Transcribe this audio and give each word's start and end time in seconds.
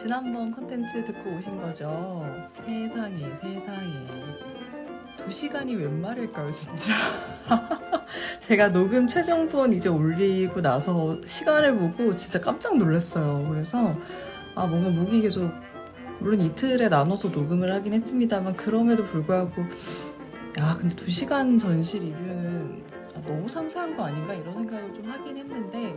지난번 0.00 0.50
컨텐츠 0.50 1.04
듣고 1.04 1.36
오신 1.36 1.60
거죠? 1.60 2.24
세상에, 2.64 3.34
세상에. 3.34 4.06
두 5.18 5.30
시간이 5.30 5.74
웬 5.74 6.00
말일까요, 6.00 6.50
진짜? 6.50 6.94
제가 8.40 8.72
녹음 8.72 9.06
최종본 9.06 9.74
이제 9.74 9.90
올리고 9.90 10.62
나서 10.62 11.20
시간을 11.22 11.76
보고 11.76 12.14
진짜 12.14 12.40
깜짝 12.40 12.78
놀랐어요. 12.78 13.46
그래서, 13.50 13.94
아, 14.54 14.66
뭔가 14.66 14.88
목이 14.88 15.20
계속, 15.20 15.52
물론 16.18 16.40
이틀에 16.40 16.88
나눠서 16.88 17.28
녹음을 17.28 17.70
하긴 17.74 17.92
했습니다만, 17.92 18.56
그럼에도 18.56 19.04
불구하고, 19.04 19.64
야, 20.60 20.78
근데 20.80 20.96
두 20.96 21.10
시간 21.10 21.58
전시 21.58 21.98
리뷰는 21.98 22.84
아, 23.16 23.22
너무 23.26 23.46
상세한 23.46 23.94
거 23.94 24.04
아닌가? 24.04 24.32
이런 24.32 24.54
생각을 24.56 24.94
좀 24.94 25.10
하긴 25.10 25.36
했는데, 25.36 25.94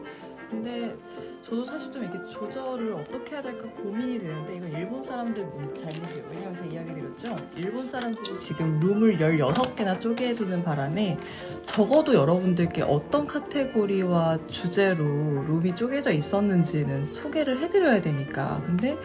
근데 0.54 0.96
저도 1.42 1.66
사실 1.66 1.92
좀 1.92 2.04
이렇게 2.04 2.24
조절을 2.26 2.94
어떻게 2.94 3.34
해야 3.34 3.42
될까 3.42 3.68
고민이 3.70 4.20
되는데 4.20 4.56
이건 4.56 4.72
일본 4.72 5.02
사람들 5.02 5.44
잘못이에요. 5.76 6.24
왜냐면 6.30 6.56
제가 6.56 6.68
이야기 6.68 6.94
드렸죠. 6.94 7.36
일본 7.56 7.86
사람들이 7.86 8.38
지금 8.38 8.80
룸을 8.80 9.18
16개나 9.18 10.00
쪼개두는 10.00 10.64
바람에 10.64 11.18
적어도 11.64 12.14
여러분들께 12.14 12.84
어떤 12.84 13.26
카테고리와 13.26 14.46
주제로 14.48 15.04
룸이 15.04 15.76
쪼개져 15.76 16.12
있었는지는 16.12 17.04
소개를 17.04 17.60
해드려야 17.60 18.02
되니까. 18.02 18.62
근데 18.66 18.98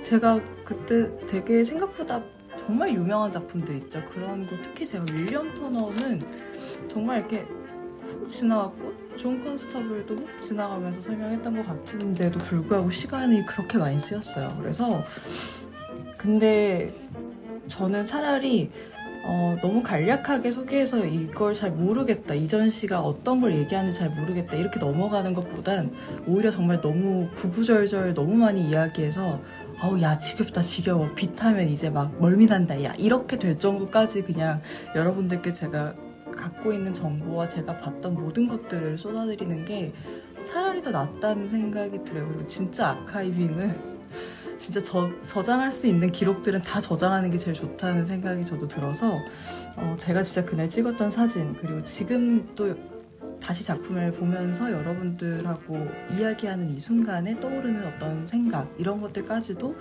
제가 0.00 0.40
그때 0.64 1.14
되게 1.26 1.64
생각보다 1.64 2.22
정말 2.56 2.94
유명한 2.94 3.30
작품들 3.30 3.74
있죠. 3.76 4.04
그런 4.04 4.46
거 4.46 4.56
특히 4.62 4.86
제가 4.86 5.04
윌리엄 5.12 5.52
터너는 5.54 6.22
정말 6.88 7.18
이렇게 7.18 7.44
훅 8.04 8.28
지나갔고 8.28 9.01
존 9.16 9.42
컨스터블도 9.42 10.14
훅 10.14 10.40
지나가면서 10.40 11.00
설명했던 11.02 11.56
것 11.56 11.66
같은데도 11.66 12.38
불구하고 12.40 12.90
시간이 12.90 13.44
그렇게 13.46 13.78
많이 13.78 13.98
쓰였어요. 14.00 14.54
그래서 14.58 15.04
근데 16.16 16.92
저는 17.66 18.06
차라리 18.06 18.70
어, 19.24 19.56
너무 19.62 19.82
간략하게 19.82 20.50
소개해서 20.50 21.04
이걸 21.04 21.54
잘 21.54 21.70
모르겠다. 21.70 22.34
이 22.34 22.48
전시가 22.48 23.00
어떤 23.00 23.40
걸 23.40 23.54
얘기하는지 23.54 23.96
잘 23.96 24.10
모르겠다. 24.10 24.56
이렇게 24.56 24.80
넘어가는 24.80 25.32
것보단 25.32 25.92
오히려 26.26 26.50
정말 26.50 26.80
너무 26.80 27.28
구구절절 27.34 28.14
너무 28.14 28.34
많이 28.34 28.68
이야기해서 28.68 29.40
어우, 29.82 30.00
야, 30.00 30.18
지겹다, 30.18 30.62
지겨워. 30.62 31.12
빛 31.14 31.30
하면 31.30 31.68
이제 31.68 31.88
막 31.90 32.20
멀미 32.20 32.46
난다. 32.46 32.82
야, 32.82 32.92
이렇게 32.98 33.36
될 33.36 33.58
정도까지 33.58 34.22
그냥 34.22 34.60
여러분들께 34.94 35.52
제가 35.52 35.94
갖고 36.32 36.72
있는 36.72 36.92
정보와 36.92 37.48
제가 37.48 37.76
봤던 37.76 38.14
모든 38.14 38.46
것들을 38.46 38.98
쏟아드리는 38.98 39.64
게 39.64 39.92
차라리 40.44 40.82
더 40.82 40.90
낫다는 40.90 41.46
생각이 41.46 42.04
들어요. 42.04 42.26
그리고 42.28 42.46
진짜 42.46 42.90
아카이빙은 42.90 43.92
진짜 44.58 44.82
저, 44.82 45.10
저장할 45.22 45.70
수 45.72 45.86
있는 45.86 46.10
기록들은 46.10 46.60
다 46.60 46.80
저장하는 46.80 47.30
게 47.30 47.38
제일 47.38 47.54
좋다는 47.54 48.04
생각이 48.04 48.44
저도 48.44 48.68
들어서 48.68 49.18
어, 49.78 49.96
제가 49.98 50.22
진짜 50.22 50.44
그날 50.44 50.68
찍었던 50.68 51.10
사진 51.10 51.54
그리고 51.54 51.82
지금 51.82 52.48
또 52.54 52.74
다시 53.40 53.64
작품을 53.64 54.12
보면서 54.12 54.70
여러분들하고 54.70 55.76
이야기하는 56.12 56.70
이 56.70 56.78
순간에 56.78 57.38
떠오르는 57.40 57.84
어떤 57.86 58.24
생각 58.24 58.72
이런 58.78 59.00
것들까지도 59.00 59.76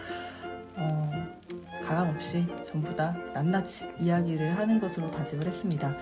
어, 0.77 1.30
가감없이 1.92 2.45
전부 2.66 2.95
다 2.95 3.14
낱낱이 3.34 3.89
이야기를 4.00 4.58
하는 4.58 4.80
것으로 4.80 5.11
다짐을 5.11 5.45
했습니다. 5.45 5.94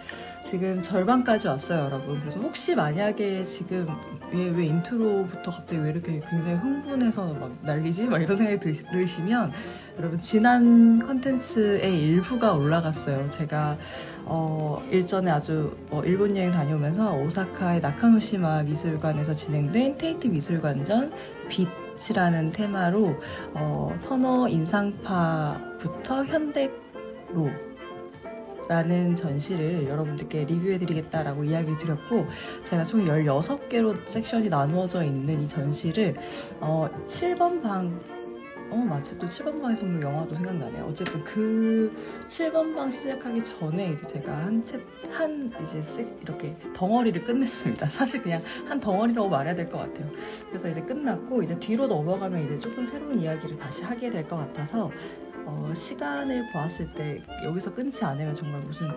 지금 0.44 0.82
절반까지 0.84 1.48
왔어요, 1.48 1.86
여러분. 1.86 2.20
그래서 2.20 2.40
혹시 2.40 2.76
만약에 2.76 3.44
지금 3.44 3.88
왜, 4.32 4.50
왜 4.50 4.66
intro부터 4.67 5.50
갑자기 5.50 5.82
왜 5.82 5.90
이렇게 5.90 6.22
굉장히 6.30 6.56
흥분해서 6.58 7.33
막 7.33 7.52
난리지? 7.64 8.05
막 8.05 8.22
이런 8.22 8.38
생각이 8.38 8.60
들으시면 8.60 9.52
여러분 9.98 10.20
지난 10.20 10.99
컨텐츠의 11.05 12.04
일부가 12.04 12.54
올라갔어요. 12.54 13.28
제가 13.32 13.78
어, 14.26 14.83
일전에 14.92 15.32
아주 15.32 15.76
어, 15.89 16.04
일본 16.05 16.38
여행 16.38 16.52
다녀오면서 16.52 17.16
오사카의 17.16 17.82
나카노시마 17.82 18.61
미술관에서 18.64 19.33
진행된 19.33 19.98
테이트 19.98 20.28
미술관전 20.28 21.11
빛 21.49 21.67
이라는 22.10 22.52
테마로 22.52 23.15
어, 23.54 23.93
터너 24.02 24.48
인상파부터 24.48 26.26
현대로 26.26 26.71
라는 28.70 29.15
전시를 29.15 29.87
여러분들께 29.87 30.45
리뷰해드리겠다라고 30.45 31.43
이야기를 31.43 31.77
드렸고 31.77 32.27
제가 32.65 32.83
총 32.83 33.04
16개로 33.04 34.08
섹션이 34.08 34.49
나누어져 34.49 35.04
있는 35.04 35.42
이 35.42 35.48
전시를 35.48 36.15
어, 36.61 36.87
7번 37.05 37.64
방 37.64 37.99
어, 38.71 38.75
맞아. 38.75 39.17
또 39.17 39.25
7번 39.25 39.59
방의 39.61 39.75
선물 39.75 40.02
영화도 40.03 40.35
생각나네요. 40.35 40.85
어쨌든 40.85 41.23
그 41.23 41.91
7번 42.27 42.75
방 42.75 42.91
시작하기 42.91 43.43
전에 43.43 43.91
이제 43.91 44.05
제가 44.05 44.31
한 44.45 44.63
챕, 44.63 44.80
한 45.11 45.52
이제 45.61 45.81
색, 45.81 46.19
이렇게 46.21 46.55
덩어리를 46.73 47.23
끝냈습니다. 47.23 47.87
사실 47.89 48.21
그냥 48.21 48.41
한 48.67 48.80
덩어리라고 48.80 49.27
말해야 49.27 49.55
될 49.55 49.69
것 49.69 49.80
같아요. 49.80 50.11
그래서 50.49 50.69
이제 50.69 50.81
끝났고, 50.81 51.41
이제 51.41 51.57
뒤로 51.57 51.87
넘어가면 51.87 52.45
이제 52.45 52.57
조금 52.57 52.85
새로운 52.85 53.19
이야기를 53.19 53.57
다시 53.57 53.83
하게 53.83 54.09
될 54.11 54.27
것 54.27 54.37
같아서, 54.37 54.91
어, 55.45 55.71
시간을 55.73 56.51
보았을 56.51 56.93
때 56.93 57.23
여기서 57.43 57.73
끊지 57.73 58.05
않으면 58.05 58.36
정말 58.36 58.61
무슨, 58.61 58.87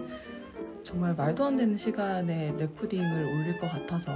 정말 0.82 1.14
말도 1.14 1.44
안 1.46 1.56
되는 1.56 1.76
시간에 1.78 2.54
레코딩을 2.58 3.24
올릴 3.24 3.58
것 3.58 3.68
같아서 3.70 4.12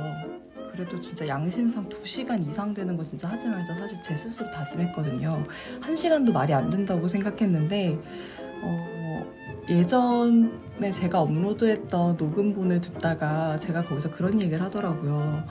그래도 0.76 1.00
진짜 1.00 1.26
양심상 1.26 1.88
2시간 1.88 2.46
이상 2.46 2.74
되는 2.74 2.96
거 2.98 3.02
진짜 3.02 3.28
하지 3.28 3.48
말자 3.48 3.76
사실 3.78 4.02
제 4.02 4.14
스스로 4.14 4.50
다짐했거든요. 4.50 5.46
1시간도 5.80 6.32
말이 6.32 6.52
안 6.52 6.68
된다고 6.68 7.08
생각했는데 7.08 7.98
어, 8.60 9.26
예전에 9.70 10.90
제가 10.92 11.22
업로드했던 11.22 12.18
녹음본을 12.18 12.82
듣다가 12.82 13.58
제가 13.58 13.84
거기서 13.84 14.10
그런 14.10 14.38
얘기를 14.40 14.62
하더라고요. 14.62 15.44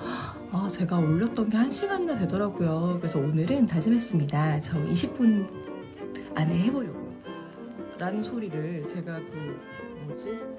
아, 0.51 0.67
제가 0.69 0.99
올렸던 0.99 1.49
게 1.49 1.57
1시간이나 1.57 2.19
되더라고요. 2.19 2.99
그래서 2.99 3.19
오늘은 3.19 3.65
다짐했습니다. 3.65 4.59
저 4.61 4.77
20분 4.79 5.49
안에 6.35 6.55
해보려고요. 6.65 7.15
라는 7.97 8.21
소리를 8.21 8.85
제가 8.85 9.17
그 9.17 9.59
뭐지? 10.05 10.54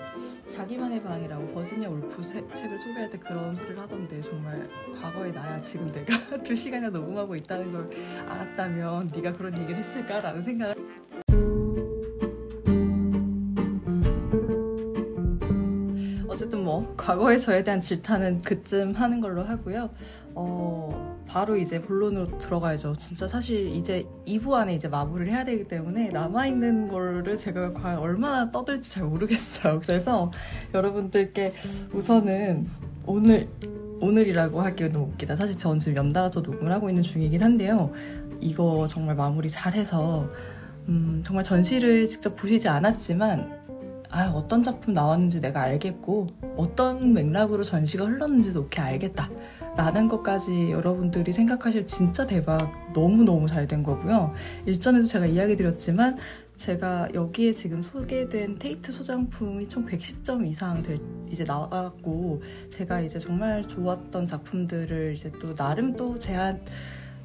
자기만의 0.47 1.03
방이라고 1.03 1.53
버지니아 1.53 1.88
울프 1.88 2.22
세, 2.22 2.47
책을 2.53 2.78
소개할 2.78 3.10
때 3.10 3.19
그런 3.19 3.54
소리를 3.54 3.78
하던데 3.78 4.21
정말 4.21 4.69
과거의 5.00 5.32
나야 5.32 5.60
지금 5.60 5.91
내가 5.91 6.16
두 6.43 6.54
시간이나 6.56 6.91
녹음하고 6.91 7.37
있다는 7.37 7.72
걸 7.72 7.91
알았다면 8.28 9.10
네가 9.15 9.37
그런 9.37 9.56
얘기를 9.59 9.76
했을까라는 9.76 10.43
생각을 10.43 10.75
어쨌든 16.37 16.65
뭐 16.65 16.94
과거의 16.99 17.41
저에 17.41 17.65
대한 17.65 17.81
질타는 17.81 18.43
그쯤 18.43 18.93
하는 18.93 19.22
걸로 19.22 19.43
하고요. 19.43 19.88
어, 20.34 21.06
바로 21.36 21.54
이제 21.54 21.82
본론으로 21.82 22.38
들어가야죠. 22.38 22.94
진짜 22.94 23.28
사실 23.28 23.69
이제 23.69 24.06
2부 24.26 24.54
안에 24.54 24.74
이제 24.74 24.88
마무리를 24.88 25.30
해야 25.30 25.44
되기 25.44 25.64
때문에 25.64 26.08
남아있는 26.08 26.88
거를 26.88 27.36
제가 27.36 27.74
과연 27.74 27.98
얼마나 27.98 28.50
떠들지 28.50 28.91
잘 28.91 29.04
모르겠어요. 29.04 29.80
그래서 29.84 30.30
여러분들께 30.72 31.52
우선은 31.92 32.66
오늘, 33.04 33.50
오늘이라고 34.00 34.62
하기엔 34.62 34.92
너무 34.92 35.08
웃기다. 35.08 35.36
사실 35.36 35.58
전 35.58 35.78
지금 35.78 35.98
연달아서 36.04 36.41
녹음을 36.41 36.72
하고 36.72 36.88
있는 36.88 37.02
중이긴 37.02 37.42
한데요. 37.42 37.92
이거 38.41 38.86
정말 38.88 39.14
마무리 39.14 39.50
잘 39.50 39.75
해서, 39.75 40.30
음, 40.88 41.20
정말 41.22 41.44
전시를 41.44 42.06
직접 42.06 42.34
보시지 42.34 42.70
않았지만, 42.70 43.66
아, 44.11 44.31
어떤 44.34 44.62
작품 44.62 44.94
나왔는지 44.94 45.41
내가 45.41 45.62
알겠고, 45.62 46.26
어떤 46.56 47.12
맥락으로 47.12 47.62
전시가 47.62 48.05
흘렀는지도 48.05 48.62
오케이 48.62 48.85
알겠다. 48.85 49.31
라는 49.76 50.08
것까지 50.08 50.70
여러분들이 50.70 51.32
생각하실 51.32 51.87
진짜 51.87 52.26
대박 52.26 52.93
너무너무 52.94 53.47
잘 53.47 53.67
된 53.67 53.82
거고요. 53.82 54.32
일전에도 54.64 55.06
제가 55.06 55.26
이야기 55.26 55.56
드렸지만 55.56 56.17
제가 56.56 57.08
여기에 57.12 57.53
지금 57.53 57.82
소개된 57.82 58.58
테이트 58.58 58.91
소장품이 58.93 59.69
총 59.69 59.85
110점 59.85 60.47
이상 60.47 60.82
될, 60.82 60.99
이제 61.31 61.44
나왔고 61.44 62.43
제가 62.70 63.00
이제 63.00 63.19
정말 63.19 63.67
좋았던 63.67 64.26
작품들을 64.26 65.14
이제 65.14 65.31
또 65.41 65.55
나름 65.55 65.94
또 65.97 66.19
제한 66.19 66.62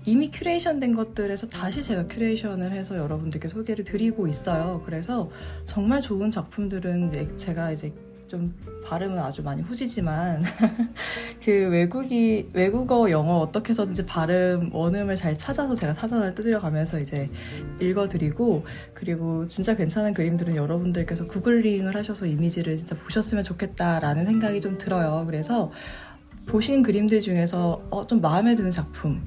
이미 0.06 0.32
큐레이션 0.32 0.80
된 0.80 0.96
것들에서 0.96 1.48
다시 1.48 1.84
제가 1.84 2.08
curation을 2.08 2.72
해서 2.72 2.98
여러분들께 2.98 3.48
소개를 3.48 3.84
드리고 3.84 4.28
있어요. 4.28 4.82
그래서 4.86 5.30
정말 5.66 6.02
좋은 6.02 6.32
작품들은 6.32 7.38
제가 7.38 7.72
이제 7.72 7.94
좀 8.32 8.56
발음은 8.86 9.20
아주 9.20 9.44
많이 9.44 9.62
후지지만 9.62 10.42
그 11.44 11.52
외국이 11.70 12.50
외국어 12.54 13.12
영어 13.12 13.38
어떻게 13.40 13.72
해서든지 13.72 14.06
발음 14.06 14.74
원음을 14.74 15.18
잘 15.18 15.38
찾아서 15.38 15.76
제가 15.76 15.94
사전을 15.94 16.34
뜯으려 16.34 16.62
가면서 16.62 16.98
이제 16.98 17.30
읽어드리고 17.82 18.66
그리고 18.94 19.48
진짜 19.48 19.76
괜찮은 19.76 20.14
그림들은 20.14 20.56
여러분들께서 20.56 21.28
구글링을 21.28 21.94
하셔서 21.94 22.26
이미지를 22.26 22.78
진짜 22.78 22.96
보셨으면 22.96 23.44
좋겠다라는 23.44 24.26
생각이 24.26 24.62
좀 24.62 24.78
들어요. 24.78 25.26
그래서 25.26 25.70
보신 26.48 26.84
그림들 26.84 27.20
중에서 27.20 27.84
어, 27.92 28.08
좀 28.08 28.22
마음에 28.22 28.56
드는 28.56 28.72
작품 28.72 29.22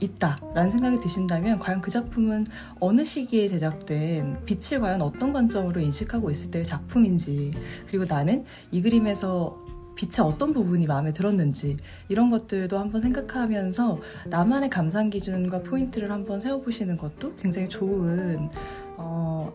있다라는 0.00 0.70
생각이 0.70 0.98
드신다면 0.98 1.58
과연 1.58 1.80
그 1.80 1.90
작품은 1.90 2.46
어느 2.80 3.04
시기에 3.04 3.48
제작된 3.48 4.44
빛을 4.44 4.80
과연 4.80 5.02
어떤 5.02 5.32
관점으로 5.32 5.80
인식하고 5.80 6.30
있을 6.30 6.50
때의 6.50 6.64
작품인지 6.64 7.52
그리고 7.86 8.04
나는 8.04 8.44
이 8.70 8.82
그림에서 8.82 9.58
빛의 9.98 10.24
어떤 10.24 10.52
부분이 10.52 10.86
마음에 10.86 11.10
들었는지 11.10 11.76
이런 12.08 12.30
것들도 12.30 12.78
한번 12.78 13.02
생각하면서 13.02 13.98
나만의 14.26 14.70
감상 14.70 15.10
기준과 15.10 15.62
포인트를 15.64 16.12
한번 16.12 16.38
세워보시는 16.38 16.96
것도 16.96 17.34
굉장히 17.34 17.68
좋은 17.68 18.48
어, 18.96 19.52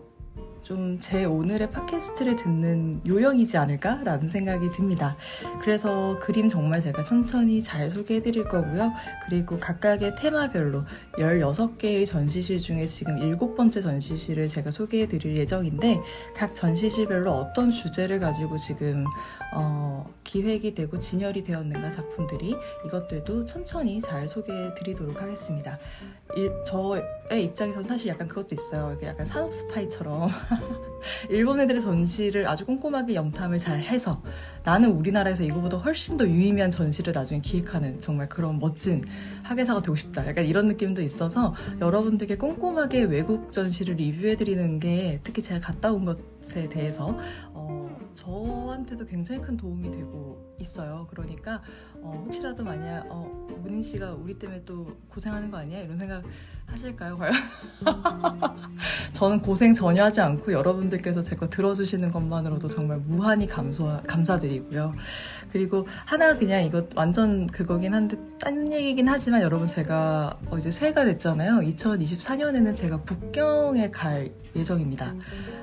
좀 0.63 0.93
제 1.03 1.25
오늘의 1.25 1.69
팟캐스트를 1.71 2.37
듣는 2.37 3.01
요령이지 3.05 3.57
않을까라는 3.57 4.29
생각이 4.29 4.69
듭니다. 4.71 5.17
그래서 5.59 6.17
그림 6.19 6.47
정말 6.47 6.79
제가 6.79 7.03
천천히 7.03 7.61
잘 7.61 7.91
소개해 7.91 8.21
드릴 8.21 8.45
거고요. 8.45 8.93
그리고 9.25 9.59
각각의 9.59 10.15
테마별로 10.15 10.83
16개의 11.17 12.05
전시실 12.05 12.59
중에 12.59 12.85
지금 12.87 13.17
7번째 13.17 13.81
전시실을 13.81 14.47
제가 14.47 14.71
소개해 14.71 15.07
드릴 15.07 15.35
예정인데 15.35 15.99
각 16.35 16.55
전시실별로 16.55 17.31
어떤 17.31 17.69
주제를 17.69 18.21
가지고 18.21 18.57
지금 18.57 19.05
어, 19.53 20.09
기획이 20.23 20.73
되고 20.73 20.97
진열이 20.97 21.43
되었는가 21.43 21.89
작품들이 21.89 22.55
이것들도 22.85 23.45
천천히 23.45 23.99
잘 23.99 24.27
소개해 24.27 24.73
드리도록 24.75 25.21
하겠습니다. 25.21 25.77
일, 26.35 26.51
저의 26.65 27.03
입장에서는 27.43 27.87
사실 27.87 28.07
약간 28.09 28.27
그것도 28.27 28.49
있어요. 28.53 28.97
약간 29.03 29.25
산업 29.25 29.53
스파이처럼 29.53 30.29
일본 31.29 31.59
애들의 31.59 31.79
전시를 31.81 32.47
아주 32.47 32.65
꼼꼼하게 32.65 33.13
염탐을 33.13 33.59
잘 33.59 33.83
해서 33.83 34.21
나는 34.63 34.89
우리나라에서 34.91 35.43
이거보다 35.43 35.77
훨씬 35.77 36.17
더 36.17 36.27
유의미한 36.27 36.71
전시를 36.71 37.13
나중에 37.13 37.39
기획하는 37.39 37.99
정말 37.99 38.27
그런 38.29 38.57
멋진 38.57 39.03
학예사가 39.43 39.81
되고 39.81 39.95
싶다. 39.95 40.25
약간 40.27 40.45
이런 40.45 40.67
느낌도 40.67 41.01
있어서 41.03 41.53
여러분들께 41.79 42.37
꼼꼼하게 42.37 43.03
외국 43.03 43.51
전시를 43.51 43.95
리뷰해드리는 43.95 44.79
게 44.79 45.19
특히 45.23 45.41
제가 45.43 45.59
갔다 45.59 45.91
온 45.91 46.05
것에 46.05 46.67
대해서 46.69 47.15
어, 47.52 47.52
저한테도 48.15 49.05
굉장히 49.05 49.41
큰 49.41 49.57
도움이 49.57 49.91
되고 49.91 50.51
있어요. 50.59 51.07
그러니까 51.09 51.61
어, 51.95 52.23
혹시라도 52.25 52.63
만약 52.63 53.05
어, 53.09 53.47
문인 53.61 53.81
씨가 53.83 54.13
우리 54.13 54.37
때문에 54.37 54.63
또 54.65 54.95
고생하는 55.09 55.49
거 55.51 55.57
아니야? 55.57 55.81
이런 55.81 55.97
생각 55.97 56.23
하실까요, 56.65 57.17
과연? 57.17 57.33
저는 59.13 59.41
고생 59.41 59.73
전혀 59.73 60.03
하지 60.03 60.21
않고 60.21 60.51
여러분들께서 60.51 61.21
제 61.21 61.33
거 61.35 61.47
들어주시는 61.49 62.11
것만으로도 62.11 62.67
정말 62.67 62.99
무한히 62.99 63.47
감소, 63.47 63.87
감사드리고요. 64.07 64.93
그리고 65.51 65.87
하나 66.05 66.37
그냥 66.37 66.63
이거 66.63 66.85
완전 66.95 67.47
그거긴 67.47 67.93
한데 67.93 68.17
딴 68.39 68.71
얘기긴 68.71 69.07
하지만 69.07 69.41
여러분 69.41 69.67
제가 69.67 70.37
어, 70.49 70.57
이제 70.57 70.71
새해가 70.71 71.05
됐잖아요. 71.05 71.59
2024년에는 71.59 72.75
제가 72.75 73.01
북경에 73.03 73.89
갈 73.91 74.31
예정입니다. 74.55 75.13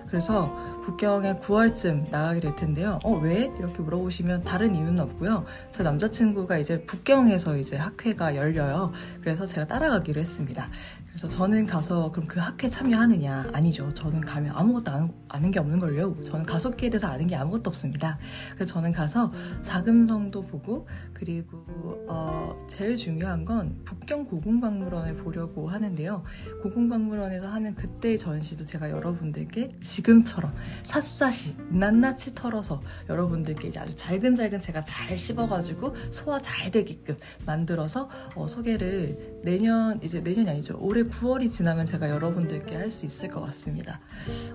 그래서 0.08 0.50
북경에 0.82 1.34
9월쯤 1.34 2.10
나가게 2.10 2.40
될 2.40 2.56
텐데요. 2.56 2.98
어, 3.04 3.12
왜? 3.18 3.50
이렇게 3.58 3.80
물어보시면 3.80 4.44
다른 4.44 4.74
이유는 4.74 4.98
없고요. 4.98 5.44
제 5.70 5.82
남자친구가 5.82 6.58
이제 6.58 6.82
북경에서 6.84 7.56
이제 7.58 7.76
학회가 7.76 8.34
열려요. 8.34 8.92
그래서 9.20 9.46
제가 9.46 9.66
따라가기로 9.66 10.20
했습니다. 10.20 10.68
그래서 11.10 11.26
저는 11.26 11.66
가서 11.66 12.10
그럼 12.12 12.26
그 12.28 12.38
학회 12.38 12.68
참여하느냐? 12.68 13.48
아니죠. 13.52 13.92
저는 13.92 14.20
가면 14.20 14.52
아무것도 14.54 14.90
아는, 14.92 15.12
아는 15.28 15.50
게 15.50 15.58
없는 15.58 15.80
걸요. 15.80 16.16
저는 16.22 16.46
가속기에 16.46 16.88
대해서 16.88 17.08
아는 17.08 17.26
게 17.26 17.34
아무것도 17.34 17.68
없습니다. 17.68 18.18
그래서 18.54 18.74
저는 18.74 18.92
가서 18.92 19.32
자금성도 19.60 20.46
보고 20.46 20.86
그리고 21.12 21.64
어, 22.08 22.54
제일 22.68 22.96
중요한 22.96 23.44
건 23.44 23.80
북경 23.84 24.24
고궁박물원을 24.24 25.16
보려고 25.16 25.68
하는데요. 25.68 26.22
고궁박물원에서 26.62 27.48
하는 27.48 27.74
그때의 27.74 28.16
전시도 28.16 28.64
제가 28.64 28.90
여러분들께 28.90 29.72
지금처럼 29.80 30.54
샅샅이 30.84 31.56
낱낱이 31.70 32.34
털어서 32.34 32.82
여러분들께 33.08 33.68
이제 33.68 33.80
아주 33.80 33.96
잘근잘근 33.96 34.60
제가 34.60 34.84
잘 34.84 35.18
씹어가지고 35.18 35.94
소화 36.10 36.40
잘 36.40 36.70
되게끔 36.70 37.16
만들어서 37.46 38.08
어, 38.36 38.46
소개를 38.46 39.29
내년 39.42 39.98
이제 40.02 40.20
내년이 40.20 40.50
아니죠. 40.50 40.76
올해 40.81 41.02
9월이 41.02 41.50
지나면 41.50 41.87
제가 41.87 42.10
여러분들께 42.10 42.76
할 42.76 42.90
수 42.90 43.06
있을 43.06 43.28
것 43.28 43.40
같습니다. 43.42 44.00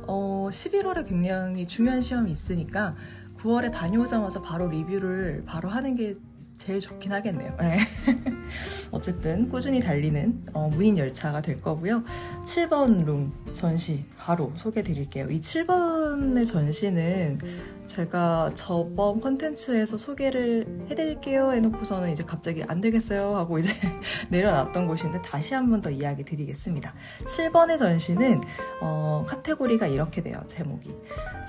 어, 0.07 0.49
11월에 0.51 1.07
굉장히 1.07 1.65
중요한 1.65 2.01
시험이 2.01 2.31
있으니까 2.31 2.95
9월에 3.37 3.71
다녀오자마자 3.71 4.41
바로 4.41 4.67
리뷰를 4.67 5.43
바로 5.45 5.69
하는 5.69 5.95
게 5.95 6.15
제일 6.57 6.79
좋긴 6.79 7.11
하겠네요. 7.11 7.55
네. 7.59 7.77
어쨌든 8.91 9.49
꾸준히 9.49 9.81
달리는 9.81 10.45
어, 10.53 10.69
무인 10.69 10.97
열차가 10.97 11.41
될 11.41 11.61
거고요. 11.61 12.03
7번 12.45 13.03
룸 13.05 13.33
전시 13.51 14.05
바로 14.17 14.53
소개해 14.55 14.83
드릴게요. 14.83 15.27
이 15.29 15.41
7번의 15.41 16.45
전시는 16.47 17.39
제가 17.85 18.51
저번 18.55 19.21
컨텐츠에서 19.21 19.97
소개를 19.97 20.87
해드릴게요 20.89 21.51
해놓고서는 21.51 22.11
이제 22.13 22.23
갑자기 22.23 22.63
안 22.67 22.81
되겠어요 22.81 23.35
하고 23.35 23.59
이제 23.59 23.71
내려놨던 24.31 24.87
곳인데 24.87 25.21
다시 25.21 25.53
한 25.53 25.69
번 25.69 25.81
더 25.81 25.89
이야기 25.91 26.23
드리겠습니다. 26.23 26.93
7번의 27.25 27.77
전시는 27.77 28.41
어, 28.81 29.23
카테고리가 29.27 29.87
이렇게 29.87 30.21
돼요. 30.21 30.41
제목이 30.47 30.95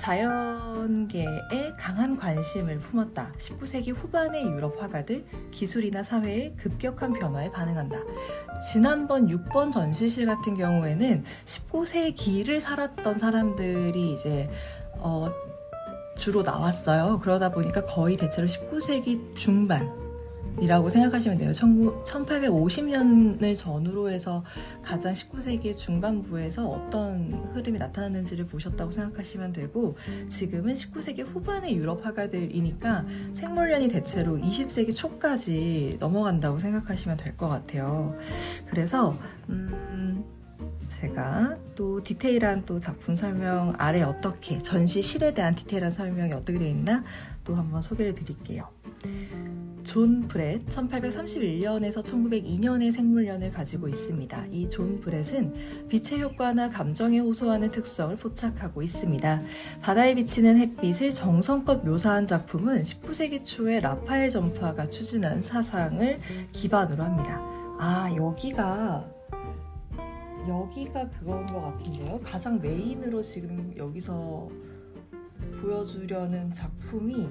자연계에 0.00 1.72
강한 1.78 2.16
관심을 2.16 2.78
품었다. 2.78 3.32
19세기 3.38 3.94
후반의 3.94 4.44
유럽 4.44 4.82
화가 4.82 4.95
들 5.04 5.24
기술이나 5.50 6.02
사회의 6.02 6.54
급격한 6.56 7.12
변화에 7.12 7.50
반응한다. 7.50 7.98
지난번 8.72 9.28
6번 9.28 9.70
전시실 9.72 10.26
같은 10.26 10.56
경우에는 10.56 11.24
19세기를 11.44 12.60
살았던 12.60 13.18
사람들이 13.18 14.12
이제 14.12 14.48
어, 14.98 15.30
주로 16.16 16.42
나왔어요. 16.42 17.20
그러다 17.20 17.50
보니까 17.50 17.84
거의 17.84 18.16
대체로 18.16 18.46
19세기 18.46 19.36
중반 19.36 20.05
이라고 20.60 20.88
생각하시면 20.88 21.38
돼요. 21.38 21.50
1850년을 21.50 23.56
전후로 23.56 24.10
해서 24.10 24.42
가장 24.82 25.12
19세기 25.12 25.76
중반부에서 25.76 26.68
어떤 26.68 27.32
흐름이 27.54 27.78
나타났는지를 27.78 28.46
보셨다고 28.46 28.90
생각하시면 28.90 29.52
되고 29.52 29.96
지금은 30.28 30.74
19세기 30.74 31.24
후반의 31.26 31.76
유럽 31.76 32.04
화가들이니까 32.04 33.04
생물년이 33.32 33.88
대체로 33.88 34.36
20세기 34.38 34.94
초까지 34.94 35.96
넘어간다고 36.00 36.58
생각하시면 36.58 37.16
될 37.18 37.36
것 37.36 37.48
같아요. 37.48 38.16
그래서 38.66 39.14
음, 39.50 40.24
제가 40.88 41.58
또 41.74 42.02
디테일한 42.02 42.64
또 42.64 42.80
작품 42.80 43.14
설명 43.14 43.74
아래 43.76 44.00
어떻게 44.00 44.58
전시실에 44.62 45.34
대한 45.34 45.54
디테일한 45.54 45.92
설명이 45.92 46.32
어떻게 46.32 46.58
되어 46.58 46.68
있나 46.68 47.04
또 47.44 47.54
한번 47.54 47.82
소개를 47.82 48.14
드릴게요. 48.14 48.70
존 49.86 50.26
브렛 50.26 50.66
1831년에서 50.66 52.02
1902년의 52.02 52.90
생몰년을 52.92 53.52
가지고 53.52 53.88
있습니다. 53.88 54.46
이 54.50 54.68
존 54.68 55.00
브렛은 55.00 55.88
빛의 55.88 56.22
효과나 56.22 56.68
감정에 56.68 57.20
호소하는 57.20 57.68
특성을 57.68 58.14
포착하고 58.16 58.82
있습니다. 58.82 59.40
바다에 59.82 60.14
비치는 60.16 60.58
햇빛을 60.58 61.12
정성껏 61.12 61.84
묘사한 61.84 62.26
작품은 62.26 62.82
19세기 62.82 63.44
초에 63.44 63.78
라파엘 63.80 64.28
전파가 64.28 64.84
추진한 64.86 65.40
사상을 65.40 66.18
기반으로 66.52 67.04
합니다. 67.04 67.40
아, 67.78 68.12
여기가 68.16 69.08
여기가 70.48 71.08
그건 71.08 71.46
것 71.46 71.60
같은데요. 71.60 72.20
가장 72.22 72.60
메인으로 72.60 73.22
지금 73.22 73.72
여기서 73.76 74.48
보여주려는 75.60 76.50
작품이 76.52 77.28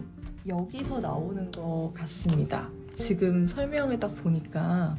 여기서 0.48 1.00
나오는 1.00 1.50
것 1.52 1.92
같습니다. 1.96 2.70
지금 2.94 3.48
설명을 3.48 4.00
딱 4.00 4.16
보니까 4.24 4.96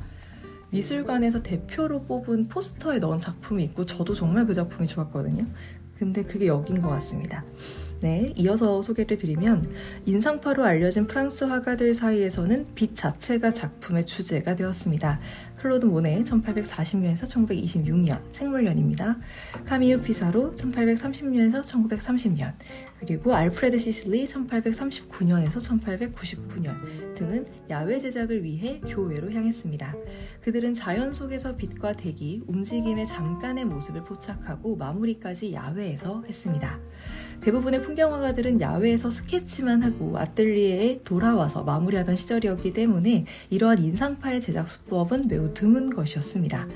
미술관에서 0.70 1.42
대표로 1.42 2.02
뽑은 2.02 2.48
포스터에 2.48 2.98
넣은 2.98 3.20
작품이 3.20 3.62
있고 3.64 3.86
저도 3.86 4.12
정말 4.14 4.44
그 4.44 4.54
작품이 4.54 4.86
좋았거든요. 4.88 5.46
근데 5.96 6.22
그게 6.22 6.48
여긴 6.48 6.80
것 6.80 6.88
같습니다. 6.88 7.44
네, 8.00 8.30
이어서 8.36 8.82
소개를 8.82 9.16
드리면 9.16 9.64
인상파로 10.04 10.64
알려진 10.64 11.06
프랑스 11.06 11.44
화가들 11.44 11.94
사이에서는 11.94 12.66
빛 12.74 12.94
자체가 12.94 13.50
작품의 13.52 14.04
주제가 14.04 14.54
되었습니다. 14.54 15.18
클로드 15.56 15.86
모네 15.86 16.24
1840년에서 16.24 17.24
1926년 17.24 18.20
생물년입니다. 18.32 19.16
카미유 19.64 20.02
피사로 20.02 20.52
1830년에서 20.52 21.62
1930년 21.62 22.52
그리고 22.98 23.34
알프레드 23.34 23.78
시슬리 23.78 24.24
1839년에서 24.24 25.58
1899년 25.58 27.14
등은 27.14 27.46
야외 27.68 27.98
제작을 27.98 28.42
위해 28.42 28.80
교외로 28.86 29.30
향했습니다. 29.30 29.94
그들은 30.42 30.72
자연 30.72 31.12
속에서 31.12 31.56
빛과 31.56 31.94
대기, 31.94 32.42
움직임의 32.46 33.06
잠깐의 33.06 33.66
모습을 33.66 34.02
포착하고 34.04 34.76
마무리까지 34.76 35.52
야외에서 35.52 36.24
했습니다. 36.26 36.78
대부분의 37.40 37.82
풍경화가들은 37.82 38.62
야외에서 38.62 39.10
스케치만 39.10 39.82
하고 39.82 40.16
아뜰리에에 40.16 41.02
돌아와서 41.04 41.64
마무리하던 41.64 42.16
시절이었기 42.16 42.70
때문에 42.70 43.26
이러한 43.50 43.78
인상파의 43.78 44.40
제작 44.40 44.68
수법은 44.68 45.28
매우 45.28 45.52
드문 45.52 45.90
것이었습니다. 45.90 46.66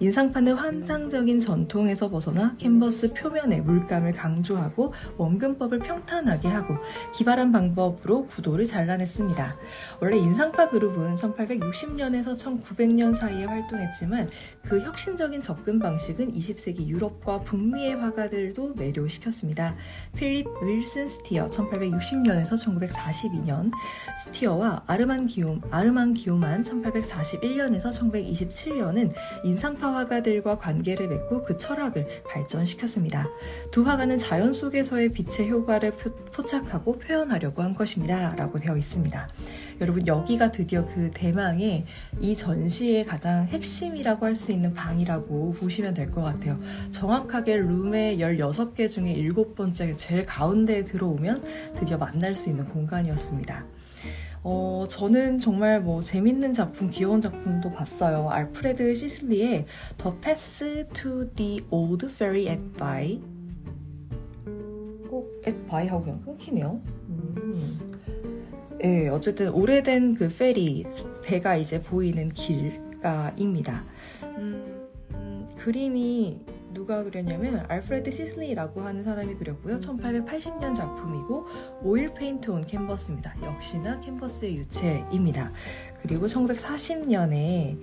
인상파는 0.00 0.54
환상적인 0.54 1.40
전통에서 1.40 2.10
벗어나 2.10 2.54
캔버스 2.58 3.14
표면에 3.14 3.62
물감을 3.62 4.12
강조하고 4.12 4.92
원근법 5.16 5.69
을 5.72 5.78
평탄하게 5.78 6.48
하고 6.48 6.76
기발한 7.14 7.52
방법으로 7.52 8.26
구도를 8.26 8.64
잘라냈습니다. 8.64 9.56
원래 10.00 10.16
인상파 10.16 10.70
그룹은 10.70 11.14
1860년에서 11.14 12.32
1900년 12.34 13.14
사이에 13.14 13.44
활동했지만 13.44 14.28
그 14.62 14.80
혁신적인 14.80 15.42
접근 15.42 15.78
방식은 15.78 16.32
20세기 16.32 16.88
유럽과 16.88 17.42
북미의 17.42 17.96
화가들도 17.96 18.74
매료시켰습니다. 18.74 19.76
필립 20.16 20.48
윌슨 20.62 21.06
스티어 21.06 21.46
1860년에서 21.46 22.52
1942년 22.52 23.70
스티어와 24.24 24.84
아르만 24.86 25.26
기욤, 25.26 25.60
아르만 25.70 26.14
기욤만 26.14 26.64
1841년에서 26.64 27.92
1927년은 27.92 29.12
인상파 29.44 29.94
화가들과 29.94 30.58
관계를 30.58 31.08
맺고 31.08 31.44
그 31.44 31.56
철학을 31.56 32.24
발전시켰습니다. 32.28 33.28
두 33.70 33.82
화가는 33.82 34.18
자연 34.18 34.52
속에서의 34.52 35.10
빛의 35.10 35.50
효과 35.50 35.59
를 35.66 35.92
포착하고 36.32 36.98
표현하려고 36.98 37.62
한 37.62 37.74
것입니다. 37.74 38.34
라고 38.36 38.58
되어 38.58 38.76
있습니다. 38.76 39.28
여러분 39.80 40.06
여기가 40.06 40.52
드디어 40.52 40.86
그 40.86 41.10
대망의 41.10 41.84
이 42.20 42.36
전시의 42.36 43.04
가장 43.06 43.46
핵심이라고 43.46 44.26
할 44.26 44.34
수 44.34 44.52
있는 44.52 44.72
방이라고 44.74 45.52
보시면 45.52 45.94
될 45.94 46.10
것 46.10 46.22
같아요. 46.22 46.56
정확하게 46.92 47.56
룸의 47.58 48.18
16개 48.18 48.88
중에 48.88 49.16
7번째 49.16 49.96
제일 49.96 50.24
가운데에 50.26 50.84
들어오면 50.84 51.44
드디어 51.76 51.98
만날 51.98 52.34
수 52.36 52.48
있는 52.48 52.64
공간이었습니다. 52.66 53.64
어, 54.42 54.86
저는 54.88 55.38
정말 55.38 55.80
뭐 55.82 56.00
재밌는 56.00 56.54
작품, 56.54 56.88
귀여운 56.90 57.20
작품도 57.20 57.70
봤어요. 57.72 58.30
알프레드 58.30 58.94
시슬리의 58.94 59.66
The 59.98 60.16
Path 60.22 60.84
to 60.94 61.30
the 61.34 61.60
Old 61.70 62.06
Ferry 62.06 62.48
at 62.48 62.60
By. 62.78 63.39
By 65.68 65.88
하고 65.88 66.04
그냥 66.04 66.20
끊기네요. 66.22 66.80
음. 67.08 67.90
예, 68.82 69.08
어쨌든 69.08 69.50
오래된 69.50 70.14
그 70.14 70.28
페리, 70.28 70.86
배가 71.22 71.56
이제 71.56 71.82
보이는 71.82 72.30
길가입니다. 72.30 73.84
음, 74.38 74.88
음, 75.12 75.48
그림이 75.58 76.40
누가 76.72 77.02
그렸냐면 77.02 77.66
알프레드 77.68 78.10
시슬리라고 78.10 78.80
하는 78.80 79.04
사람이 79.04 79.34
그렸고요. 79.34 79.80
1880년 79.80 80.74
작품이고 80.74 81.46
oil 81.82 82.14
paint 82.14 82.50
on 82.50 82.64
canvas입니다. 82.64 83.36
역시나 83.42 84.00
캔버스의 84.00 84.56
유채입니다. 84.56 85.52
그리고 86.00 86.26
1940년에 86.26 87.78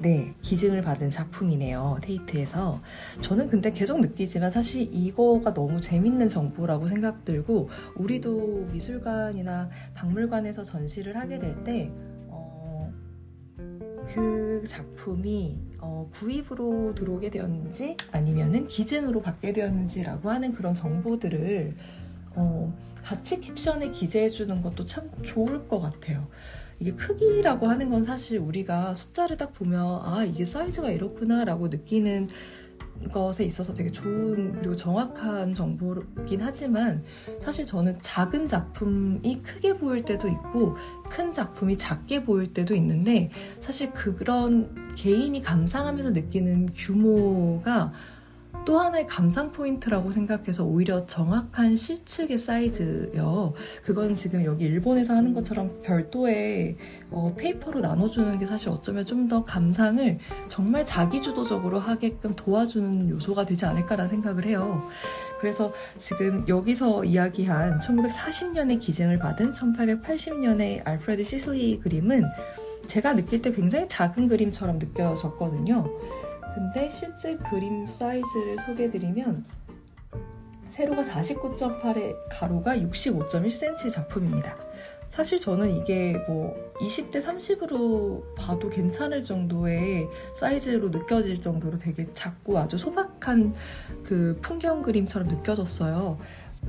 네, 0.00 0.34
기증을 0.40 0.80
받은 0.80 1.10
작품이네요. 1.10 1.98
테이트에서. 2.00 2.80
저는 3.20 3.48
근데 3.48 3.70
계속 3.70 4.00
느끼지만 4.00 4.50
사실 4.50 4.88
이거가 4.90 5.52
너무 5.52 5.78
재밌는 5.78 6.30
정보라고 6.30 6.86
생각 6.86 7.26
들고, 7.26 7.68
우리도 7.96 8.68
미술관이나 8.72 9.68
박물관에서 9.94 10.62
전시를 10.62 11.18
하게 11.18 11.38
될 11.38 11.64
때, 11.64 11.90
어, 12.28 12.90
그 14.08 14.64
작품이 14.66 15.58
어, 15.80 16.08
구입으로 16.14 16.94
들어오게 16.94 17.30
되었는지 17.30 17.96
아니면은 18.12 18.64
기증으로 18.64 19.20
받게 19.20 19.52
되었는지라고 19.52 20.30
하는 20.30 20.52
그런 20.52 20.72
정보들을 20.74 21.76
어, 22.36 22.74
같이 23.02 23.40
캡션에 23.40 23.90
기재해 23.90 24.30
주는 24.30 24.62
것도 24.62 24.84
참 24.84 25.10
좋을 25.22 25.68
것 25.68 25.80
같아요. 25.80 26.26
이게 26.80 26.92
크기라고 26.92 27.68
하는 27.68 27.90
건 27.90 28.04
사실 28.04 28.38
우리가 28.38 28.94
숫자를 28.94 29.36
딱 29.36 29.52
보면 29.52 30.00
아 30.02 30.24
이게 30.24 30.46
사이즈가 30.46 30.90
이렇구나라고 30.90 31.68
느끼는 31.68 32.28
것에 33.12 33.44
있어서 33.44 33.72
되게 33.72 33.90
좋은 33.90 34.52
그리고 34.52 34.74
정확한 34.76 35.54
정보긴 35.54 36.40
하지만 36.42 37.02
사실 37.38 37.64
저는 37.64 37.98
작은 38.00 38.48
작품이 38.48 39.42
크게 39.42 39.74
보일 39.74 40.04
때도 40.04 40.28
있고 40.28 40.76
큰 41.08 41.32
작품이 41.32 41.76
작게 41.78 42.24
보일 42.24 42.52
때도 42.52 42.74
있는데 42.74 43.30
사실 43.60 43.92
그런 43.92 44.94
개인이 44.94 45.40
감상하면서 45.40 46.10
느끼는 46.10 46.70
규모가 46.74 47.92
또 48.64 48.78
하나의 48.78 49.06
감상 49.06 49.50
포인트라고 49.50 50.10
생각해서 50.12 50.64
오히려 50.64 51.06
정확한 51.06 51.76
실측의 51.76 52.38
사이즈요. 52.38 53.54
그건 53.82 54.14
지금 54.14 54.44
여기 54.44 54.64
일본에서 54.64 55.14
하는 55.14 55.32
것처럼 55.34 55.80
별도의 55.82 56.76
어, 57.10 57.34
paper로 57.36 57.80
나눠주는 57.80 58.38
게 58.38 58.46
사실 58.46 58.68
어쩌면 58.70 59.04
좀 59.06 59.20
더 59.30 59.44
감상을 59.44 60.18
정말 60.48 60.84
자기주도적으로 60.84 61.78
하게끔 61.78 62.32
도와주는 62.34 63.10
요소가 63.10 63.44
되지 63.46 63.64
않을까라는 63.66 64.08
생각을 64.08 64.44
해요. 64.44 64.82
그래서 65.40 65.72
지금 65.98 66.44
여기서 66.48 67.04
이야기한 67.04 67.78
1940년에 67.78 68.80
기증을 68.80 69.18
받은 69.18 69.52
1880년의 69.52 70.84
알프레드 70.84 71.22
시슬리 71.22 71.78
그림은 71.78 72.24
제가 72.88 73.14
느낄 73.14 73.40
때 73.40 73.52
굉장히 73.52 73.86
작은 73.88 74.26
그림처럼 74.26 74.78
느껴졌거든요. 74.80 75.88
근데 76.54 76.88
실제 76.88 77.36
그림 77.36 77.86
사이즈를 77.86 78.58
소개해드리면 78.66 79.44
세로가 80.70 81.02
49.8에 81.02 82.16
가로가 82.30 82.76
65.1cm 82.76 83.90
작품입니다. 83.90 84.56
사실 85.10 85.38
저는 85.38 85.70
이게 85.70 86.16
뭐 86.28 86.54
20대 86.78 87.22
30으로 87.22 88.22
봐도 88.36 88.70
괜찮을 88.70 89.24
정도의 89.24 90.08
사이즈로 90.36 90.88
느껴질 90.90 91.40
정도로 91.40 91.78
되게 91.78 92.06
작고 92.14 92.56
아주 92.58 92.78
소박한 92.78 93.52
그 94.04 94.38
풍경 94.40 94.82
그림처럼 94.82 95.28
느껴졌어요. 95.28 96.18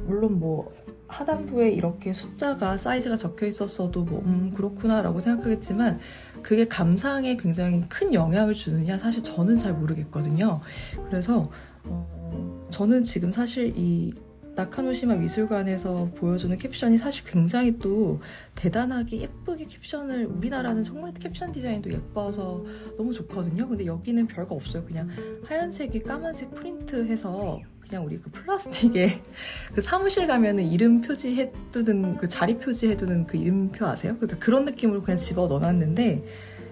물론 0.05 0.39
뭐 0.39 0.73
하단부에 1.11 1.69
이렇게 1.71 2.13
숫자가 2.13 2.77
사이즈가 2.77 3.15
적혀 3.15 3.45
있었어도 3.45 4.03
뭐, 4.03 4.21
음, 4.25 4.51
그렇구나라고 4.55 5.19
생각하겠지만 5.19 5.99
그게 6.41 6.67
감상에 6.67 7.35
굉장히 7.37 7.83
큰 7.89 8.13
영향을 8.13 8.53
주느냐 8.53 8.97
사실 8.97 9.21
저는 9.21 9.57
잘 9.57 9.73
모르겠거든요. 9.73 10.61
그래서 11.05 11.51
어, 11.83 12.67
저는 12.71 13.03
지금 13.03 13.31
사실 13.31 13.73
이 13.75 14.13
나카노시마 14.55 15.15
미술관에서 15.15 16.11
보여주는 16.15 16.55
캡션이 16.57 16.97
사실 16.97 17.25
굉장히 17.25 17.77
또 17.79 18.19
대단하게 18.55 19.21
예쁘게 19.21 19.65
캡션을 19.65 20.25
우리나라는 20.25 20.83
정말 20.83 21.13
캡션 21.13 21.51
디자인도 21.51 21.91
예뻐서 21.91 22.63
너무 22.97 23.13
좋거든요. 23.13 23.67
근데 23.67 23.85
여기는 23.85 24.27
별거 24.27 24.55
없어요. 24.55 24.83
그냥 24.83 25.09
하얀색에 25.45 26.01
까만색 26.05 26.53
프린트해서 26.53 27.59
그냥 27.91 28.05
우리 28.05 28.21
그 28.21 28.31
플라스틱에 28.31 29.21
그 29.75 29.81
사무실 29.81 30.25
가면은 30.25 30.63
이름 30.63 31.01
표지해두는 31.01 32.15
그 32.15 32.29
자리 32.29 32.57
표지해두는 32.57 33.27
그 33.27 33.35
이름표 33.35 33.85
아세요? 33.85 34.15
그러니까 34.15 34.39
그런 34.39 34.63
느낌으로 34.63 35.03
그냥 35.03 35.17
집어 35.17 35.47
넣어놨는데 35.47 36.23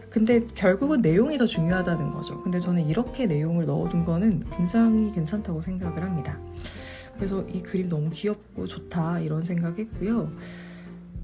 근데 0.09 0.47
결국은 0.55 1.01
내용이 1.01 1.37
더 1.37 1.45
중요하다는 1.45 2.11
거죠. 2.11 2.41
근데 2.41 2.57
저는 2.57 2.87
이렇게 2.87 3.27
내용을 3.27 3.65
넣어둔 3.65 4.05
거는 4.05 4.45
굉장히 4.49 5.11
괜찮다고 5.11 5.61
생각을 5.61 6.01
합니다. 6.03 6.39
그래서 7.15 7.45
이 7.49 7.61
그림 7.61 7.89
너무 7.89 8.09
귀엽고 8.09 8.65
좋다 8.65 9.19
이런 9.19 9.43
생각했고요. 9.43 10.31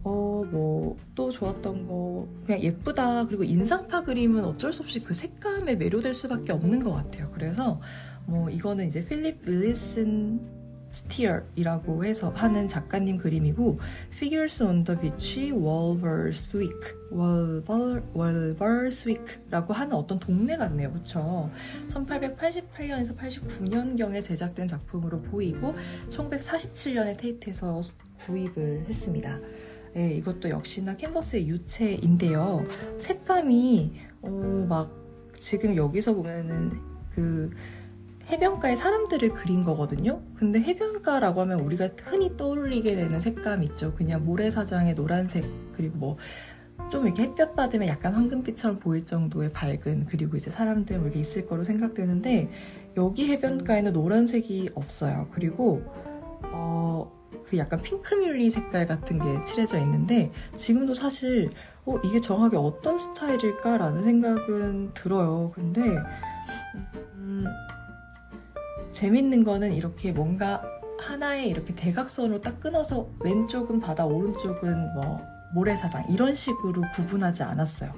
어, 0.03 0.43
뭐, 0.51 0.97
또 1.15 1.31
좋았던 1.31 1.87
거, 1.87 2.27
그냥 2.45 2.61
예쁘다. 2.61 3.25
그리고 3.25 3.43
인상파 3.43 4.03
그림은 4.03 4.45
어쩔 4.45 4.71
수 4.71 4.83
없이 4.83 4.99
그 4.99 5.15
색감에 5.15 5.77
매료될 5.77 6.13
수밖에 6.13 6.53
없는 6.53 6.83
것 6.83 6.93
같아요. 6.93 7.31
그래서, 7.33 7.81
뭐, 8.25 8.49
이거는 8.49 8.87
이제 8.87 9.05
필립 9.05 9.47
윌리슨 9.47 10.39
스티어이라고 10.91 12.05
해서 12.05 12.29
하는 12.29 12.67
작가님 12.67 13.17
그림이고, 13.17 13.79
Figures 14.13 14.63
on 14.63 14.83
the 14.85 14.99
Beach, 14.99 15.51
Wolverswick, 15.51 16.95
Wolverswick라고 18.15 19.73
하는 19.73 19.95
어떤 19.95 20.17
동네 20.19 20.55
같네요. 20.55 20.93
그쵸? 20.93 21.49
1888년에서 21.89 23.17
89년경에 23.17 24.23
제작된 24.23 24.67
작품으로 24.67 25.21
보이고, 25.21 25.75
1947년에 26.07 27.17
테이트에서 27.17 27.81
구입을 28.19 28.85
했습니다. 28.87 29.39
네, 29.95 30.13
이것도 30.15 30.49
역시나 30.49 30.97
캔버스의 30.97 31.47
유체인데요. 31.47 32.65
색감이 32.97 33.93
어, 34.23 34.65
막 34.67 34.91
지금 35.33 35.75
여기서 35.77 36.13
보면은 36.13 36.81
그 37.13 37.49
해변가의 38.29 38.75
사람들을 38.75 39.29
그린 39.33 39.63
거거든요. 39.63 40.21
근데 40.35 40.59
해변가라고 40.59 41.41
하면 41.41 41.59
우리가 41.59 41.89
흔히 42.03 42.35
떠올리게 42.35 42.95
되는 42.95 43.19
색감 43.19 43.63
있죠. 43.63 43.93
그냥 43.93 44.23
모래사장의 44.25 44.95
노란색 44.95 45.45
그리고 45.73 45.97
뭐 45.97 46.17
좀 46.89 47.05
이렇게 47.05 47.23
햇볕 47.23 47.55
받으면 47.55 47.87
약간 47.87 48.13
황금빛처럼 48.13 48.79
보일 48.79 49.05
정도의 49.05 49.51
밝은 49.51 50.05
그리고 50.07 50.37
이제 50.37 50.51
사람들 50.51 50.97
뭐 50.97 51.07
이렇게 51.07 51.19
있을 51.19 51.45
거로 51.47 51.63
생각되는데 51.63 52.49
여기 52.97 53.27
해변가에는 53.31 53.93
노란색이 53.93 54.71
없어요. 54.75 55.27
그리고 55.33 55.83
어 56.51 57.11
그 57.45 57.57
약간 57.59 57.79
핑크뮬리 57.79 58.49
색깔 58.49 58.87
같은 58.87 59.19
게 59.19 59.45
칠해져 59.45 59.77
있는데 59.79 60.31
지금도 60.55 60.95
사실 60.95 61.51
어, 61.85 61.95
이게 62.03 62.19
정확하게 62.19 62.57
어떤 62.57 62.97
스타일일까라는 62.97 64.01
생각은 64.01 64.91
들어요. 64.95 65.51
근데 65.53 65.81
음, 67.13 67.45
재밌는 68.91 69.43
거는 69.43 69.73
이렇게 69.73 70.11
뭔가 70.11 70.63
하나의 70.99 71.49
이렇게 71.49 71.73
대각선으로 71.73 72.41
딱 72.41 72.59
끊어서 72.59 73.07
왼쪽은 73.19 73.79
바다, 73.79 74.05
오른쪽은 74.05 74.93
뭐 74.93 75.21
모래사장 75.53 76.05
이런 76.09 76.35
식으로 76.35 76.81
구분하지 76.93 77.43
않았어요. 77.43 77.91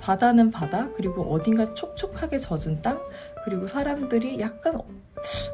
바다는 0.00 0.50
바다, 0.50 0.88
그리고 0.96 1.22
어딘가 1.22 1.72
촉촉하게 1.74 2.38
젖은 2.38 2.82
땅, 2.82 3.00
그리고 3.44 3.66
사람들이 3.66 4.40
약간 4.40 4.78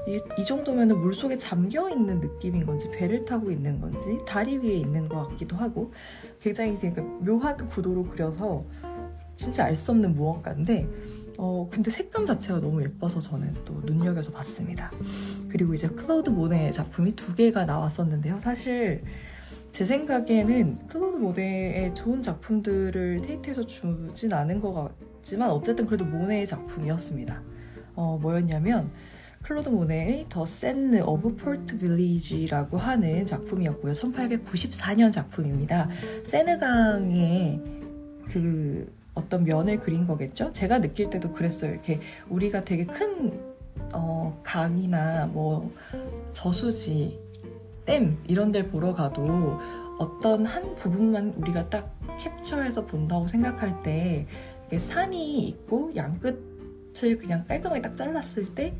이, 0.08 0.20
이 0.38 0.44
정도면 0.44 1.00
물속에 1.00 1.38
잠겨 1.38 1.88
있는 1.90 2.20
느낌인 2.20 2.64
건지 2.66 2.90
배를 2.90 3.24
타고 3.24 3.50
있는 3.50 3.80
건지 3.80 4.18
다리 4.26 4.58
위에 4.58 4.74
있는 4.74 5.08
것 5.08 5.28
같기도 5.28 5.56
하고 5.56 5.92
굉장히 6.40 6.76
그러니까 6.78 7.02
묘한 7.02 7.68
구도로 7.68 8.04
그려서 8.04 8.64
진짜 9.34 9.64
알 9.64 9.76
수 9.76 9.90
없는 9.92 10.14
무언가인데 10.14 10.88
어 11.38 11.68
근데 11.70 11.90
색감 11.90 12.26
자체가 12.26 12.60
너무 12.60 12.82
예뻐서 12.82 13.20
저는 13.20 13.54
또 13.64 13.74
눈여겨서 13.84 14.32
봤습니다. 14.32 14.90
그리고 15.48 15.74
이제 15.74 15.88
클로드 15.88 16.30
모네의 16.30 16.72
작품이 16.72 17.12
두 17.12 17.34
개가 17.34 17.64
나왔었는데요. 17.66 18.40
사실 18.40 19.02
제 19.72 19.84
생각에는 19.84 20.86
클로드 20.88 21.16
모네의 21.16 21.94
좋은 21.94 22.22
작품들을 22.22 23.22
테이트에서 23.22 23.64
주진 23.66 24.32
않은 24.32 24.60
것 24.60 24.72
같지만 24.72 25.50
어쨌든 25.50 25.86
그래도 25.86 26.04
모네의 26.04 26.46
작품이었습니다. 26.46 27.42
어 27.94 28.18
뭐였냐면 28.20 28.90
클로드 29.42 29.68
모네의 29.68 30.26
The 30.28 30.44
Seine 30.44 31.00
of 31.02 31.36
Port 31.36 31.78
Villez라고 31.78 32.78
하는 32.78 33.24
작품이었고요. 33.26 33.92
1894년 33.92 35.12
작품입니다. 35.12 35.88
세느강의 36.24 37.60
그 38.28 38.92
어떤 39.16 39.44
면을 39.44 39.80
그린 39.80 40.06
거겠죠? 40.06 40.52
제가 40.52 40.80
느낄 40.80 41.10
때도 41.10 41.32
그랬어요. 41.32 41.72
이렇게 41.72 42.00
우리가 42.28 42.64
되게 42.64 42.84
큰 42.84 43.56
어, 43.92 44.38
강이나 44.44 45.26
뭐 45.26 45.72
저수지, 46.32 47.18
댐 47.84 48.16
이런 48.28 48.52
데 48.52 48.68
보러 48.68 48.94
가도 48.94 49.58
어떤 49.98 50.44
한 50.44 50.74
부분만 50.74 51.34
우리가 51.36 51.68
딱 51.70 51.98
캡처해서 52.18 52.84
본다고 52.84 53.26
생각할 53.26 53.82
때 53.82 54.26
산이 54.76 55.40
있고 55.48 55.92
양끝을 55.96 57.18
그냥 57.18 57.46
깔끔하게 57.46 57.80
딱 57.80 57.96
잘랐을 57.96 58.54
때 58.54 58.74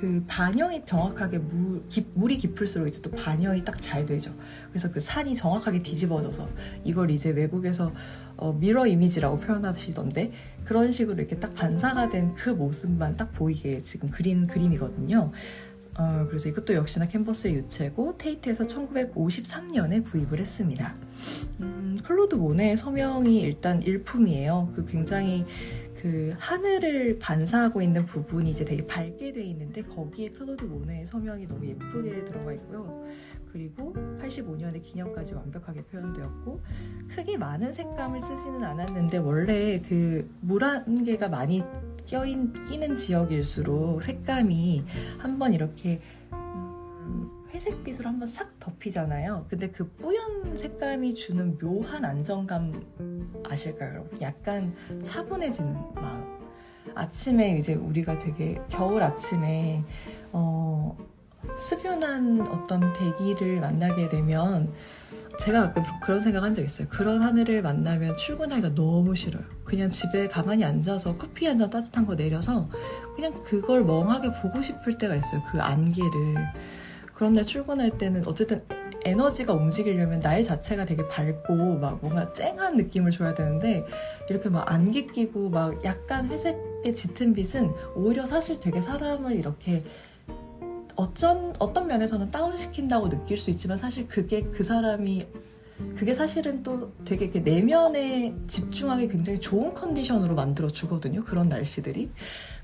그 0.00 0.22
반영이 0.28 0.84
정확하게 0.86 1.38
물, 1.38 1.82
깊, 1.88 2.06
물이 2.14 2.38
깊을수록 2.38 2.86
이제 2.88 3.00
또 3.02 3.10
반영이 3.10 3.64
딱 3.64 3.78
잘 3.80 4.04
되죠. 4.06 4.32
그래서 4.70 4.92
그 4.92 5.00
산이 5.00 5.34
정확하게 5.34 5.82
뒤집어져서 5.82 6.48
이걸 6.84 7.10
이제 7.10 7.30
외국에서 7.30 7.92
어, 8.36 8.52
mirror 8.52 8.86
image라고 8.86 9.38
표현하시던데 9.38 10.32
그런 10.64 10.92
식으로 10.92 11.16
이렇게 11.18 11.38
딱 11.38 11.54
반사가 11.54 12.08
된 12.10 12.34
그 12.36 12.50
모습만 12.50 13.16
딱 13.16 13.32
보이게 13.32 13.82
지금 13.82 14.10
그린 14.10 14.46
그림이거든요. 14.46 15.32
어, 15.98 16.26
그래서 16.28 16.48
이것도 16.48 16.74
역시나 16.74 17.06
캔버스의 17.06 17.54
유채고 17.54 18.18
테이트에서 18.18 18.64
1953년에 18.64 20.04
구입을 20.04 20.38
했습니다. 20.38 20.94
음, 21.60 21.96
클로드 22.04 22.36
모네의 22.36 22.76
서명이 22.76 23.40
일단 23.40 23.82
일품이에요. 23.82 24.72
그 24.74 24.84
굉장히 24.84 25.44
그 26.00 26.32
하늘을 26.38 27.18
반사하고 27.18 27.82
있는 27.82 28.04
부분이 28.04 28.50
이제 28.50 28.64
되게 28.64 28.86
밝게 28.86 29.32
돼 29.32 29.42
있는데 29.42 29.82
거기에 29.82 30.30
클로드 30.30 30.64
모네의 30.64 31.06
서명이 31.06 31.46
너무 31.46 31.66
예쁘게 31.66 32.24
들어가 32.24 32.52
있고요. 32.52 33.04
그리고 33.52 33.92
85년의 34.22 34.82
기념까지 34.82 35.34
완벽하게 35.34 35.82
표현되었고 35.82 36.60
크게 37.08 37.36
많은 37.36 37.72
색감을 37.72 38.20
쓰지는 38.20 38.62
않았는데 38.62 39.18
원래 39.18 39.80
그 39.80 40.30
물안개가 40.40 41.28
많이 41.28 41.62
껴인, 42.06 42.52
끼는 42.68 42.94
지역일수록 42.94 44.02
색감이 44.02 44.84
한번 45.18 45.52
이렇게 45.52 46.00
회색빛으로 47.52 48.08
한번 48.08 48.28
싹 48.28 48.58
덮이잖아요. 48.60 49.46
근데 49.48 49.70
그 49.70 49.84
뿌연 49.96 50.56
색감이 50.56 51.14
주는 51.14 51.56
묘한 51.58 52.04
안정감 52.04 52.84
아실까요, 53.48 53.90
여러분? 53.94 54.20
약간 54.20 54.74
차분해지는 55.02 55.94
마음. 55.94 56.38
아침에 56.94 57.56
이제 57.58 57.74
우리가 57.74 58.18
되게 58.18 58.60
겨울 58.68 59.02
아침에 59.02 59.84
어, 60.32 60.96
습윤한 61.56 62.46
어떤 62.48 62.92
대기를 62.92 63.60
만나게 63.60 64.08
되면 64.08 64.72
제가 65.38 65.72
가끔 65.72 65.84
그런 66.02 66.20
생각 66.20 66.42
한 66.42 66.52
적 66.54 66.62
있어요. 66.64 66.88
그런 66.88 67.22
하늘을 67.22 67.62
만나면 67.62 68.16
출근하기가 68.16 68.74
너무 68.74 69.14
싫어요. 69.14 69.44
그냥 69.64 69.88
집에 69.90 70.26
가만히 70.28 70.64
앉아서 70.64 71.16
커피 71.16 71.46
한 71.46 71.56
잔 71.58 71.70
따뜻한 71.70 72.04
거 72.06 72.16
내려서 72.16 72.68
그냥 73.14 73.32
그걸 73.44 73.84
멍하게 73.84 74.32
보고 74.42 74.60
싶을 74.60 74.98
때가 74.98 75.14
있어요. 75.14 75.42
그 75.52 75.60
안개를. 75.60 76.34
그런 77.18 77.32
날 77.32 77.42
출근할 77.42 77.98
때는 77.98 78.22
어쨌든 78.28 78.62
에너지가 79.04 79.52
움직이려면 79.52 80.20
날 80.20 80.44
자체가 80.44 80.84
되게 80.84 81.04
밝고 81.08 81.78
막 81.78 81.98
뭔가 82.00 82.32
쨍한 82.32 82.76
느낌을 82.76 83.10
줘야 83.10 83.34
되는데 83.34 83.84
이렇게 84.30 84.48
막 84.48 84.70
안개 84.70 85.06
끼고 85.06 85.50
막 85.50 85.84
약간 85.84 86.28
회색에 86.28 86.94
짙은 86.94 87.34
빛은 87.34 87.72
오히려 87.96 88.24
사실 88.24 88.60
되게 88.60 88.80
사람을 88.80 89.34
이렇게 89.34 89.84
어쩐 90.94 91.52
어떤 91.58 91.88
면에서는 91.88 92.30
다운시킨다고 92.30 93.08
느낄 93.08 93.36
수 93.36 93.50
있지만 93.50 93.78
사실 93.78 94.06
그게 94.06 94.42
그 94.42 94.62
사람이 94.62 95.26
그게 95.96 96.14
사실은 96.14 96.62
또 96.62 96.92
되게 97.04 97.26
내면에 97.40 98.32
집중하기 98.46 99.08
굉장히 99.08 99.40
좋은 99.40 99.74
컨디션으로 99.74 100.36
만들어 100.36 100.68
주거든요. 100.68 101.24
그런 101.24 101.48
날씨들이. 101.48 102.10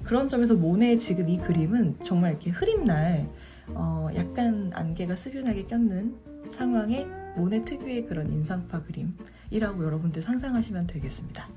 그런 0.04 0.28
점에서 0.28 0.54
모네의 0.54 1.00
지금 1.00 1.28
이 1.28 1.38
그림은 1.38 1.96
정말 2.02 2.32
이렇게 2.32 2.50
흐린 2.50 2.84
날 2.84 3.28
어, 3.68 4.08
약간 4.14 4.70
안개가 4.74 5.16
스변하게 5.16 5.64
꼈는 5.64 6.14
상황에 6.48 7.06
모네 7.36 7.64
특유의 7.64 8.06
그런 8.06 8.30
인상파 8.32 8.82
그림이라고 8.82 9.84
여러분들 9.84 10.22
상상하시면 10.22 10.86
되겠습니다. 10.86 11.48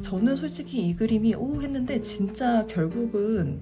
저는 0.00 0.36
솔직히 0.36 0.88
이 0.88 0.96
그림이 0.96 1.34
오 1.34 1.60
했는데 1.62 2.00
진짜 2.00 2.66
결국은 2.66 3.60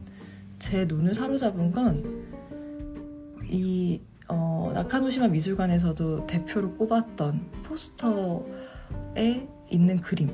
제 0.59 0.85
눈을 0.85 1.15
사로잡은 1.15 1.73
건이 3.43 4.03
어, 4.29 4.71
나카노시마 4.75 5.29
미술관에서도 5.29 6.27
대표로 6.27 6.75
꼽았던 6.75 7.51
포스터에 7.65 9.49
있는 9.71 9.97
그림 9.97 10.31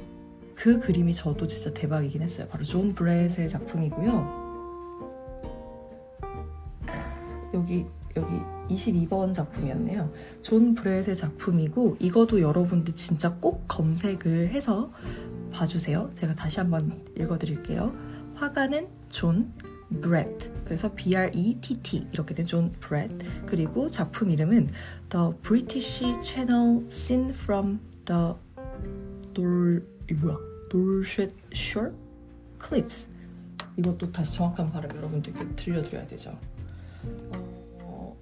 그 0.54 0.78
그림이 0.80 1.14
저도 1.14 1.46
진짜 1.46 1.72
대박이긴 1.72 2.22
했어요. 2.22 2.48
바로 2.48 2.64
존 2.64 2.94
브렛의 2.94 3.48
작품이고요. 3.48 4.45
여기 7.56 7.86
여기 8.16 8.34
22번 8.68 9.34
작품이었네요. 9.34 10.12
존 10.42 10.74
브렛의 10.74 11.16
작품이고 11.16 11.96
이것도 12.00 12.40
여러분들 12.40 12.94
진짜 12.94 13.34
꼭 13.34 13.64
검색을 13.68 14.48
해서 14.48 14.90
봐주세요. 15.52 16.10
제가 16.14 16.34
다시 16.34 16.60
한번 16.60 16.90
읽어드릴게요. 17.16 17.94
화가는 18.34 18.88
존 19.10 19.52
브렛 20.00 20.64
그래서 20.64 20.92
B-R-E-T-T 20.94 22.08
이렇게 22.12 22.34
된 22.34 22.46
존 22.46 22.72
브렛 22.80 23.10
그리고 23.46 23.88
작품 23.88 24.30
이름은 24.30 24.68
The 25.10 25.32
British 25.42 26.04
Channel 26.22 26.84
Seen 26.90 27.28
from 27.30 27.80
the 28.06 28.34
Dor 29.34 29.96
이 30.10 30.14
뭐야 30.14 30.36
Dorsetshire 30.70 31.90
Cliffs 32.58 33.10
이것도 33.76 34.12
다시 34.12 34.34
정확한 34.34 34.70
발음 34.70 34.96
여러분들께 34.96 35.56
들려드려야 35.56 36.06
되죠. 36.06 36.38
어, 37.80 38.16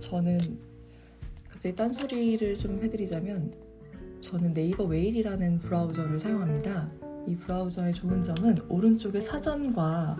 저는 0.00 0.38
갑자기 1.48 1.74
딴소리를 1.74 2.54
좀 2.56 2.82
해드리자면 2.82 3.52
저는 4.20 4.52
네이버 4.54 4.84
웨일이라는 4.84 5.58
브라우저를 5.58 6.18
사용합니다. 6.18 6.90
이 7.26 7.34
브라우저의 7.36 7.92
좋은 7.92 8.22
점은 8.22 8.56
오른쪽에 8.68 9.20
사전과 9.20 10.16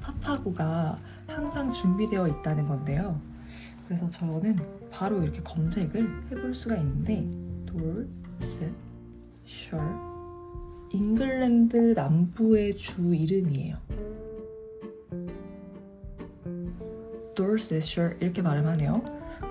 파파고가 0.00 0.96
항상 1.26 1.70
준비되어 1.70 2.28
있다는 2.28 2.66
건데요. 2.66 3.20
그래서 3.86 4.08
저는 4.08 4.56
바로 4.90 5.22
이렇게 5.22 5.40
검색을 5.42 6.30
해볼 6.30 6.54
수가 6.54 6.76
있는데 6.76 7.26
돌스 7.66 8.72
셜 9.46 9.80
잉글랜드 10.92 11.94
남부의 11.94 12.76
주 12.76 13.14
이름이에요. 13.14 13.76
Dorsetshire 17.34 18.16
이렇게 18.20 18.42
발음하네요. 18.42 19.02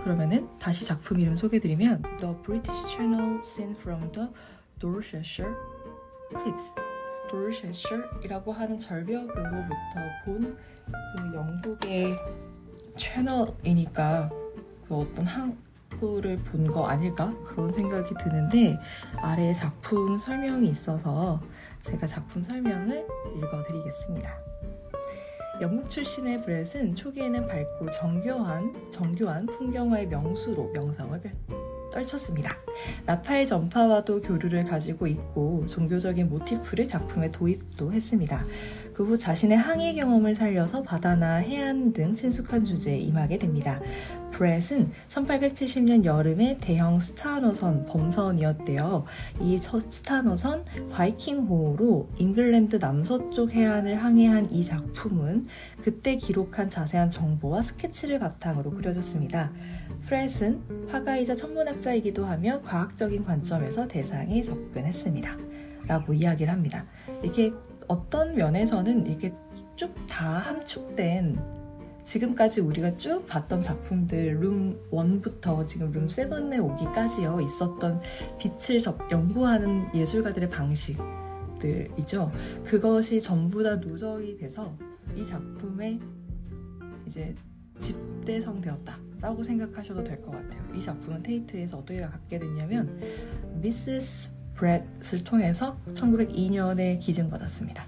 그러면은 0.04 0.50
다시 0.60 0.86
작품 0.86 1.20
이름 1.20 1.36
소개드리면 1.36 2.02
The 2.20 2.36
British 2.44 2.88
Channel 2.88 3.40
Seen 3.44 3.72
from 3.72 4.12
the 4.12 4.28
Dorsetshire 4.80 5.54
Cliffs 6.36 6.74
Dorsetshire,이라고 7.30 8.52
하는 8.54 8.78
절벽으로부터 8.78 10.00
본 10.26 10.56
그 11.16 11.36
영국의 11.36 12.18
채널이니까 12.98 14.30
그 14.88 14.96
어떤 14.96 15.26
항구를 15.26 16.38
본 16.44 16.68
거 16.68 16.88
아닐까 16.88 17.34
그런 17.46 17.72
생각이 17.72 18.14
드는데 18.20 18.78
아래에 19.18 19.54
작품 19.54 20.18
설명이 20.18 20.68
있어서 20.70 21.42
제가 21.84 22.06
작품 22.08 22.44
설명을 22.44 23.06
읽어드리겠습니다. 23.38 24.53
영국 25.64 25.90
출신의 25.90 26.42
브렛은 26.42 26.94
초기에는 26.94 27.48
밝고 27.48 27.90
정교한 27.92 28.92
정교한 28.92 29.46
풍경화의 29.46 30.08
명수로 30.08 30.72
명성을 30.74 31.22
떨쳤습니다. 31.90 32.58
라파엘 33.06 33.46
전파와도 33.46 34.20
교류를 34.20 34.66
가지고 34.66 35.08
있고 35.08 35.66
종교적인 35.66 36.28
모티프를 36.28 36.86
작품에 36.86 37.32
도입도 37.32 37.94
했습니다. 37.94 38.44
그 38.94 39.04
후 39.04 39.18
자신의 39.18 39.58
항해 39.58 39.96
경험을 39.96 40.36
살려서 40.36 40.84
바다나 40.84 41.36
해안 41.36 41.94
등 41.94 42.14
친숙한 42.14 42.64
주제에 42.64 42.98
임하게 42.98 43.40
됩니다. 43.40 43.82
브렛은 44.32 44.92
1870년 45.10 46.06
여름에 46.06 46.58
대형 46.62 47.00
스타 47.00 47.40
노선 47.40 47.86
범선이었대요. 47.86 49.06
이 49.42 49.58
스타 49.58 50.22
노선 50.22 50.64
바이킹호로 50.92 52.10
잉글랜드 52.18 52.78
남서쪽 52.78 53.52
해안을 53.52 54.04
항해한 54.04 54.52
이 54.52 54.64
작품은 54.64 55.46
그때 55.82 56.16
기록한 56.16 56.70
자세한 56.70 57.10
정보와 57.10 57.62
스케치를 57.62 58.20
바탕으로 58.20 58.72
그려졌습니다. 58.72 59.52
브렛은 60.02 60.88
화가이자 60.90 61.36
천문학자이기도 61.36 62.26
하며 62.26 62.62
과학적인 62.62 63.24
관점에서 63.24 63.88
대상에 63.88 64.42
접근했습니다. 64.42 65.38
라고 65.88 66.14
이야기를 66.14 66.52
합니다. 66.52 66.86
이렇게 67.22 67.52
어떤 67.88 68.36
면에서는 68.36 69.06
이렇게 69.08 69.34
쭉 69.76 69.94
다 70.08 70.38
함축된 70.38 71.40
지금까지 72.04 72.62
우리가 72.62 72.96
쭉 72.98 73.26
봤던 73.26 73.62
작품들 73.62 74.40
룸 74.40 74.80
1부터 74.92 75.66
지금 75.66 75.92
룸 75.92 76.06
7에 76.08 76.64
오기까지요 76.64 77.40
있었던 77.42 78.02
빛을 78.38 78.80
연구하는 79.12 79.88
예술가들의 79.96 80.50
방식들이죠. 80.50 82.32
그것이 82.64 83.20
전부 83.22 83.64
다 83.64 83.78
누적이 83.78 84.38
돼서 84.38 84.78
이 85.16 85.26
작품에 85.26 86.00
이제 87.08 87.34
집대성되었다. 87.80 89.00
라고 89.22 89.42
생각하셔도 89.42 90.04
될 90.04 90.22
것 90.22 90.32
같아요. 90.32 90.62
이 90.76 90.82
작품은 90.82 91.24
테이트에서 91.24 91.78
어떻게 91.78 92.02
갖게 92.02 92.38
됐냐면 92.38 93.00
미스스 93.62 94.34
브렛을 94.56 95.24
통해서 95.24 95.78
1902년에 95.94 97.00
기증받았습니다. 97.00 97.86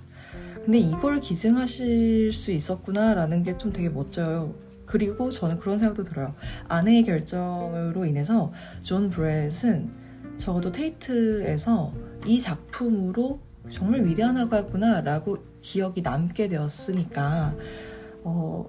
근데 0.64 0.80
이걸 0.80 1.20
기증하실 1.20 2.34
수 2.34 2.52
있었구나라는 2.52 3.44
게 3.44 3.56
좀 3.58 3.72
되게 3.72 3.90
멋져요. 3.90 4.56
그리고 4.86 5.30
저는 5.30 5.60
그런 5.60 5.80
생각도 5.80 6.04
들어요. 6.04 6.36
아내의 6.68 7.04
결정으로 7.04 8.06
인해서 8.06 8.52
존 8.82 9.10
브렛은 9.10 9.90
적어도 10.38 10.72
테이트에서 10.72 11.92
이 12.26 12.40
작품으로 12.40 13.40
정말 13.70 14.06
위대한 14.06 14.38
화가구나라고 14.38 15.38
기억이 15.62 16.02
남게 16.02 16.50
되었으니까 16.50 17.56
어, 18.24 18.66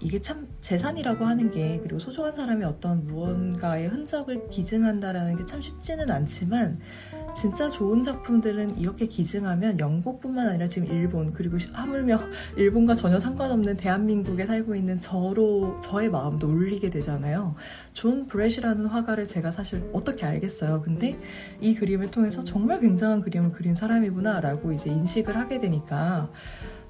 이게 0.00 0.20
참 0.20 0.46
재산이라고 0.60 1.24
하는 1.24 1.50
게 1.50 1.80
그리고 1.82 1.98
소중한 1.98 2.32
사람의 2.32 2.64
어떤 2.66 3.04
무언가의 3.04 3.88
흔적을 3.88 4.48
기증한다라는 4.48 5.36
게 5.36 5.44
참 5.44 5.60
쉽지는 5.60 6.10
않지만 6.10 6.78
진짜 7.34 7.68
좋은 7.68 8.02
작품들은 8.02 8.78
이렇게 8.78 9.06
기증하면 9.06 9.80
영국뿐만 9.80 10.46
아니라 10.48 10.66
지금 10.66 10.88
일본 10.88 11.32
그리고 11.32 11.56
하물며 11.72 12.20
일본과 12.56 12.94
전혀 12.94 13.18
상관없는 13.18 13.76
대한민국에 13.76 14.46
살고 14.46 14.74
있는 14.74 15.00
저로 15.00 15.80
저의 15.80 16.10
마음도 16.10 16.48
울리게 16.48 16.90
되잖아요. 16.90 17.54
존 17.92 18.26
브렛이라는 18.26 18.86
화가를 18.86 19.24
제가 19.24 19.50
사실 19.50 19.88
어떻게 19.92 20.26
알겠어요. 20.26 20.82
근데 20.82 21.18
이 21.60 21.74
그림을 21.74 22.10
통해서 22.10 22.44
정말 22.44 22.80
굉장한 22.80 23.22
그림을 23.22 23.52
그린 23.52 23.74
사람이구나라고 23.74 24.72
이제 24.72 24.90
인식을 24.90 25.34
하게 25.36 25.58
되니까 25.58 26.30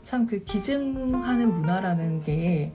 참 0.03 0.27
그 0.27 0.43
기증하는 0.43 1.53
문화라는 1.53 2.21
게 2.21 2.73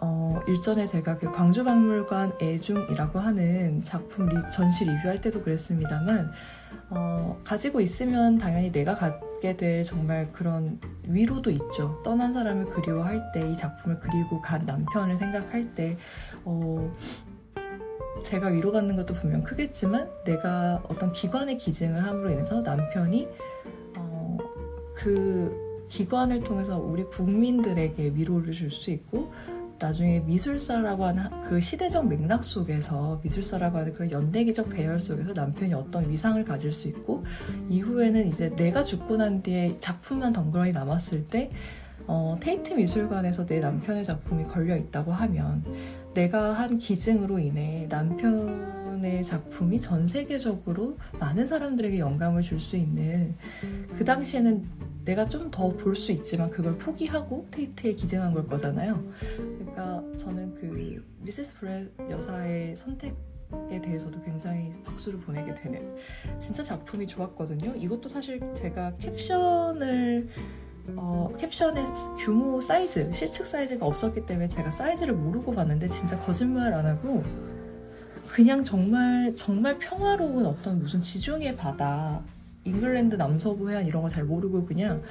어, 0.00 0.40
일전에 0.48 0.86
제가 0.86 1.18
그 1.18 1.30
광주박물관 1.30 2.34
애중이라고 2.40 3.18
하는 3.18 3.82
작품 3.82 4.28
리, 4.28 4.36
전시 4.50 4.84
리뷰할 4.84 5.20
때도 5.20 5.42
그랬습니다만 5.42 6.32
어, 6.90 7.38
가지고 7.44 7.80
있으면 7.80 8.38
당연히 8.38 8.72
내가 8.72 8.94
갖게 8.94 9.56
될 9.56 9.84
정말 9.84 10.28
그런 10.32 10.80
위로도 11.04 11.50
있죠. 11.50 12.00
떠난 12.02 12.32
사람을 12.32 12.66
그리워할 12.66 13.30
때 13.32 13.44
이 13.48 13.56
작품을 13.56 14.00
그리고 14.00 14.40
간 14.40 14.64
남편을 14.64 15.16
생각할 15.16 15.74
때 15.74 15.96
어, 16.44 16.90
제가 18.22 18.48
위로받는 18.48 18.96
것도 18.96 19.14
분명 19.14 19.42
크겠지만 19.42 20.08
내가 20.24 20.82
어떤 20.88 21.12
기관의 21.12 21.58
기증을 21.58 22.04
함으로 22.04 22.30
인해서 22.30 22.62
남편이 22.62 23.28
어, 23.96 24.38
그 24.94 25.86
기관을 25.88 26.42
통해서 26.42 26.78
우리 26.78 27.04
국민들에게 27.04 28.12
위로를 28.14 28.52
줄 28.52 28.70
수 28.70 28.90
있고 28.90 29.32
나중에 29.78 30.20
미술사라고 30.20 31.04
하는 31.04 31.24
그 31.42 31.60
시대적 31.60 32.08
맥락 32.08 32.44
속에서 32.44 33.20
미술사라고 33.22 33.78
하는 33.78 33.92
그런 33.92 34.10
연대기적 34.10 34.68
배열 34.70 35.00
속에서 35.00 35.32
남편이 35.32 35.74
어떤 35.74 36.08
위상을 36.08 36.42
가질 36.44 36.72
수 36.72 36.88
있고 36.88 37.24
이후에는 37.68 38.26
이제 38.28 38.54
내가 38.54 38.82
죽고 38.82 39.16
난 39.16 39.42
뒤에 39.42 39.76
작품만 39.80 40.32
덩그러니 40.32 40.72
남았을 40.72 41.24
때 41.26 41.50
어, 42.06 42.36
테이트 42.40 42.74
미술관에서 42.74 43.46
내 43.46 43.60
남편의 43.60 44.04
작품이 44.04 44.44
걸려 44.44 44.76
있다고 44.76 45.12
하면 45.12 45.64
내가 46.12 46.52
한 46.52 46.78
기증으로 46.78 47.38
인해 47.38 47.86
남편의 47.88 49.24
작품이 49.24 49.80
전 49.80 50.06
세계적으로 50.06 50.98
많은 51.18 51.46
사람들에게 51.46 51.98
영감을 51.98 52.42
줄 52.42 52.60
수 52.60 52.76
있는 52.76 53.34
그 53.96 54.04
당시에는 54.04 54.64
내가 55.04 55.26
좀 55.28 55.50
더 55.50 55.76
볼 55.76 55.94
수 55.94 56.12
있지만 56.12 56.50
그걸 56.50 56.76
포기하고 56.78 57.46
테이트에 57.50 57.92
기증한 57.94 58.32
걸 58.32 58.46
거잖아요. 58.46 59.02
그러니까 59.58 60.02
저는 60.16 60.54
그 60.54 61.04
미세스 61.20 61.58
브렛 61.58 61.92
여사의 62.10 62.76
선택 62.76 63.14
에 63.70 63.80
대해서도 63.80 64.20
굉장히 64.22 64.72
박수를 64.84 65.20
보내게 65.20 65.54
되는 65.54 65.94
진짜 66.40 66.62
작품이 66.64 67.06
좋았거든요. 67.06 67.74
이것도 67.76 68.08
사실 68.08 68.40
제가 68.52 68.94
캡션을 68.96 70.28
어, 70.96 71.32
캡션의 71.38 71.84
규모 72.18 72.60
사이즈, 72.60 73.12
실측 73.12 73.46
사이즈가 73.46 73.86
없었기 73.86 74.26
때문에 74.26 74.48
제가 74.48 74.72
사이즈를 74.72 75.14
모르고 75.14 75.52
봤는데 75.54 75.88
진짜 75.88 76.16
거짓말 76.18 76.74
안 76.74 76.84
하고 76.86 77.22
그냥 78.28 78.64
정말 78.64 79.32
정말 79.36 79.78
평화로운 79.78 80.46
어떤 80.46 80.78
무슨 80.80 81.00
지중해 81.00 81.54
바다 81.54 82.22
잉글랜드 82.64 83.16
남서부 83.16 83.70
해안 83.70 83.86
이런 83.86 84.02
거 84.02 84.08
잘 84.08 84.24
모르고 84.24 84.64
그냥 84.66 85.02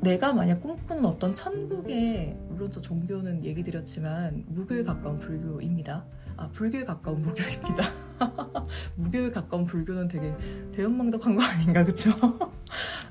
내가 0.00 0.32
만약 0.32 0.60
꿈꾸는 0.60 1.04
어떤 1.06 1.34
천국의 1.34 2.36
물론 2.48 2.70
저 2.70 2.80
종교는 2.80 3.44
얘기 3.44 3.62
드렸지만 3.62 4.44
무교에 4.48 4.84
가까운 4.84 5.18
불교입니다. 5.18 6.04
아 6.36 6.48
불교에 6.48 6.84
가까운 6.84 7.20
무교입니다. 7.22 7.84
무교에 8.96 9.30
가까운 9.30 9.64
불교는 9.64 10.06
되게 10.08 10.34
대형망덕한 10.74 11.34
거 11.34 11.42
아닌가 11.42 11.82
그쵸? 11.82 12.10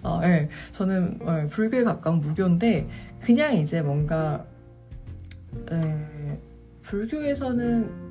아, 0.04 0.20
네. 0.26 0.48
저는 0.72 1.18
네, 1.20 1.48
불교에 1.48 1.84
가까운 1.84 2.20
무교인데 2.22 2.88
그냥 3.20 3.56
이제 3.56 3.82
뭔가 3.82 4.46
네, 5.70 6.40
불교에서는 6.84 8.06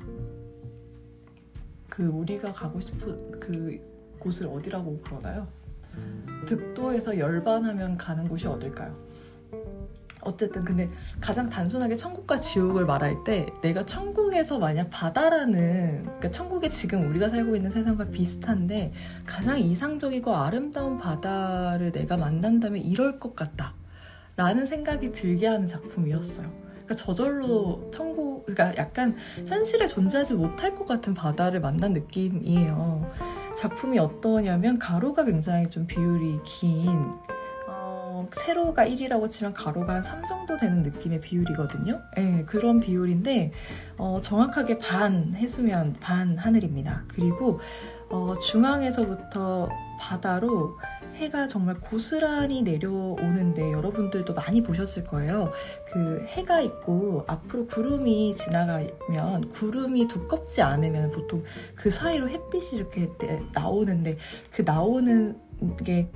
그 1.89 2.03
우리가 2.07 2.51
가고 2.51 2.79
싶은 2.81 3.39
그 3.39 3.79
곳을 4.25 4.47
어디라고 4.47 4.99
그러나요? 5.01 5.47
득도에서 6.47 7.19
열반하면 7.19 7.95
가는 7.95 8.27
곳이 8.27 8.47
어딜까요? 8.47 8.95
어쨌든 10.21 10.65
근데 10.65 10.89
가장 11.21 11.47
단순하게 11.47 11.95
천국과 11.95 12.39
지옥을 12.39 12.87
말할 12.87 13.23
때 13.23 13.45
내가 13.61 13.85
천국에서 13.85 14.57
만약 14.57 14.89
바다라는 14.89 16.01
그러니까 16.01 16.31
천국에 16.31 16.67
지금 16.67 17.07
우리가 17.07 17.29
살고 17.29 17.55
있는 17.55 17.69
세상과 17.69 18.05
비슷한데 18.05 18.91
가장 19.27 19.59
이상적이고 19.59 20.35
아름다운 20.35 20.97
바다를 20.97 21.91
내가 21.91 22.17
만난다면 22.17 22.81
이럴 22.81 23.19
것 23.19 23.35
같다 23.35 23.75
라는 24.35 24.65
생각이 24.65 25.11
들게 25.11 25.45
하는 25.45 25.67
작품이었어요 25.67 26.64
그러니까 26.85 26.95
저절로 26.95 27.89
천국 27.91 28.45
그러니까 28.45 28.75
약간 28.77 29.13
현실에 29.45 29.87
존재하지 29.87 30.35
못할 30.35 30.75
것 30.75 30.85
같은 30.85 31.13
바다를 31.13 31.59
만난 31.59 31.93
느낌이에요 31.93 33.11
작품이 33.57 33.97
어떠냐면 33.99 34.77
가로가 34.77 35.23
굉장히 35.23 35.69
좀 35.69 35.87
비율이 35.87 36.39
긴 36.43 36.87
어, 37.67 38.27
세로가 38.31 38.85
1이라고 38.85 39.29
치면 39.31 39.53
가로가 39.53 39.95
한 39.95 40.03
3 40.03 40.23
정도 40.25 40.55
되는 40.57 40.83
느낌의 40.83 41.21
비율이거든요. 41.21 41.99
네, 42.15 42.43
그런 42.45 42.79
비율인데 42.79 43.51
어, 43.97 44.19
정확하게 44.21 44.77
반 44.77 45.33
해수면 45.35 45.95
반 45.99 46.37
하늘입니다. 46.37 47.03
그리고 47.07 47.59
어, 48.09 48.35
중앙에서부터 48.39 49.69
바다로 49.99 50.77
해가 51.15 51.47
정말 51.47 51.79
고스란히 51.79 52.61
내려오는데 52.61 53.71
여러분들도 53.71 54.33
많이 54.33 54.61
보셨을 54.61 55.05
거예요. 55.05 55.51
그 55.91 56.25
해가 56.27 56.61
있고 56.61 57.23
앞으로 57.27 57.65
구름이 57.65 58.35
지나가면 58.35 59.49
구름이 59.49 60.07
두껍지 60.07 60.61
않으면 60.61 61.11
보통 61.11 61.43
그 61.75 61.89
사이로 61.89 62.29
햇빛이 62.29 62.79
이렇게 62.79 63.09
나오는데 63.53 64.17
그 64.51 64.61
나오는 64.63 65.39
게 65.83 66.11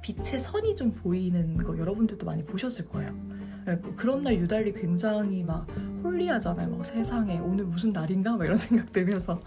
빛의 0.00 0.40
선이 0.40 0.76
좀 0.76 0.92
보이는 0.92 1.56
거 1.56 1.78
여러분들도 1.78 2.26
많이 2.26 2.44
보셨을 2.44 2.86
거예요. 2.86 3.31
네, 3.64 3.78
그 3.78 3.94
그런 3.94 4.22
날 4.22 4.34
유달리 4.34 4.72
굉장히 4.72 5.44
막 5.44 5.66
holy하잖아요. 6.02 6.68
막 6.68 6.84
세상에 6.84 7.38
오늘 7.38 7.64
무슨 7.64 7.90
날인가? 7.90 8.36
막 8.36 8.44
이런 8.44 8.56
생각 8.58 8.92
들면서 8.92 9.38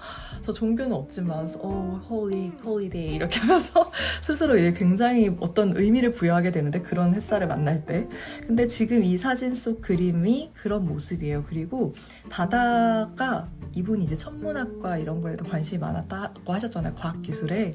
저 0.42 0.54
종교는 0.54 0.94
없지만 0.94 1.48
어 1.60 2.02
holy 2.10 2.52
holiday 2.64 3.16
이렇게 3.16 3.40
하면서 3.40 3.90
스스로 4.22 4.56
굉장히 4.74 5.36
어떤 5.40 5.76
의미를 5.76 6.12
부여하게 6.12 6.52
되는데 6.52 6.82
그런 6.82 7.14
햇살을 7.14 7.48
만날 7.48 7.86
때 7.86 8.08
근데 8.48 8.68
지금 8.68 9.04
이 9.04 9.18
사진 9.18 9.54
속 9.54 9.82
그림이 9.82 10.52
그런 10.54 10.86
모습이에요. 10.86 11.44
그리고 11.48 11.94
바다가 12.30 13.50
이분이 13.76 14.06
이제 14.06 14.16
천문학과 14.16 14.98
이런 14.98 15.20
거에도 15.20 15.44
관심이 15.44 15.80
많았다고 15.80 16.54
하셨잖아요. 16.54 16.96
과학기술에. 16.96 17.74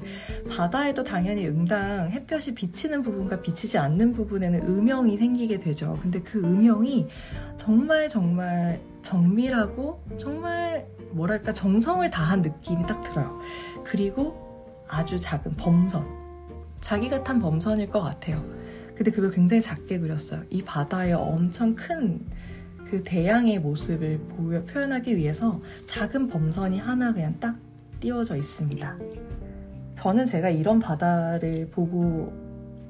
바다에도 0.49 1.03
당연히 1.03 1.47
응당 1.47 2.09
햇볕이 2.09 2.55
비치는 2.55 3.03
부분과 3.03 3.41
비치지 3.41 3.77
않는 3.77 4.11
부분에는 4.13 4.67
음영이 4.67 5.17
생기게 5.17 5.59
되죠. 5.59 5.99
근데 6.01 6.21
그 6.31 6.39
음영이 6.39 7.07
정말 7.57 8.07
정말 8.07 8.79
정밀하고 9.01 10.01
정말 10.17 10.87
뭐랄까 11.11 11.51
정성을 11.51 12.09
다한 12.09 12.41
느낌이 12.41 12.85
딱 12.85 13.01
들어요. 13.01 13.39
그리고 13.83 14.69
아주 14.87 15.19
작은 15.19 15.53
범선. 15.57 16.05
자기가 16.79 17.23
탄 17.23 17.39
범선일 17.39 17.89
것 17.89 18.01
같아요. 18.01 18.43
근데 18.95 19.11
그걸 19.11 19.31
굉장히 19.31 19.61
작게 19.61 19.99
그렸어요. 19.99 20.43
이 20.49 20.63
바다에 20.63 21.11
엄청 21.13 21.75
큰 21.75 22.25
그 22.91 23.01
대양의 23.03 23.59
모습을 23.59 24.19
보여, 24.19 24.61
표현하기 24.63 25.15
위해서 25.15 25.61
작은 25.85 26.27
범선이 26.27 26.77
하나 26.77 27.13
그냥 27.13 27.33
딱 27.39 27.55
띄워져 28.01 28.35
있습니다. 28.35 28.97
저는 29.93 30.25
제가 30.25 30.49
이런 30.49 30.79
바다를 30.79 31.69
보고 31.69 32.33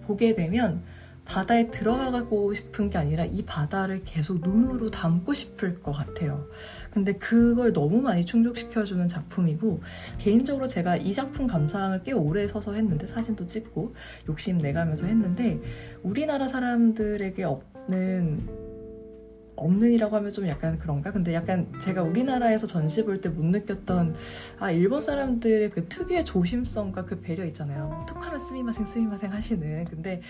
보게 0.02 0.34
되면 0.34 0.82
바다에 1.32 1.72
들어가고 1.72 2.54
싶은 2.54 2.90
게 2.90 2.98
아니라 2.98 3.24
이 3.24 3.44
바다를 3.46 4.04
계속 4.04 4.42
눈으로 4.42 4.92
담고 4.92 5.34
싶을 5.34 5.82
것 5.82 5.94
같아요. 5.94 6.46
근데 6.92 7.14
그걸 7.14 7.72
너무 7.72 8.02
많이 8.02 8.26
충족시켜주는 8.26 9.08
작품이고, 9.08 9.82
개인적으로 10.18 10.68
제가 10.68 10.98
이 10.98 11.14
작품 11.14 11.48
감상을 11.48 12.04
꽤 12.04 12.12
오래 12.12 12.48
서서 12.50 12.74
했는데, 12.74 13.08
사진도 13.08 13.48
찍고, 13.48 13.96
욕심 14.28 14.58
내가면서 14.58 15.06
했는데, 15.06 15.62
우리나라 16.04 16.50
사람들에게 16.50 17.44
없는 17.46 18.50
없는이라고 19.56 20.16
하면 20.16 20.32
좀 20.32 20.48
약간 20.48 20.78
그런가? 20.80 21.12
근데 21.12 21.34
약간 21.34 21.72
제가 21.80 22.02
우리나라에서 22.02 22.68
전시 22.68 23.06
볼 23.06 23.22
때 23.22 23.30
못 23.30 23.46
느꼈던 23.46 24.16
아 24.60 24.72
일본 24.72 25.04
사람들의 25.04 25.70
그 25.70 25.88
특유의 25.88 26.26
조심성과 26.26 27.06
그 27.06 27.22
배려 27.22 27.46
있잖아요. 27.46 28.04
툭하면 28.08 28.40
스미마생 28.40 28.86
스미마생 28.86 29.32
하시는. 29.32 29.86
근데 29.86 30.22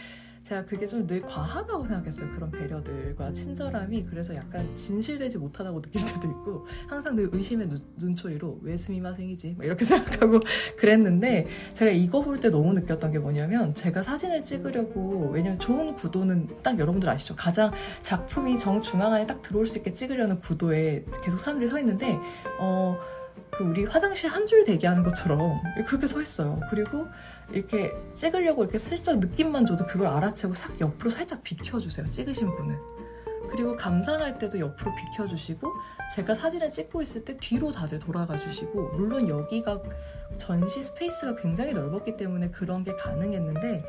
제가 0.41 0.65
그게 0.65 0.85
좀 0.87 1.05
늘 1.07 1.21
과하다고 1.21 1.85
생각했어요. 1.85 2.29
그런 2.31 2.49
배려들과 2.51 3.31
친절함이 3.33 4.05
그래서 4.05 4.35
약간 4.35 4.73
진실되지 4.75 5.37
못하다고 5.39 5.81
느낄 5.81 6.03
때도 6.05 6.27
있고 6.27 6.67
항상 6.87 7.15
늘 7.15 7.29
의심의 7.31 7.69
눈, 7.97 8.15
초리로 8.15 8.59
왜 8.61 8.77
스미마생이지 8.77 9.57
이렇게 9.61 9.83
생각하고 9.85 10.39
그랬는데 10.77 11.47
제가 11.73 11.91
이거 11.91 12.21
볼 12.21 12.39
때 12.39 12.49
너무 12.49 12.73
느꼈던 12.73 13.11
게 13.11 13.19
뭐냐면 13.19 13.73
제가 13.75 14.01
사진을 14.01 14.43
찍으려고 14.43 15.29
왜냐면 15.31 15.59
좋은 15.59 15.93
구도는 15.93 16.47
딱 16.63 16.79
여러분들 16.79 17.07
아시죠? 17.09 17.35
가장 17.35 17.71
작품이 18.01 18.57
정 18.57 18.81
중앙 18.81 19.13
안에 19.13 19.27
딱 19.27 19.41
들어올 19.41 19.65
수 19.67 19.77
있게 19.77 19.93
찍으려는 19.93 20.39
구도에 20.39 21.05
계속 21.23 21.37
사람들이 21.37 21.67
서 21.69 21.79
있는데 21.79 22.17
어. 22.59 22.97
그 23.49 23.65
우리 23.65 23.83
화장실 23.83 24.29
한 24.29 24.45
줄 24.45 24.63
대기하는 24.63 25.03
것처럼 25.03 25.59
그렇게 25.85 26.07
서 26.07 26.21
있어요. 26.21 26.59
그리고 26.69 27.05
이렇게 27.53 27.91
찍으려고 28.13 28.63
이렇게 28.63 28.77
슬쩍 28.77 29.19
느낌만 29.19 29.65
줘도 29.65 29.85
그걸 29.85 30.07
알아채고 30.07 30.53
싹 30.53 30.79
옆으로 30.79 31.09
살짝 31.09 31.43
비켜주세요. 31.43 32.07
찍으신 32.07 32.55
분은. 32.55 32.77
그리고 33.49 33.75
감상할 33.75 34.37
때도 34.37 34.59
옆으로 34.59 34.95
비켜주시고 34.95 35.71
제가 36.15 36.35
사진을 36.35 36.69
찍고 36.71 37.01
있을 37.01 37.25
때 37.25 37.37
뒤로 37.37 37.71
다들 37.71 37.99
돌아가 37.99 38.37
주시고 38.37 38.89
물론 38.95 39.27
여기가 39.27 39.81
전시 40.37 40.81
space가 40.81 41.35
굉장히 41.35 41.73
넓었기 41.73 42.15
때문에 42.15 42.49
그런 42.51 42.83
게 42.83 42.93
가능했는데 42.93 43.83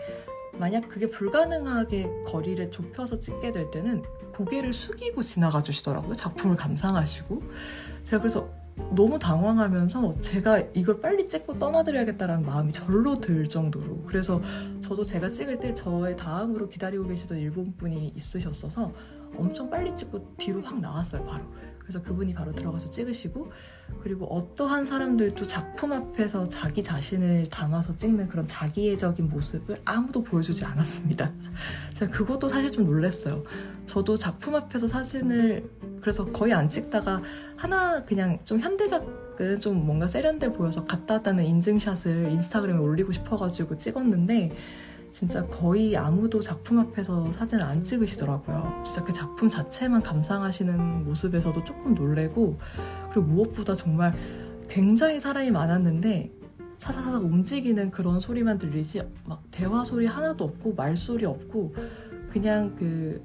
만약 0.58 0.88
그게 0.88 1.06
불가능하게 1.06 2.24
거리를 2.26 2.70
좁혀서 2.70 3.20
찍게 3.20 3.52
될 3.52 3.70
때는 3.70 4.02
고개를 4.32 4.72
숙이고 4.72 5.22
지나가 5.22 5.62
주시더라고요. 5.62 6.14
작품을 6.14 6.56
감상하시고. 6.56 7.42
제가 8.04 8.20
그래서 8.20 8.48
너무 8.90 9.18
당황하면서 9.18 10.20
제가 10.20 10.58
이걸 10.74 11.00
빨리 11.00 11.26
찍고 11.26 11.58
떠나드려야겠다라는 11.58 12.44
마음이 12.44 12.70
절로 12.72 13.14
들 13.14 13.48
정도로. 13.48 14.02
그래서 14.02 14.40
저도 14.80 15.04
제가 15.04 15.28
찍을 15.28 15.60
때 15.60 15.72
저의 15.72 16.16
다음으로 16.16 16.68
기다리고 16.68 17.06
계시던 17.06 17.38
일본 17.38 17.72
분이 17.76 18.12
있으셨어서 18.14 18.92
엄청 19.36 19.70
빨리 19.70 19.94
찍고 19.96 20.36
뒤로 20.36 20.60
확 20.60 20.78
나왔어요 20.80 21.24
바로. 21.24 21.44
그래서 21.78 22.02
그분이 22.02 22.32
바로 22.34 22.52
들어가서 22.52 22.86
찍으시고 22.86 23.50
그리고 24.00 24.26
어떠한 24.26 24.86
사람들도 24.86 25.44
작품 25.46 25.92
앞에서 25.92 26.48
자기 26.48 26.82
자신을 26.82 27.46
담아서 27.46 27.96
찍는 27.96 28.28
그런 28.28 28.46
자기애적인 28.46 29.28
모습을 29.28 29.80
아무도 29.84 30.22
보여주지 30.22 30.64
않았습니다. 30.64 31.32
제가 31.94 32.10
그것도 32.10 32.48
사실 32.48 32.70
좀 32.70 32.84
놀랐어요. 32.84 33.44
저도 33.86 34.16
작품 34.16 34.54
앞에서 34.54 34.86
사진을 34.86 35.68
그래서 36.00 36.24
거의 36.26 36.52
안 36.52 36.68
찍다가 36.68 37.22
하나 37.56 38.04
그냥 38.04 38.38
좀 38.44 38.58
현대작은 38.58 39.60
좀 39.60 39.86
뭔가 39.86 40.08
세련돼 40.08 40.52
보여서 40.52 40.84
갖다 40.84 41.14
왔다는 41.14 41.44
인증샷을 41.44 42.30
인스타그램에 42.32 42.78
올리고 42.78 43.12
싶어가지고 43.12 43.76
찍었는데 43.76 44.52
진짜 45.12 45.46
거의 45.46 45.94
아무도 45.94 46.40
작품 46.40 46.78
앞에서 46.78 47.30
사진을 47.32 47.62
안 47.62 47.84
찍으시더라고요. 47.84 48.82
진짜 48.82 49.04
그 49.04 49.12
작품 49.12 49.48
자체만 49.48 50.02
감상하시는 50.02 51.04
모습에서도 51.04 51.62
조금 51.64 51.94
놀래고 51.94 52.58
그리고 53.12 53.22
무엇보다 53.28 53.74
정말 53.74 54.14
굉장히 54.68 55.20
사람이 55.20 55.50
많았는데 55.50 56.32
사사사삭 56.78 57.24
움직이는 57.24 57.90
그런 57.90 58.20
소리만 58.20 58.56
들리지 58.56 59.02
막 59.24 59.42
대화 59.50 59.84
소리 59.84 60.06
하나도 60.06 60.44
없고 60.44 60.74
말소리 60.74 61.26
없고 61.26 61.74
그냥 62.30 62.74
그, 62.74 63.22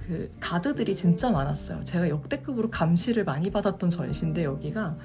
그 0.00 0.30
가드들이 0.40 0.94
진짜 0.94 1.30
많았어요. 1.30 1.84
제가 1.84 2.08
역대급으로 2.08 2.70
감시를 2.70 3.24
많이 3.24 3.50
받았던 3.50 3.90
전시인데 3.90 4.42
여기가 4.42 4.96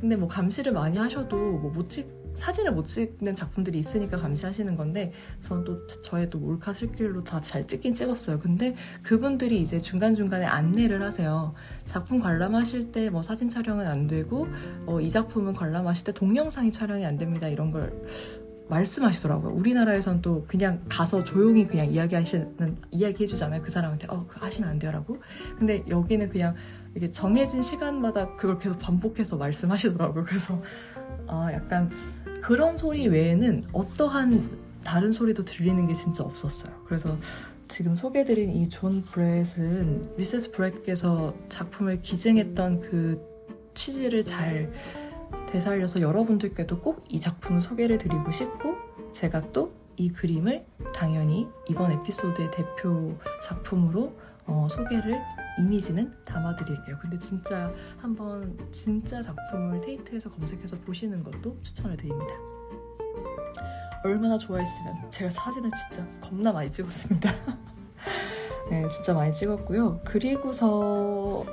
근데 0.00 0.16
뭐 0.16 0.28
감시를 0.28 0.72
많이 0.72 0.96
하셔도 0.96 1.36
뭐 1.36 1.70
못 1.70 1.88
찍 1.88 2.23
사진을 2.34 2.72
못 2.72 2.86
찍는 2.86 3.36
작품들이 3.36 3.78
있으니까 3.78 4.16
감시하시는 4.16 4.76
건데 4.76 5.12
저는 5.40 5.64
또 5.64 5.86
저의 5.86 6.28
또 6.30 6.38
몰카 6.38 6.72
슬길로 6.72 7.22
다 7.22 7.40
잘 7.40 7.66
찍긴 7.66 7.94
찍었어요. 7.94 8.38
근데 8.40 8.74
그분들이 9.02 9.60
이제 9.60 9.78
중간중간에 9.78 10.44
안내를 10.46 11.02
하세요. 11.02 11.54
작품 11.86 12.18
관람하실 12.18 12.90
때 12.92 13.10
뭐 13.10 13.22
사진 13.22 13.48
촬영은 13.48 13.86
안 13.86 14.06
되고 14.06 14.48
어, 14.86 15.00
이 15.00 15.10
작품은 15.10 15.52
관람하실 15.52 16.04
때 16.06 16.12
동영상이 16.12 16.72
촬영이 16.72 17.04
안 17.04 17.16
됩니다. 17.18 17.48
이런 17.48 17.70
걸 17.70 17.92
말씀하시더라고요. 18.68 19.52
우리나라에선 19.54 20.22
또 20.22 20.44
그냥 20.46 20.82
가서 20.88 21.22
조용히 21.22 21.66
그냥 21.66 21.86
이야기하시는 21.86 22.78
이야기 22.90 23.22
해 23.22 23.26
주잖아요. 23.26 23.60
그 23.62 23.70
사람한테 23.70 24.06
어 24.08 24.26
그거 24.26 24.46
하시면 24.46 24.70
안 24.70 24.78
돼요라고. 24.78 25.18
근데 25.58 25.84
여기는 25.88 26.28
그냥 26.30 26.54
이게 26.96 27.10
정해진 27.10 27.60
시간마다 27.60 28.36
그걸 28.36 28.58
계속 28.58 28.78
반복해서 28.78 29.36
말씀하시더라고요. 29.36 30.24
그래서 30.24 30.62
아 31.28 31.52
약간 31.52 31.90
그런 32.42 32.76
소리 32.76 33.08
외에는 33.08 33.64
어떠한 33.72 34.64
다른 34.84 35.12
소리도 35.12 35.44
들리는 35.44 35.86
게 35.86 35.94
진짜 35.94 36.24
없었어요. 36.24 36.72
그래서 36.86 37.16
지금 37.68 37.94
소개드린 37.94 38.50
이 38.52 38.68
존 38.68 39.02
브렛은 39.04 40.16
미세스 40.16 40.50
브렛께서 40.52 41.34
작품을 41.48 42.02
기증했던 42.02 42.80
그 42.80 43.20
취지를 43.74 44.22
잘 44.22 44.70
되살려서 45.48 46.00
여러분들께도 46.00 46.80
꼭 46.80 47.04
이 47.08 47.18
작품을 47.18 47.60
소개를 47.62 47.98
드리고 47.98 48.30
싶고 48.30 48.74
제가 49.12 49.52
또 49.52 49.72
이 49.96 50.08
그림을 50.08 50.66
당연히 50.92 51.46
이번 51.68 51.92
에피소드의 51.92 52.50
대표 52.50 53.16
작품으로 53.40 54.12
어, 54.46 54.66
소개를 54.68 55.20
이미지는 55.58 56.12
담아드릴게요. 56.24 56.98
근데 57.00 57.18
진짜 57.18 57.72
한번 57.98 58.58
진짜 58.70 59.22
작품을 59.22 59.80
테이트에서 59.80 60.30
검색해서 60.30 60.76
보시는 60.84 61.22
것도 61.22 61.56
추천을 61.62 61.96
드립니다. 61.96 62.32
얼마나 64.04 64.36
좋아했으면 64.36 65.10
제가 65.10 65.30
사진을 65.30 65.70
진짜 65.70 66.06
겁나 66.20 66.52
많이 66.52 66.70
찍었습니다. 66.70 67.30
네, 68.70 68.86
진짜 68.88 69.14
많이 69.14 69.32
찍었고요. 69.32 70.00
그리고서 70.04 71.44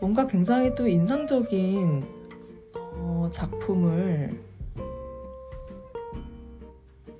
뭔가 0.00 0.26
굉장히 0.26 0.74
또 0.74 0.86
인상적인 0.86 2.04
어, 2.76 3.28
작품을 3.32 4.40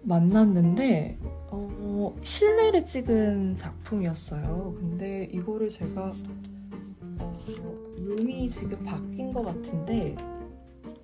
만났는데 0.03 1.19
어, 1.51 2.17
실내를 2.23 2.85
찍은 2.85 3.57
작품이었어요. 3.57 4.75
근데 4.79 5.25
이거를 5.33 5.69
제가 5.69 6.15
어, 7.19 7.41
룸이 7.97 8.49
지금 8.49 8.79
바뀐 8.85 9.33
것 9.33 9.43
같은데 9.43 10.17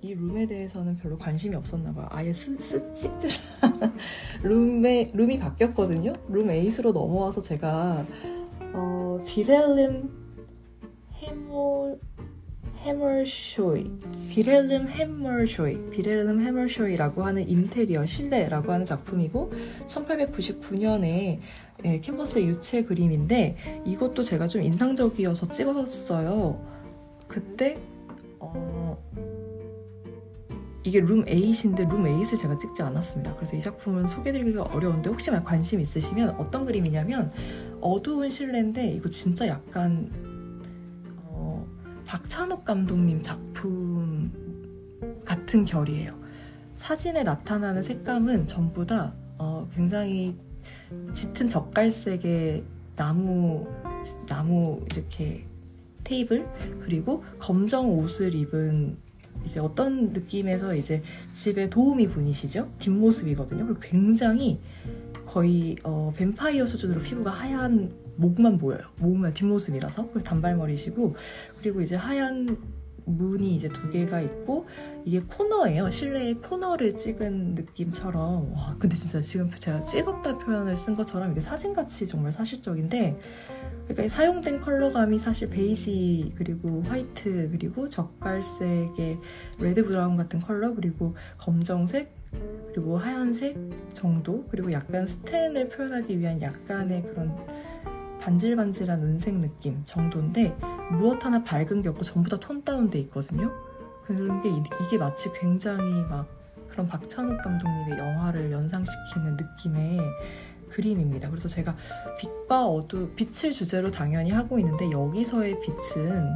이 0.01 0.13
룸에 0.13 0.45
대해서는 0.45 0.97
별로 0.97 1.17
관심이 1.17 1.55
없었나 1.55 1.93
봐요. 1.93 2.07
아예 2.11 2.31
쓱, 2.31 2.59
쓱 2.59 2.95
찍질 2.95 3.29
룸에 4.43 5.11
룸이 5.13 5.39
바뀌었거든요. 5.39 6.13
룸 6.29 6.47
8으로 6.47 6.93
넘어와서 6.93 7.41
제가 7.41 8.05
어, 8.73 9.19
비렐름 9.27 10.09
해몰 11.13 11.99
해머쇼이 12.87 13.91
비렐름 14.29 14.87
해머쇼이 14.87 15.89
비렐름 15.89 16.39
해머쇼이라고 16.39 17.23
하는 17.23 17.47
인테리어 17.47 18.05
실내라고 18.05 18.71
하는 18.71 18.85
작품이고 18.85 19.51
1899년에 19.87 21.39
예, 21.85 21.99
캔버스 21.99 22.39
유체 22.39 22.83
그림인데 22.83 23.83
이것도 23.85 24.23
제가 24.23 24.47
좀 24.47 24.63
인상적이어서 24.63 25.47
찍었어요. 25.47 26.59
그때 27.27 27.77
어, 28.39 28.97
이게 30.83 31.01
룸 31.01 31.25
8인데 31.25 31.87
룸 31.89 32.03
8을 32.03 32.37
제가 32.37 32.57
찍지 32.57 32.81
않았습니다. 32.81 33.35
그래서 33.35 33.57
이 33.57 33.59
작품은 33.59 34.07
소개드리기가 34.07 34.63
어려운데 34.63 35.09
혹시 35.09 35.29
관심 35.29 35.81
있으시면 35.81 36.29
어떤 36.37 36.65
그림이냐면 36.65 37.31
어두운 37.81 38.29
실내인데 38.29 38.87
이거 38.91 39.07
진짜 39.09 39.47
약간 39.47 40.09
어, 40.23 40.26
박찬욱 42.07 42.63
감독님 42.63 43.21
작품 43.21 44.31
같은 45.25 45.65
결이에요. 45.65 46.17
사진에 46.75 47.23
나타나는 47.23 47.83
색감은 47.83 48.47
전부 48.47 48.85
다 48.85 49.13
어, 49.37 49.67
굉장히 49.75 50.37
짙은 51.13 51.49
젓갈색의 51.49 52.63
나무 52.95 53.67
나무 54.25 54.85
이렇게 54.89 55.45
테이블 56.05 56.47
그리고 56.79 57.25
검정 57.39 57.93
옷을 57.99 58.33
입은 58.33 58.97
이제 59.43 59.59
어떤 59.59 60.13
느낌에서 60.13 60.75
이제 60.75 61.03
집에 61.33 61.69
도우미 61.69 62.07
분이시죠 62.07 62.71
뒷모습이거든요. 62.79 63.65
그리고 63.65 63.79
굉장히 63.81 64.61
거의 65.25 65.75
어, 65.83 66.13
뱀파이어 66.15 66.65
수준으로 66.65 67.01
피부가 67.01 67.31
하얀 67.31 67.91
목만 68.17 68.57
보여요. 68.57 68.81
목만 68.97 69.33
뒷모습이라서 69.33 70.03
그리고 70.07 70.19
단발머리시고 70.19 71.15
그리고 71.59 71.81
이제 71.81 71.95
하얀 71.95 72.57
문이 73.05 73.55
이제 73.55 73.69
두 73.69 73.89
개가 73.89 74.19
있고 74.21 74.67
이게 75.05 75.21
코너예요. 75.21 75.89
실내에 75.89 76.33
코너를 76.33 76.97
찍은 76.97 77.55
느낌처럼 77.55 78.53
와 78.53 78.75
근데 78.77 78.95
진짜 78.95 79.21
지금 79.21 79.49
제가 79.49 79.83
찍었다 79.83 80.37
표현을 80.37 80.75
쓴 80.75 80.95
것처럼 80.95 81.31
이게 81.31 81.39
사진같이 81.39 82.05
정말 82.05 82.33
사실적인데 82.33 83.17
그러니까 83.87 84.13
사용된 84.13 84.59
컬러감이 84.59 85.17
사실 85.17 85.49
베이지 85.49 86.33
그리고 86.35 86.83
white 86.83 87.49
그리고 87.51 87.87
적갈색의 87.87 89.19
red 89.59 89.85
brown 89.85 90.17
같은 90.17 90.41
컬러 90.41 90.75
그리고 90.75 91.15
검정색 91.37 92.13
그리고 92.67 92.97
하얀색 92.97 93.93
정도 93.93 94.45
그리고 94.49 94.73
약간 94.73 95.07
스텐을 95.07 95.69
표현하기 95.69 96.19
위한 96.19 96.41
약간의 96.41 97.03
그런 97.03 97.33
반질반질한 98.27 99.01
은색 99.03 99.35
느낌 99.35 99.81
정도인데 99.85 100.53
무엇 100.91 101.23
하나 101.23 101.41
밝은 101.43 101.81
게 101.81 101.87
없고 101.87 102.01
전부 102.01 102.29
다 102.29 102.37
톤 102.37 102.61
다운돼 102.61 102.99
있거든요. 102.99 103.51
그런 104.03 104.41
게 104.41 104.49
이게 104.83 104.97
마치 104.97 105.31
굉장히 105.31 106.03
막 106.03 106.27
그런 106.67 106.87
박찬욱 106.87 107.41
감독님의 107.41 107.97
영화를 107.97 108.51
연상시키는 108.51 109.37
느낌의 109.37 109.99
그림입니다. 110.69 111.29
그래서 111.29 111.47
제가 111.47 111.73
빛과 112.19 112.67
어두, 112.67 113.09
빛을 113.15 113.53
주제로 113.53 113.89
당연히 113.89 114.31
하고 114.31 114.59
있는데 114.59 114.91
여기서의 114.91 115.61
빛은 115.61 116.29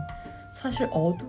사실 0.56 0.88
어두, 0.92 1.28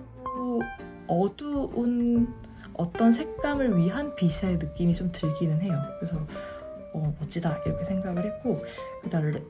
어두운 1.09 2.33
어떤 2.75 3.13
색감을 3.13 3.77
위한 3.79 4.15
빛의 4.15 4.59
느낌이 4.59 4.95
좀 4.95 5.11
들기는 5.11 5.61
해요. 5.61 5.77
그래서 5.99 6.25
어, 6.95 7.15
멋지다 7.19 7.59
이렇게 7.67 7.85
생각을 7.85 8.25
했고 8.25 8.63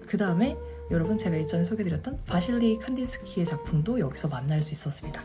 그 0.07 0.17
다음에 0.17 0.57
여러분 0.93 1.17
제가 1.17 1.37
일전에 1.37 1.65
소개드렸던 1.65 2.21
바실리 2.27 2.79
칸딘스키의 2.79 3.47
작품도 3.47 3.99
여기서 3.99 4.29
만날 4.29 4.61
수 4.61 4.73
있었습니다. 4.73 5.25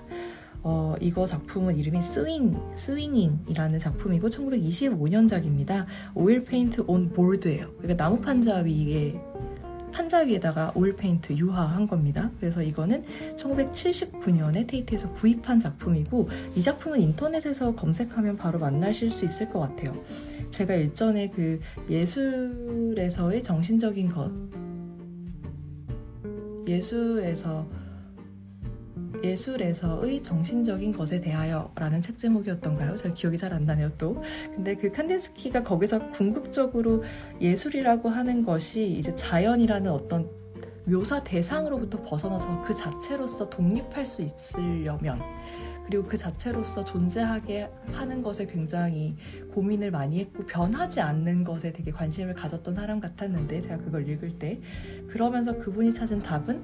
어, 0.63 0.95
이거 1.01 1.25
작품은 1.25 1.77
이름이 1.77 2.01
Swing, 2.01 2.57
Swinging이라는 2.75 3.77
작품이고 3.77 4.29
1925년작입니다. 4.29 5.85
oil 6.15 6.45
paint 6.45 6.85
on 6.87 7.11
board예요. 7.11 7.69
그러니까 7.79 8.01
나무 8.01 8.21
판자 8.21 8.59
위에 8.59 9.19
판자 9.91 10.19
위에다가 10.19 10.71
oil 10.73 10.95
paint 10.95 11.33
유화한 11.33 11.85
겁니다. 11.85 12.31
그래서 12.39 12.63
이거는 12.63 13.03
1979년에 13.35 14.67
테이트에서 14.67 15.11
구입한 15.11 15.59
작품이고 15.59 16.29
이 16.55 16.61
작품은 16.61 17.01
인터넷에서 17.01 17.75
검색하면 17.75 18.37
바로 18.37 18.57
만나실 18.57 19.11
수 19.11 19.25
있을 19.25 19.49
것 19.49 19.59
같아요. 19.59 20.01
제가 20.49 20.75
일전에 20.75 21.29
그 21.29 21.59
예술에서의 21.89 23.43
정신적인 23.43 24.11
것 24.11 24.31
예술에서 26.67 27.67
예술에서의 29.23 30.21
정신적인 30.21 30.91
것에 30.91 31.19
대하여 31.19 31.71
라는 31.75 32.01
책 32.01 32.17
제목이었던가요? 32.17 32.95
제가 32.95 33.13
기억이 33.13 33.37
잘 33.37 33.53
안 33.53 33.65
나네요, 33.65 33.91
또. 33.97 34.21
근데 34.53 34.75
그 34.75 34.91
칸딘스키가 34.91 35.63
거기서 35.63 36.11
궁극적으로 36.11 37.03
예술이라고 37.41 38.09
하는 38.09 38.45
것이 38.45 38.91
이제 38.97 39.15
자연이라는 39.15 39.89
어떤 39.91 40.29
묘사 40.85 41.23
대상으로부터 41.23 42.01
벗어나서 42.03 42.61
그 42.61 42.73
자체로서 42.73 43.49
독립할 43.49 44.05
수 44.05 44.21
있으려면 44.21 45.19
그리고 45.87 46.03
그 46.03 46.17
자체로서 46.17 46.83
존재하게 46.83 47.71
하는 47.93 48.21
것에 48.21 48.45
굉장히 48.45 49.15
고민을 49.53 49.89
많이 49.89 50.19
했고 50.19 50.45
변하지 50.45 50.99
않는 50.99 51.45
것에 51.45 51.71
되게 51.71 51.91
관심을 51.91 52.33
가졌던 52.33 52.75
사람 52.75 52.99
같았는데 52.99 53.61
제가 53.61 53.77
그걸 53.77 54.07
읽을 54.09 54.37
때 54.37 54.59
그러면서 55.07 55.57
그분이 55.57 55.93
찾은 55.93 56.19
답은 56.19 56.61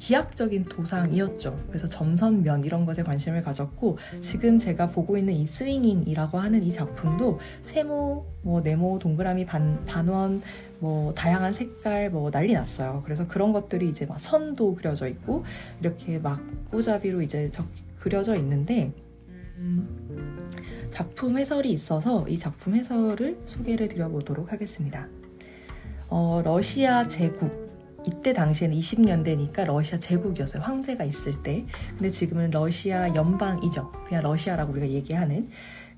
기하적인 0.00 0.64
도상이었죠. 0.64 1.66
그래서 1.68 1.88
점선면 1.88 2.64
이런 2.64 2.84
것에 2.84 3.04
관심을 3.04 3.42
가졌고 3.42 3.98
지금 4.20 4.58
제가 4.58 4.88
보고 4.88 5.16
있는 5.16 5.34
이 5.34 5.46
스윙인이라고 5.46 6.38
하는 6.38 6.64
이 6.64 6.72
작품도 6.72 7.38
세모, 7.62 8.26
뭐 8.42 8.60
네모, 8.60 8.98
동그라미, 8.98 9.46
반, 9.46 9.84
반원, 9.84 10.42
뭐 10.80 11.14
다양한 11.14 11.52
색깔 11.52 12.10
뭐 12.10 12.28
난리 12.32 12.54
났어요. 12.54 13.02
그래서 13.04 13.28
그런 13.28 13.52
것들이 13.52 13.88
이제 13.88 14.04
막 14.04 14.20
선도 14.20 14.74
그려져 14.74 15.06
있고 15.06 15.44
이렇게 15.80 16.18
막 16.18 16.40
꾸자비로 16.72 17.22
이제 17.22 17.48
적, 17.52 17.64
그려져 17.98 18.36
있는데 18.36 18.92
음, 19.28 20.50
작품 20.90 21.38
해설이 21.38 21.70
있어서 21.72 22.26
이 22.28 22.38
작품 22.38 22.74
해설을 22.74 23.40
소개를 23.44 23.88
드려보도록 23.88 24.52
하겠습니다. 24.52 25.08
어, 26.08 26.40
러시아 26.44 27.06
제국 27.08 27.68
이때 28.06 28.32
당시에는 28.32 28.76
20년대니까 28.76 29.66
러시아 29.66 29.98
제국이었어요. 29.98 30.62
황제가 30.62 31.04
있을 31.04 31.42
때. 31.42 31.66
근데 31.90 32.10
지금은 32.10 32.50
러시아 32.50 33.14
연방이죠. 33.14 33.90
그냥 34.06 34.22
러시아라고 34.22 34.72
우리가 34.72 34.88
얘기하는. 34.88 35.50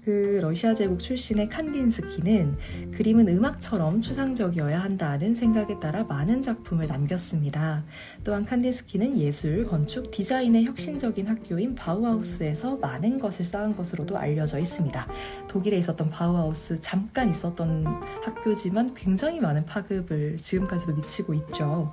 그 0.02 0.38
러시아 0.40 0.72
제국 0.72 0.98
출신의 0.98 1.50
칸딘스키는 1.50 2.56
그림은 2.92 3.28
음악처럼 3.28 4.00
추상적이어야 4.00 4.82
한다는 4.82 5.34
생각에 5.34 5.78
따라 5.78 6.04
많은 6.04 6.40
작품을 6.40 6.86
남겼습니다. 6.86 7.84
또한 8.24 8.46
칸딘스키는 8.46 9.18
예술, 9.18 9.66
건축, 9.66 10.10
디자인의 10.10 10.64
혁신적인 10.64 11.26
학교인 11.26 11.74
바우하우스에서 11.74 12.76
많은 12.76 13.18
것을 13.18 13.44
쌓은 13.44 13.76
것으로도 13.76 14.16
알려져 14.16 14.58
있습니다. 14.58 15.06
독일에 15.48 15.76
있었던 15.76 16.08
바우하우스 16.08 16.80
잠깐 16.80 17.28
있었던 17.28 17.84
학교지만 18.24 18.94
굉장히 18.94 19.38
많은 19.40 19.66
파급을 19.66 20.38
지금까지도 20.38 20.94
미치고 20.94 21.34
있죠. 21.34 21.92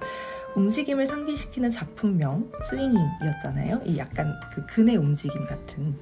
움직임을 0.58 1.05
상기시키는 1.05 1.69
작품명 1.69 2.51
스윙잉이었잖아요. 2.65 3.81
이 3.85 3.97
약간 3.99 4.33
그 4.51 4.65
근의 4.65 4.97
움직임 4.97 5.45
같은 5.45 5.95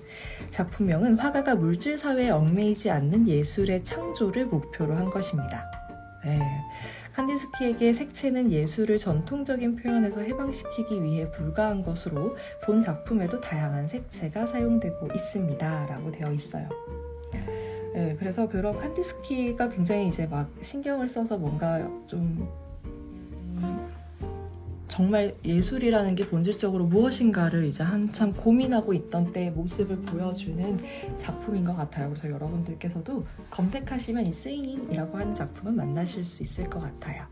작품명은 0.49 1.19
화가가 1.19 1.55
물질 1.55 1.97
사회에 1.97 2.29
얽매이지 2.29 2.89
않는 2.89 3.27
예술의 3.27 3.83
창조를 3.83 4.45
목표로 4.45 4.95
한 4.95 5.09
것입니다. 5.09 5.69
네. 6.23 6.39
칸딘스키에게 7.13 7.93
색채는 7.93 8.51
예술을 8.51 8.97
전통적인 8.97 9.75
표현에서 9.75 10.21
해방시키기 10.21 11.03
위해 11.03 11.29
불가한 11.31 11.83
것으로 11.83 12.37
본 12.63 12.81
작품에도 12.81 13.41
다양한 13.41 13.89
색채가 13.89 14.47
사용되고 14.47 15.09
있습니다. 15.13 15.83
라고 15.83 16.11
되어 16.11 16.31
있어요. 16.31 16.69
네, 17.93 18.15
그래서 18.17 18.47
그런 18.47 18.75
칸디스키가 18.75 19.69
굉장히 19.69 20.07
이제 20.07 20.25
막 20.27 20.49
신경을 20.61 21.07
써서 21.09 21.37
뭔가 21.37 21.79
좀 22.07 22.64
정말 24.95 25.35
예술이라는 25.43 26.15
게 26.15 26.25
본질적으로 26.25 26.85
무엇인가를 26.85 27.65
이제 27.65 27.83
한참 27.83 28.31
고민하고 28.31 28.93
있던 28.93 29.33
때의 29.33 29.51
모습을 29.51 29.97
보여주는 29.97 30.79
작품인 31.17 31.65
것 31.65 31.75
같아요. 31.75 32.07
그래서 32.07 32.29
여러분들께서도 32.31 33.25
검색하시면 33.49 34.25
이 34.25 34.31
Swinging이라고 34.31 35.17
하는 35.17 35.35
작품은 35.35 35.75
만나실 35.75 36.23
수 36.23 36.43
있을 36.43 36.69
것 36.69 36.79
같아요. 36.79 37.25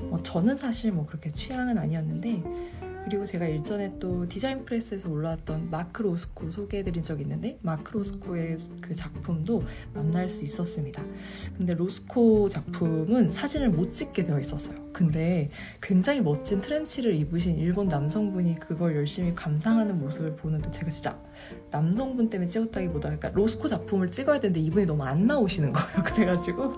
뭐 0.00 0.20
저는 0.20 0.56
사실 0.56 0.90
뭐 0.90 1.06
그렇게 1.06 1.30
취향은 1.30 1.78
아니었는데 1.78 2.42
그리고 3.08 3.24
제가 3.24 3.46
일전에 3.46 3.98
또 3.98 4.28
디자인 4.28 4.66
프레스에서 4.66 5.08
올라왔던 5.08 5.70
마크 5.70 6.02
로스코 6.02 6.50
소개해드린 6.50 7.02
적이 7.02 7.22
있는데 7.22 7.58
마크 7.62 7.94
로스코의 7.94 8.58
그 8.82 8.94
작품도 8.94 9.64
만날 9.94 10.28
수 10.28 10.44
있었습니다. 10.44 11.02
근데 11.56 11.72
로스코 11.72 12.48
작품은 12.48 13.30
사진을 13.30 13.70
못 13.70 13.92
찍게 13.92 14.24
되어 14.24 14.38
있었어요. 14.38 14.76
근데 14.92 15.48
굉장히 15.80 16.20
멋진 16.20 16.60
트렌치를 16.60 17.14
입으신 17.14 17.56
일본 17.56 17.88
남성분이 17.88 18.60
그걸 18.60 18.94
열심히 18.94 19.34
감상하는 19.34 19.98
모습을 19.98 20.36
보는데 20.36 20.70
제가 20.70 20.90
진짜 20.90 21.18
남성분 21.70 22.28
때문에 22.28 22.46
찍었다기보다 22.50 23.08
그러니까 23.08 23.30
로스코 23.30 23.68
작품을 23.68 24.10
찍어야 24.10 24.38
되는데 24.38 24.60
이분이 24.60 24.84
너무 24.84 25.04
안 25.04 25.26
나오시는 25.26 25.72
거예요. 25.72 26.02
그래가지고 26.04 26.74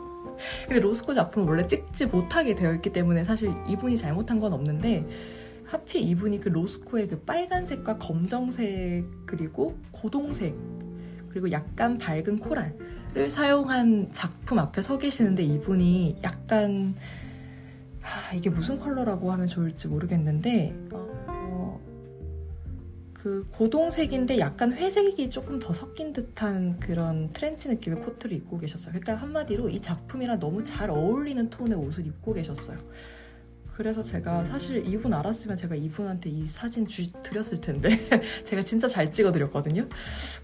근데 0.68 0.78
로스코 0.78 1.12
작품을 1.12 1.48
원래 1.48 1.66
찍지 1.66 2.06
못하게 2.06 2.54
되어 2.54 2.72
있기 2.74 2.92
때문에 2.92 3.24
사실 3.24 3.52
이분이 3.66 3.96
잘못한 3.96 4.38
건 4.38 4.52
없는데 4.52 5.04
하필 5.70 6.02
이분이 6.02 6.40
그 6.40 6.48
로스코의 6.48 7.06
그 7.06 7.20
빨간색과 7.20 7.98
검정색 7.98 9.04
그리고 9.24 9.78
고동색 9.92 10.56
그리고 11.28 11.50
약간 11.52 11.96
밝은 11.96 12.40
코랄을 12.40 13.30
사용한 13.30 14.12
작품 14.12 14.58
앞에 14.58 14.82
서 14.82 14.98
계시는데 14.98 15.44
이분이 15.44 16.18
약간 16.24 16.96
하, 18.02 18.34
이게 18.34 18.50
무슨 18.50 18.80
컬러라고 18.80 19.30
하면 19.30 19.46
좋을지 19.46 19.86
모르겠는데 19.86 20.74
어, 20.92 21.80
그 23.12 23.46
고동색인데 23.52 24.40
약간 24.40 24.72
회색이 24.72 25.30
조금 25.30 25.60
더 25.60 25.72
섞인 25.72 26.12
듯한 26.12 26.80
그런 26.80 27.32
트렌치 27.32 27.68
느낌의 27.68 28.00
코트를 28.00 28.36
입고 28.38 28.58
계셨어요. 28.58 28.92
그러니까 28.92 29.14
한마디로 29.14 29.68
이 29.68 29.80
작품이랑 29.80 30.40
너무 30.40 30.64
잘 30.64 30.90
어울리는 30.90 31.48
톤의 31.48 31.78
옷을 31.78 32.08
입고 32.08 32.32
계셨어요. 32.32 32.78
그래서 33.80 34.02
제가 34.02 34.44
사실 34.44 34.86
이분 34.86 35.14
알았으면 35.14 35.56
제가 35.56 35.74
이분한테 35.74 36.28
이 36.28 36.46
사진 36.46 36.86
주, 36.86 37.10
드렸을 37.22 37.62
텐데 37.62 37.98
제가 38.44 38.62
진짜 38.62 38.86
잘 38.86 39.10
찍어드렸거든요. 39.10 39.88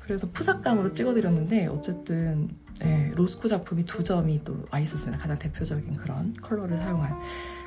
그래서 0.00 0.26
프사감으로 0.32 0.94
찍어드렸는데 0.94 1.66
어쨌든 1.66 2.48
네, 2.80 3.10
로스코 3.14 3.46
작품이 3.46 3.84
두 3.84 4.02
점이 4.02 4.42
또 4.42 4.56
와 4.72 4.78
있었어요. 4.80 5.18
가장 5.18 5.38
대표적인 5.38 5.96
그런 5.96 6.32
컬러를 6.40 6.78
사용한. 6.78 7.20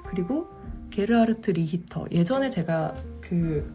그리고 0.08 0.48
게르하르트 0.90 1.52
리히터. 1.52 2.08
예전에 2.12 2.50
제가 2.50 2.96
그 3.22 3.72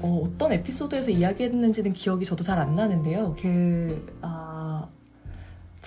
어, 0.00 0.24
떤 0.36 0.50
에피소드에서 0.50 1.12
이야기했는지는 1.12 1.92
기억이 1.92 2.24
저도 2.24 2.42
잘 2.42 2.58
안 2.58 2.74
나는데요. 2.74 3.36
그 3.40 4.04
아, 4.20 4.45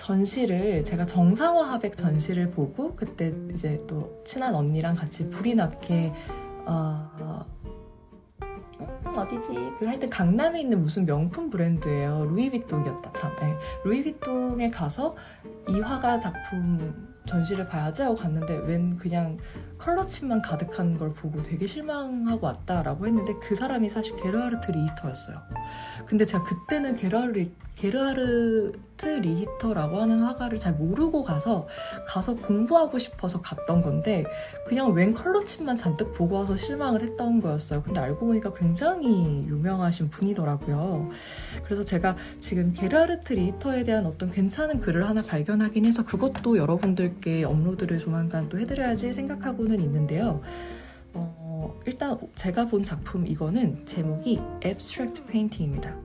전시를 0.00 0.82
제가 0.82 1.04
정상화 1.04 1.72
하백 1.72 1.94
전시를 1.94 2.50
보고 2.50 2.96
그때 2.96 3.34
이제 3.52 3.78
또 3.86 4.22
친한 4.24 4.54
언니랑 4.54 4.94
같이 4.94 5.28
불이 5.28 5.54
나게 5.54 6.12
어, 6.64 7.44
음, 8.42 9.06
어디지? 9.14 9.52
그 9.78 9.84
하여튼 9.84 10.08
강남에 10.08 10.62
있는 10.62 10.80
무슨 10.80 11.04
명품 11.04 11.50
브랜드예요. 11.50 12.24
루이비통이었다 12.30 13.12
참. 13.12 13.36
네. 13.40 13.54
루이비통에 13.84 14.70
가서 14.70 15.14
이 15.68 15.80
화가 15.80 16.18
작품 16.18 17.09
전시를 17.30 17.66
봐야지 17.66 18.02
하고 18.02 18.16
갔는데 18.16 18.56
웬 18.66 18.96
그냥 18.96 19.38
color 19.78 20.05
chip만 20.05 20.42
가득한 20.42 20.98
걸 20.98 21.14
보고 21.14 21.42
되게 21.42 21.66
실망하고 21.66 22.46
왔다라고 22.46 23.06
했는데 23.06 23.34
그 23.40 23.54
사람이 23.54 23.88
사실 23.88 24.16
게르하르트 24.16 24.72
리히터였어요. 24.72 25.38
근데 26.06 26.24
제가 26.24 26.42
그때는 26.44 26.96
게르하르, 26.96 27.46
게르하르트 27.76 29.06
리히터라고 29.06 29.98
하는 29.98 30.18
화가를 30.20 30.58
잘 30.58 30.74
모르고 30.74 31.22
가서 31.22 31.66
가서 32.06 32.36
공부하고 32.36 32.98
싶어서 32.98 33.40
갔던 33.40 33.80
건데 33.80 34.24
그냥 34.66 34.92
웬 34.92 35.14
color 35.14 35.40
chip만 35.40 35.76
잔뜩 35.76 36.12
보고 36.12 36.34
와서 36.34 36.56
실망을 36.56 37.02
했던 37.02 37.40
거였어요. 37.40 37.82
근데 37.82 38.00
알고 38.00 38.26
보니까 38.26 38.52
굉장히 38.52 39.46
유명하신 39.48 40.10
분이더라고요. 40.10 41.08
그래서 41.64 41.82
제가 41.82 42.16
지금 42.40 42.74
게르하르트 42.74 43.32
리히터에 43.32 43.84
대한 43.84 44.04
어떤 44.04 44.30
괜찮은 44.30 44.80
글을 44.80 45.08
하나 45.08 45.22
발견하긴 45.22 45.86
해서 45.86 46.04
그것도 46.04 46.58
여러분들 46.58 47.16
께 47.20 47.44
업로드를 47.44 47.98
조만간 47.98 48.48
또 48.48 48.58
해드려야지 48.58 49.12
생각하고 49.12 49.60
부분은 49.60 49.80
있는데요. 49.82 50.40
어, 51.12 51.78
일단 51.86 52.18
제가 52.34 52.66
본 52.68 52.82
작품 52.82 53.26
이거는 53.26 53.84
제목이 53.84 54.40
Abstract 54.64 55.24
Painting입니다. 55.26 55.96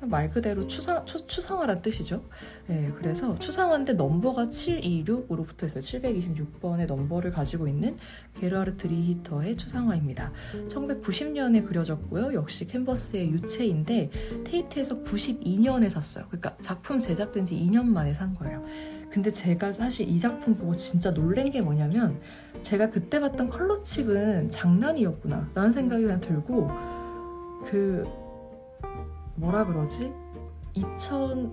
말 0.00 0.30
그대로 0.30 0.66
추상, 0.66 1.04
추, 1.06 1.26
추상화란 1.26 1.82
뜻이죠. 1.82 2.22
네, 2.66 2.92
그래서 2.96 3.34
추상화인데 3.34 3.94
넘버가 3.94 4.46
726으로 4.46 5.44
붙어 5.46 5.66
있어요. 5.66 5.80
726번의 5.80 6.86
넘버를 6.86 7.32
가지고 7.32 7.66
있는 7.66 7.96
게르하르트 8.38 8.86
리히터의 8.86 9.56
추상화입니다. 9.56 10.32
1990년에 10.68 11.66
그려졌고요. 11.66 12.34
역시 12.34 12.66
캔버스의 12.66 13.30
유체인데 13.30 14.10
테이트에서 14.44 15.02
92년에 15.02 15.88
샀어요. 15.88 16.26
그러니까 16.28 16.56
작품 16.60 17.00
제작된 17.00 17.46
지 17.46 17.56
2년 17.56 17.86
만에 17.86 18.14
산 18.14 18.34
거예요. 18.34 18.62
근데 19.16 19.32
제가 19.32 19.72
사실 19.72 20.06
이 20.06 20.18
작품 20.18 20.54
보고 20.54 20.76
진짜 20.76 21.10
놀란 21.14 21.48
게 21.48 21.62
뭐냐면 21.62 22.20
제가 22.60 22.90
그때 22.90 23.18
봤던 23.18 23.48
컬러칩은 23.48 24.50
장난이었구나 24.50 25.48
라는 25.54 25.72
생각이 25.72 26.02
그냥 26.02 26.20
들고 26.20 26.70
그 27.64 28.04
뭐라 29.36 29.64
그러지? 29.64 30.12
2000 30.74 31.50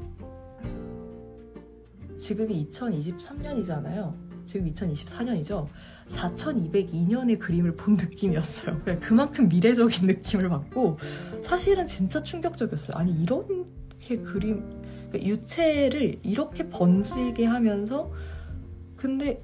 지금이 2.18 2.68
2023년이잖아요. 2.70 4.14
지금 4.45 4.70
2024년이죠. 4.74 5.70
4202년의 6.09 7.39
그림을 7.39 7.78
본 7.78 7.95
느낌이었어요. 7.95 8.82
그만큼 8.99 9.47
미래적인 9.47 10.07
느낌을 10.07 10.49
받고 10.49 10.97
사실은 11.41 11.88
진짜 11.88 12.22
충격적이었어요. 12.22 12.97
아니 12.97 13.14
이렇게 13.24 14.18
그림 14.22 14.83
그러니까 15.14 15.30
유체를 15.30 16.20
이렇게 16.24 16.68
번지게 16.68 17.45
하면서 17.45 18.11
근데 18.95 19.43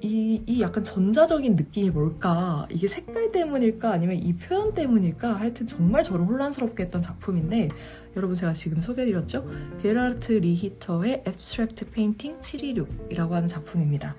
이, 0.00 0.42
이 0.46 0.60
약간 0.60 0.82
전자적인 0.82 1.54
느낌이 1.54 1.90
뭘까? 1.90 2.66
이게 2.70 2.88
색깔 2.88 3.30
때문일까? 3.30 3.92
아니면 3.92 4.16
이 4.16 4.34
표현 4.34 4.74
때문일까? 4.74 5.34
하여튼 5.34 5.64
정말 5.64 6.02
저를 6.02 6.26
혼란스럽게 6.26 6.84
했던 6.84 7.00
작품인데 7.00 7.68
여러분 8.16 8.34
제가 8.34 8.52
지금 8.52 8.80
소개해드렸죠? 8.80 9.48
게라르트 9.80 10.32
리히터의 10.32 11.22
Abstract 11.26 11.84
Painting 11.92 12.40
726이라고 12.40 13.30
하는 13.30 13.46
작품입니다. 13.46 14.16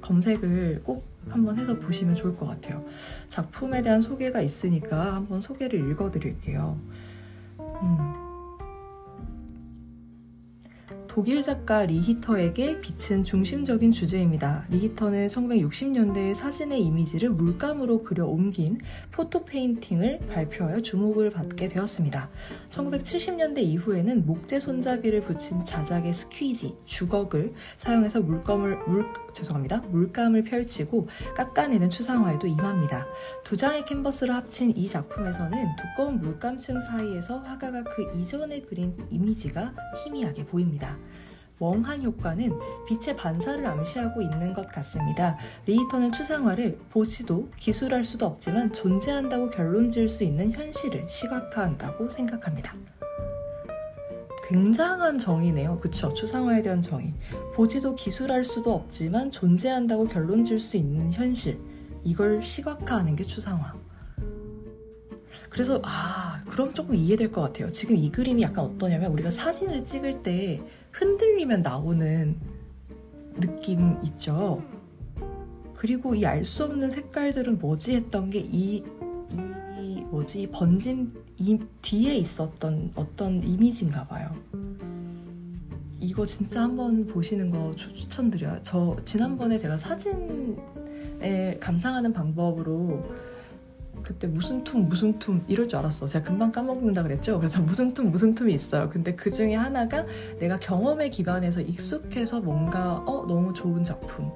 검색을 0.00 0.82
꼭 0.84 1.04
한번 1.28 1.58
해서 1.58 1.76
보시면 1.80 2.14
좋을 2.14 2.36
것 2.36 2.46
같아요. 2.46 2.84
작품에 3.28 3.82
대한 3.82 4.00
소개가 4.00 4.40
있으니까 4.40 5.16
한번 5.16 5.40
소개를 5.40 5.90
읽어드릴게요. 5.90 6.78
음. 7.58 8.23
독일 11.14 11.42
작가 11.42 11.86
리히터에게 11.86 12.80
비친 12.80 13.22
중심적인 13.22 13.92
주제입니다. 13.92 14.66
리히터는 14.68 15.28
1960년대에 15.28 16.34
사진의 16.34 16.82
이미지를 16.82 17.30
물감으로 17.30 18.02
그려 18.02 18.26
옮긴 18.26 18.78
photo 19.12 19.44
painting을 19.44 20.18
발표하여 20.28 20.82
주목을 20.82 21.30
받게 21.30 21.68
되었습니다. 21.68 22.28
1970년대 22.68 23.58
이후에는 23.58 24.26
목재 24.26 24.58
손잡이를 24.58 25.20
붙인 25.20 25.64
자작의 25.64 26.12
스퀴지, 26.12 26.78
주걱을 26.84 27.52
사용해서 27.78 28.20
물감을 28.20 28.78
물 28.88 29.06
죄송합니다. 29.32 29.82
물감을 29.92 30.42
펼치고 30.42 31.06
깎아내는 31.36 31.90
추상화에도 31.90 32.48
임합니다. 32.48 33.06
두 33.44 33.56
장의 33.56 33.84
캔버스를 33.84 34.34
합친 34.34 34.76
이 34.76 34.88
작품에서는 34.88 35.76
두꺼운 35.76 36.20
물감층 36.20 36.80
사이에서 36.80 37.38
화가가 37.38 37.84
그 37.84 38.18
이전에 38.18 38.62
그린 38.62 38.96
이미지가 39.10 39.74
희미하게 40.02 40.44
보입니다. 40.46 40.98
멍한 41.58 42.02
효과는 42.02 42.58
빛의 42.88 43.16
반사를 43.16 43.64
암시하고 43.64 44.20
있는 44.22 44.52
것 44.52 44.66
같습니다. 44.68 45.38
리히터는 45.66 46.12
추상화를 46.12 46.78
보지도 46.90 47.48
기술할 47.56 48.04
수도 48.04 48.26
없지만 48.26 48.72
존재한다고 48.72 49.50
결론 49.50 49.88
지을 49.88 50.08
수 50.08 50.24
있는 50.24 50.52
현실을 50.52 51.08
시각화한다고 51.08 52.08
생각합니다. 52.08 52.74
굉장한 54.46 55.18
정의네요. 55.18 55.78
그쵸? 55.80 56.12
추상화에 56.12 56.60
대한 56.60 56.82
정의. 56.82 57.14
보지도 57.54 57.94
기술할 57.94 58.44
수도 58.44 58.74
없지만 58.74 59.30
존재한다고 59.30 60.06
결론 60.06 60.44
지을 60.44 60.58
수 60.58 60.76
있는 60.76 61.12
현실. 61.12 61.58
이걸 62.02 62.42
시각화하는 62.42 63.16
게 63.16 63.24
추상화. 63.24 63.74
그래서, 65.48 65.80
아, 65.84 66.42
그럼 66.46 66.74
조금 66.74 66.94
이해될 66.94 67.30
것 67.30 67.40
같아요. 67.40 67.70
지금 67.70 67.96
이 67.96 68.10
그림이 68.10 68.42
약간 68.42 68.64
어떠냐면, 68.64 69.12
우리가 69.12 69.30
사진을 69.30 69.84
찍을 69.84 70.22
때 70.22 70.60
흔들리면 70.94 71.62
나오는 71.62 72.36
느낌 73.40 73.96
있죠. 74.04 74.62
그리고 75.74 76.14
이 76.14 76.24
알 76.24 76.44
수 76.44 76.64
없는 76.64 76.88
색깔들은 76.88 77.58
뭐지 77.58 77.96
했던 77.96 78.30
게이 78.30 78.84
이 79.32 80.00
뭐지 80.10 80.48
번짐 80.52 81.10
이 81.38 81.58
뒤에 81.82 82.14
있었던 82.14 82.92
어떤 82.94 83.42
이미지인가 83.42 84.06
봐요. 84.06 84.34
이거 86.00 86.24
진짜 86.24 86.62
한번 86.62 87.04
보시는 87.06 87.50
거 87.50 87.74
추, 87.74 87.92
추천드려요. 87.92 88.60
저 88.62 88.96
지난번에 89.04 89.58
제가 89.58 89.76
사진에 89.76 91.58
감상하는 91.60 92.12
방법으로 92.12 93.02
그때 94.04 94.26
무슨 94.26 94.62
툼 94.62 94.88
무슨 94.88 95.18
툼 95.18 95.42
이럴 95.48 95.66
줄 95.66 95.78
알았어. 95.78 96.06
제가 96.06 96.24
금방 96.24 96.52
까먹는다 96.52 97.02
그랬죠. 97.02 97.38
그래서 97.38 97.60
무슨 97.62 97.92
툼 97.94 98.10
무슨 98.10 98.34
툼이 98.34 98.54
있어요. 98.54 98.88
근데 98.88 99.14
그 99.14 99.30
중에 99.30 99.54
하나가 99.54 100.04
내가 100.38 100.58
경험에 100.58 101.08
기반해서 101.08 101.60
익숙해서 101.62 102.40
뭔가 102.40 103.02
어 103.06 103.26
너무 103.26 103.52
좋은 103.52 103.82
작품. 103.82 104.30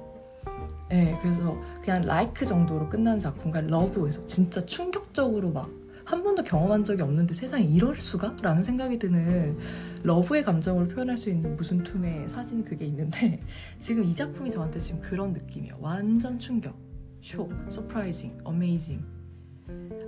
예, 0.91 0.95
네, 0.95 1.19
그래서 1.21 1.55
그냥 1.83 2.03
라이크 2.03 2.45
정도로 2.45 2.89
끝나는 2.89 3.19
작품과 3.19 3.61
러브에서 3.61 4.25
진짜 4.25 4.65
충격적으로 4.65 5.51
막 5.51 5.79
한 6.09 6.23
번도 6.23 6.43
경험한 6.43 6.83
적이 6.83 7.03
없는데 7.03 7.35
세상에 7.35 7.63
이럴 7.63 7.95
수가? 7.95 8.35
라는 8.41 8.63
생각이 8.63 8.97
드는 8.97 9.59
love의 10.01 10.43
감정을 10.43 10.87
표현할 10.87 11.15
수 11.15 11.29
있는 11.29 11.55
무슨 11.55 11.83
툼의 11.83 12.27
사진 12.27 12.63
그게 12.63 12.85
있는데 12.85 13.39
지금 13.79 14.03
이 14.03 14.15
작품이 14.15 14.49
저한테 14.49 14.79
지금 14.79 15.01
그런 15.01 15.33
느낌이에요. 15.33 15.77
완전 15.79 16.39
충격, 16.39 16.75
so, 17.21 17.47
surprising, 17.69 18.39
amazing. 18.43 19.18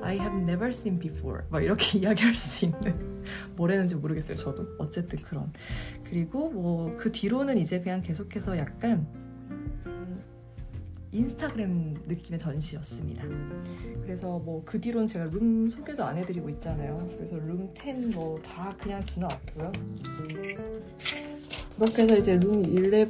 I 0.03 0.15
have 0.17 0.35
never 0.35 0.69
seen 0.69 0.97
before. 0.99 1.43
막 1.49 1.63
이렇게 1.63 1.99
이야기할 1.99 2.35
수 2.35 2.65
있는 2.65 3.23
뭐라는지 3.55 3.95
모르겠어요. 3.95 4.35
저도 4.35 4.67
어쨌든 4.79 5.19
그런. 5.21 5.51
그리고 6.03 6.49
뭐 6.49 6.95
그 6.97 7.11
뒤로는 7.11 7.57
이제 7.57 7.79
그냥 7.79 8.01
계속해서 8.01 8.57
약간 8.57 9.07
인스타그램 11.13 12.03
느낌의 12.07 12.39
전시였습니다. 12.39 13.23
그래서 14.03 14.39
뭐 14.39 14.63
그 14.65 14.79
뒤로는 14.79 15.07
제가 15.07 15.25
룸 15.25 15.69
소개도 15.69 16.03
안 16.03 16.17
해드리고 16.17 16.49
있잖아요. 16.51 17.07
그래서 17.17 17.35
룸 17.37 17.69
10 17.75 18.09
뭐 18.15 18.41
다 18.41 18.73
그냥 18.77 19.03
지나왔고요. 19.03 19.71
그렇게 21.77 22.03
해서 22.03 22.15
이제 22.17 22.37
룸 22.37 22.63
11, 22.63 23.09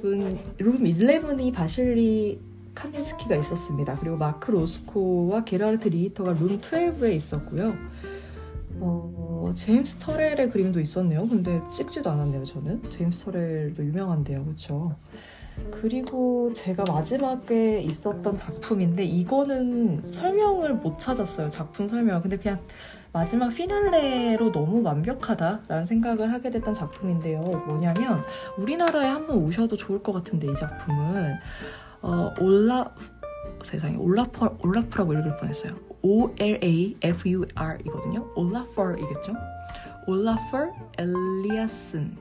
룸 0.59 0.83
11이 0.83 1.53
바실리 1.53 2.39
칸딘스키가 2.73 3.35
있었습니다. 3.35 3.97
그리고 3.99 4.17
마크 4.17 4.51
로스코와 4.51 5.43
게라르트 5.43 5.89
리히터가 5.89 6.33
룸 6.33 6.59
12에 6.59 7.13
있었고요. 7.13 7.75
어, 8.79 9.51
제임스 9.53 9.97
터렐의 9.97 10.49
그림도 10.49 10.79
있었네요. 10.79 11.27
근데 11.27 11.61
찍지도 11.71 12.09
않았네요, 12.09 12.43
저는. 12.43 12.89
제임스 12.89 13.25
터렐도 13.25 13.83
유명한데요, 13.85 14.43
그렇죠? 14.45 14.95
그리고 15.69 16.51
제가 16.53 16.85
마지막에 16.87 17.81
있었던 17.81 18.37
작품인데 18.37 19.03
이거는 19.03 20.01
설명을 20.11 20.75
못 20.75 20.97
찾았어요. 20.97 21.49
작품 21.49 21.87
설명. 21.87 22.21
근데 22.21 22.37
그냥 22.37 22.59
마지막 23.13 23.49
피날레로 23.49 24.53
너무 24.53 24.81
완벽하다라는 24.81 25.85
생각을 25.85 26.31
하게 26.31 26.49
됐던 26.49 26.73
작품인데요. 26.73 27.41
뭐냐면 27.41 28.21
우리나라에 28.57 29.09
한번 29.09 29.43
오셔도 29.43 29.75
좋을 29.75 30.01
것 30.01 30.13
같은데 30.13 30.47
이 30.49 30.55
작품은 30.55 31.35
어, 32.01 32.33
올라 32.39 32.93
세상에 33.63 33.95
올라퍼 33.95 34.57
올라프라고 34.63 35.13
읽을 35.13 35.37
뻔했어요. 35.37 35.75
O 36.01 36.33
L 36.39 36.59
A 36.63 36.95
F 37.01 37.29
U 37.29 37.45
R 37.55 37.77
이거든요. 37.85 38.31
올라퍼이겠죠? 38.35 39.33
올라퍼 40.07 40.71
엘리아슨 40.97 42.17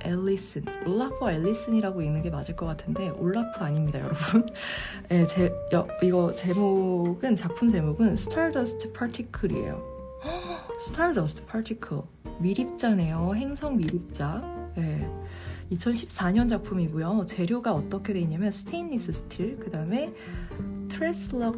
엘리슨 0.00 0.64
올라프 0.86 1.30
엘리슨이라고 1.30 2.02
읽는 2.02 2.22
게 2.22 2.30
맞을 2.30 2.56
것 2.56 2.66
같은데 2.66 3.10
올라프 3.10 3.62
아닙니다 3.62 4.00
여러분 4.00 4.46
네, 5.08 5.24
제, 5.26 5.54
여, 5.72 5.86
이거 6.02 6.32
제목은 6.32 7.36
작품 7.36 7.68
제목은 7.68 8.14
Stardust 8.14 8.92
Particle이에요 8.92 9.82
Stardust 10.80 11.46
Particle 11.46 12.02
미립자네요 12.38 13.34
행성 13.34 13.76
미립자 13.76 14.72
네. 14.74 15.08
2014년 15.70 16.48
작품이고요. 16.48 17.24
재료가 17.26 17.72
어떻게 17.74 18.12
돼 18.12 18.20
있냐면 18.20 18.50
스테인리스 18.50 19.12
스틸 19.12 19.58
그 19.58 19.70
다음에 19.70 20.12
translu 20.88 21.54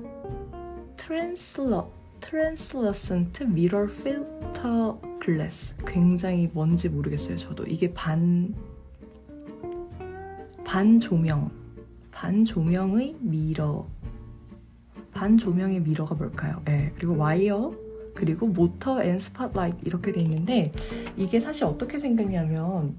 translu 0.96 1.90
translucent 2.20 3.44
mirror 3.44 3.86
filter 3.86 5.00
glass. 5.20 5.76
굉장히 5.86 6.48
뭔지 6.52 6.88
모르겠어요 6.88 7.36
저도. 7.36 7.64
이게 7.66 7.92
반 7.92 8.54
반조명 10.64 11.50
반조명의 12.10 13.16
mirror 13.20 13.86
반조명의 15.12 15.80
mirror가 15.80 16.14
뭘까요? 16.14 16.62
네, 16.64 16.92
그리고 16.96 17.16
와이어 17.16 17.74
그리고 18.14 18.46
motor 18.46 19.02
and 19.02 19.18
spotlight 19.18 19.84
이렇게 19.84 20.12
돼 20.12 20.20
있는데 20.20 20.72
이게 21.16 21.38
사실 21.38 21.64
어떻게 21.64 21.98
생겼냐면 21.98 22.98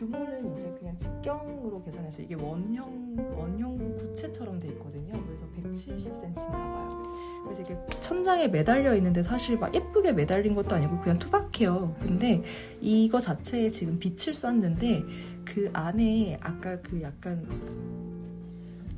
규모는 0.00 0.54
이제 0.54 0.74
그냥 0.78 0.96
직경으로 0.96 1.82
계산해서 1.82 2.22
이게 2.22 2.34
원형 2.34 3.34
원형 3.36 3.96
구체처럼 3.96 4.58
돼 4.58 4.68
있거든요. 4.68 5.12
그래서 5.26 5.44
170cm인가 5.50 6.50
봐요. 6.50 7.02
그래서 7.44 7.60
이게 7.60 7.76
천장에 8.00 8.48
매달려 8.48 8.96
있는데 8.96 9.22
사실 9.22 9.58
막 9.58 9.74
예쁘게 9.74 10.12
매달린 10.12 10.54
것도 10.54 10.74
아니고 10.74 11.00
그냥 11.00 11.18
투박해요. 11.18 11.96
근데 12.00 12.42
이거 12.80 13.20
자체에 13.20 13.68
지금 13.68 13.98
빛을 13.98 14.32
쐈는데 14.32 15.04
그 15.44 15.68
안에 15.74 16.38
아까 16.40 16.80
그 16.80 17.02
약간 17.02 17.46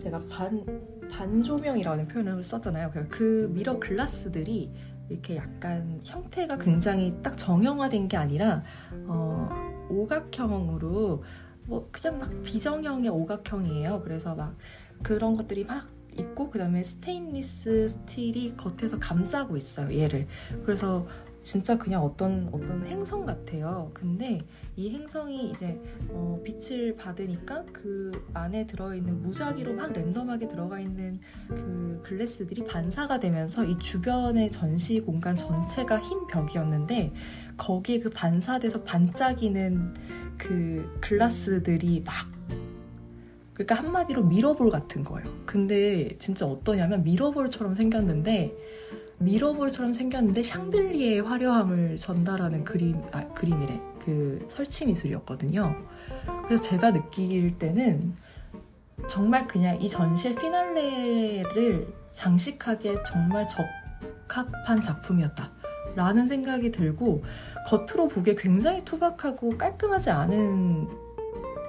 제가 0.05 0.22
반 0.30 0.64
반조명이라는 1.11 2.07
표현을 2.07 2.44
썼잖아요. 2.44 2.90
그러니까 2.90 3.16
그 3.16 3.50
미러 3.53 3.80
글라스들이 3.80 4.70
이렇게 5.09 5.36
약간 5.36 6.00
형태가 6.05 6.59
굉장히 6.59 7.12
딱 7.22 7.36
정형화된 7.36 8.07
게 8.07 8.16
아니라 8.16 8.62
어, 9.07 9.71
오각형으로 9.93 11.22
뭐 11.66 11.88
그냥 11.93 12.18
막 12.18 12.43
비정형의 12.43 13.11
오각형이에요. 13.11 14.03
그래서 14.03 14.34
막 14.34 14.57
그런 15.03 15.36
것들이 15.36 15.64
막 15.64 15.88
있고 16.18 16.51
그다음에 16.51 16.84
스테인리스 16.84 17.88
스틸이 17.88 18.55
겉에서 18.57 18.99
감싸고 18.99 19.57
있어요. 19.57 19.97
얘를. 19.97 20.26
그래서 20.64 21.07
진짜 21.43 21.76
그냥 21.76 22.05
어떤 22.05 22.49
어떤 22.53 22.86
행성 22.86 23.26
같아요. 23.26 23.90
근데 23.93 24.43
이 24.76 24.90
행성이 24.90 25.51
이제 25.51 25.80
어, 26.09 26.40
빛을 26.45 26.97
받으니까 26.97 27.64
그 27.72 28.12
안에 28.32 28.66
들어있는 28.66 29.22
무작위로 29.22 29.74
막 29.74 29.93
랜덤하게 29.93 30.47
들어가 30.47 30.78
있는 30.78 31.20
그 31.49 32.01
글래스들이 32.05 32.64
반사가 32.64 33.18
되면서 33.18 33.64
이 33.64 33.76
주변의 33.78 34.53
전시 34.53 35.01
공간 35.01 35.36
전체가 35.36 36.01
흰 36.01 36.26
벽이었는데 36.28 37.12
거기에 37.57 38.00
그 38.00 38.11
반사돼서 38.11 38.82
반짝이는 38.82 39.94
그 40.38 40.98
글라스들이 41.00 42.03
막 42.05 42.14
그러니까 43.55 43.74
한마디로 43.74 44.24
미러볼 44.24 44.70
같은 44.70 45.05
거예요. 45.05 45.28
근데 45.46 46.16
진짜 46.18 46.46
어떠냐면 46.46 47.05
미러볼처럼 47.05 47.74
생겼는데 47.74 48.55
미러볼처럼 49.18 49.92
생겼는데 49.92 50.42
샹들리에의 50.42 51.20
화려함을 51.20 51.96
전달하는 51.96 52.64
그림 52.64 53.00
아 53.12 53.28
그림이래 53.34 53.80
그 54.05 54.44
설치 54.48 54.86
미술이었거든요. 54.86 55.76
그래서 56.44 56.62
제가 56.62 56.92
느낄 56.92 57.57
때는 57.59 58.14
정말 59.09 59.46
그냥 59.46 59.80
이 59.80 59.88
전시의 59.88 60.34
피날레를 60.36 61.92
장식하기에 62.09 62.96
정말 63.05 63.46
적합한 64.28 64.82
작품이었다. 64.82 65.61
라는 65.95 66.26
생각이 66.26 66.70
들고 66.70 67.22
겉으로 67.66 68.09
보기에 68.09 68.34
굉장히 68.34 68.84
투박하고 68.84 69.57
깔끔하지 69.59 70.11
않은 70.11 70.88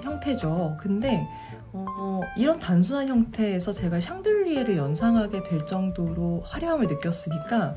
형태죠. 0.03 0.77
근데 0.79 1.27
어, 1.71 2.21
이런 2.37 2.59
단순한 2.59 3.07
형태에서 3.07 3.71
제가 3.71 3.99
샹들리에를 3.99 4.77
연상하게 4.77 5.41
될 5.43 5.65
정도로 5.65 6.41
화려함을 6.45 6.87
느꼈으니까 6.87 7.75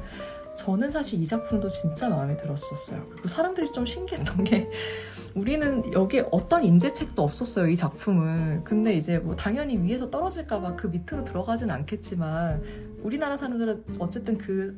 저는 0.56 0.90
사실 0.90 1.22
이 1.22 1.26
작품도 1.26 1.68
진짜 1.68 2.08
마음에 2.08 2.36
들었었어요. 2.36 3.06
그리고 3.10 3.28
사람들이 3.28 3.70
좀 3.72 3.84
신기했던 3.84 4.44
게 4.44 4.68
우리는 5.34 5.92
여기 5.92 6.22
어떤 6.30 6.64
인재책도 6.64 7.22
없었어요, 7.22 7.68
이 7.68 7.76
작품은. 7.76 8.64
근데 8.64 8.94
이제 8.94 9.18
뭐 9.18 9.36
당연히 9.36 9.76
위에서 9.76 10.10
떨어질까봐 10.10 10.76
그 10.76 10.86
밑으로 10.86 11.24
들어가진 11.24 11.70
않겠지만 11.70 12.62
우리나라 13.06 13.36
사람들은 13.36 13.84
어쨌든 14.00 14.36
그 14.36 14.76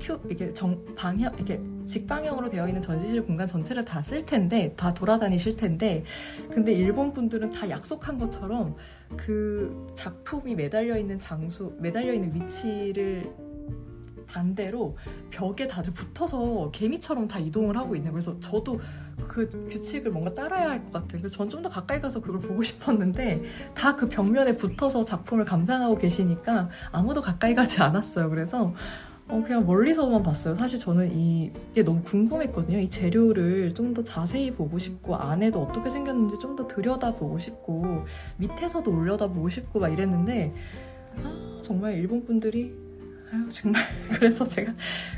큐, 0.00 0.18
이게 0.30 0.54
정, 0.54 0.82
방향, 0.94 1.30
이게 1.38 1.60
직방향으로 1.84 2.48
되어 2.48 2.66
있는 2.66 2.80
전시실 2.80 3.24
공간 3.26 3.46
전체를 3.46 3.84
다 3.84 4.00
쓸 4.00 4.24
텐데, 4.24 4.72
다 4.76 4.94
돌아다니실 4.94 5.56
텐데, 5.56 6.02
근데 6.50 6.72
일본 6.72 7.12
분들은 7.12 7.50
다 7.50 7.68
약속한 7.68 8.16
것처럼 8.18 8.76
그 9.14 9.86
작품이 9.94 10.54
매달려 10.54 10.96
있는 10.96 11.18
장소, 11.18 11.74
매달려 11.78 12.14
있는 12.14 12.34
위치를 12.34 13.30
반대로 14.26 14.96
벽에 15.28 15.68
다들 15.68 15.92
붙어서 15.92 16.70
개미처럼 16.70 17.28
다 17.28 17.38
이동을 17.38 17.76
하고 17.76 17.94
있는 17.94 18.10
그래서 18.10 18.40
저도 18.40 18.80
그 19.28 19.48
규칙을 19.68 20.10
뭔가 20.12 20.34
따라야 20.34 20.70
할 20.70 20.84
것 20.84 20.92
같아요. 20.92 21.20
그래서 21.22 21.36
전 21.36 21.48
좀 21.48 21.62
더 21.62 21.68
가까이 21.68 22.00
가서 22.00 22.20
그걸 22.20 22.40
보고 22.40 22.62
싶었는데 22.62 23.42
다 23.74 23.96
그 23.96 24.08
벽면에 24.08 24.56
붙어서 24.56 25.04
작품을 25.04 25.44
감상하고 25.44 25.96
계시니까 25.98 26.68
아무도 26.92 27.20
가까이 27.22 27.54
가지 27.54 27.80
않았어요. 27.82 28.28
그래서 28.30 28.72
어, 29.28 29.42
그냥 29.44 29.66
멀리서만 29.66 30.22
봤어요. 30.22 30.54
사실 30.54 30.78
저는 30.78 31.10
이, 31.12 31.50
게 31.74 31.82
너무 31.82 32.00
궁금했거든요. 32.02 32.78
이 32.78 32.88
재료를 32.88 33.74
좀 33.74 33.92
더 33.92 34.04
자세히 34.04 34.52
보고 34.52 34.78
싶고, 34.78 35.16
안에도 35.16 35.62
어떻게 35.62 35.90
생겼는지 35.90 36.38
좀 36.38 36.54
더 36.54 36.68
들여다보고 36.68 37.36
싶고, 37.40 38.04
밑에서도 38.36 38.88
올려다보고 38.88 39.48
싶고, 39.48 39.80
막 39.80 39.88
이랬는데, 39.88 40.54
아, 41.24 41.58
정말 41.60 41.94
일본 41.94 42.24
분들이, 42.24 42.72
아유, 43.32 43.48
정말. 43.48 43.82
그래서 44.14 44.44
제가 44.46 44.72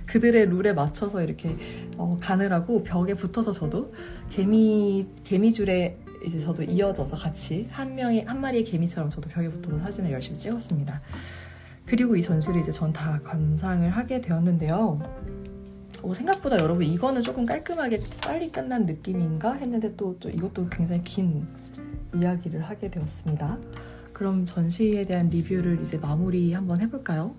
그들의 0.07 0.47
룰에 0.47 0.73
맞춰서 0.73 1.23
이렇게, 1.23 1.57
어, 1.97 2.17
가느라고 2.21 2.83
벽에 2.83 3.15
붙어서 3.15 3.53
저도 3.53 3.93
개미, 4.31 5.07
개미줄에 5.25 5.99
이제 6.25 6.39
저도 6.39 6.63
이어져서 6.65 7.17
같이 7.17 7.69
한 7.71 7.95
명이, 7.95 8.23
한 8.23 8.41
마리의 8.41 8.65
개미처럼 8.65 9.09
저도 9.09 9.29
벽에 9.29 9.49
붙어서 9.49 9.79
사진을 9.79 10.11
열심히 10.13 10.39
찍었습니다. 10.39 11.01
그리고 11.87 12.17
이 12.17 12.23
전시를 12.23 12.61
이제 12.61 12.73
전 12.73 12.93
다 12.93 13.21
감상을 13.23 13.89
하게 13.91 14.21
되었는데요. 14.21 15.01
어, 16.03 16.15
생각보다 16.15 16.59
여러분 16.59 16.85
이거는 16.85 17.23
조금 17.23 17.45
깔끔하게 17.47 18.01
빨리 18.23 18.51
끝난 18.51 18.87
느낌인가 18.87 19.55
했는데 19.55 19.95
또, 19.97 20.17
또 20.19 20.29
이것도 20.29 20.69
굉장히 20.71 21.03
긴 21.05 21.47
이야기를 22.15 22.63
하게 22.63 22.91
되었습니다. 22.91 23.59
그럼 24.13 24.45
전시에 24.45 25.05
대한 25.05 25.29
리뷰를 25.29 25.81
이제 25.83 25.99
마무리 25.99 26.53
한번 26.53 26.81
해볼까요? 26.83 27.35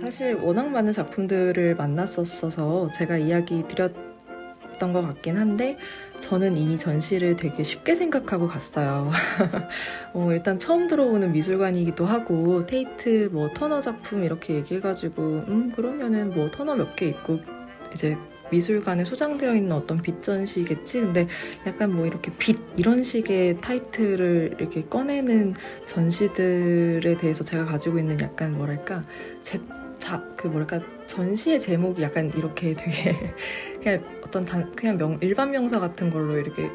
사실 0.00 0.34
워낙 0.36 0.68
많은 0.70 0.92
작품들을 0.92 1.74
만났었어서 1.76 2.90
제가 2.92 3.16
이야기 3.16 3.64
드렸던 3.66 4.92
것 4.92 5.02
같긴 5.02 5.36
한데 5.36 5.76
저는 6.20 6.56
이 6.56 6.76
전시를 6.76 7.36
되게 7.36 7.64
쉽게 7.64 7.94
생각하고 7.94 8.46
갔어요. 8.46 9.10
어, 10.14 10.32
일단 10.32 10.58
처음 10.58 10.88
들어오는 10.88 11.32
미술관이기도 11.32 12.04
하고 12.06 12.64
테이트 12.66 13.28
뭐 13.32 13.50
터너 13.54 13.80
작품 13.80 14.22
이렇게 14.24 14.54
얘기해가지고 14.54 15.22
음 15.48 15.72
그러면은 15.72 16.32
뭐 16.34 16.50
터너 16.50 16.74
몇 16.76 16.94
개 16.96 17.08
있고 17.08 17.40
이제 17.92 18.16
미술관에 18.50 19.04
소장되어 19.04 19.54
있는 19.54 19.72
어떤 19.72 20.00
빛 20.00 20.22
전시겠지. 20.22 21.00
근데 21.00 21.26
약간 21.66 21.92
뭐 21.92 22.06
이렇게 22.06 22.30
빛 22.38 22.58
이런 22.76 23.02
식의 23.02 23.60
타이틀을 23.60 24.56
이렇게 24.58 24.84
꺼내는 24.84 25.54
전시들에 25.86 27.16
대해서 27.16 27.44
제가 27.44 27.64
가지고 27.64 27.98
있는 27.98 28.20
약간 28.20 28.56
뭐랄까 28.56 29.02
제 29.42 29.60
자, 29.98 30.22
그 30.36 30.48
뭐랄까 30.48 30.80
전시의 31.06 31.60
제목이 31.60 32.02
약간 32.02 32.30
이렇게 32.36 32.74
되게 32.74 33.34
그냥 33.82 34.04
어떤 34.24 34.44
단, 34.44 34.70
그냥 34.76 34.98
명, 34.98 35.18
일반 35.22 35.50
명사 35.50 35.80
같은 35.80 36.10
걸로 36.10 36.38
이렇게 36.38 36.70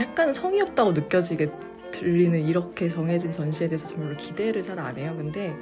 약간 0.00 0.32
성의 0.32 0.60
없다고 0.60 0.92
느껴지게 0.92 1.50
들리는 1.92 2.40
이렇게 2.40 2.88
정해진 2.88 3.30
전시에 3.32 3.68
대해서 3.68 3.94
별로 3.96 4.16
기대를 4.16 4.62
잘 4.62 4.78
안 4.78 4.98
해요. 4.98 5.14
근데 5.16 5.56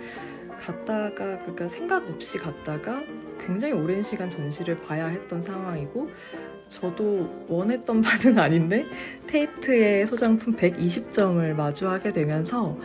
갔다가 0.63 1.39
그러니까 1.41 1.69
생각 1.69 2.09
없이 2.09 2.39
갔다가 2.39 3.03
굉장히 3.45 3.75
오랜 3.75 4.03
시간 4.03 4.29
전시를 4.29 4.81
봐야 4.81 5.07
했던 5.07 5.43
상황이고 5.43 6.09
저도 6.69 7.47
원했던 7.49 8.01
바는 8.03 8.39
아닌데 8.39 8.87
테이트의 9.27 10.07
소장품 10.07 10.57
120점을 10.57 11.53
마주하게 11.55 12.13
되면서 12.13 12.79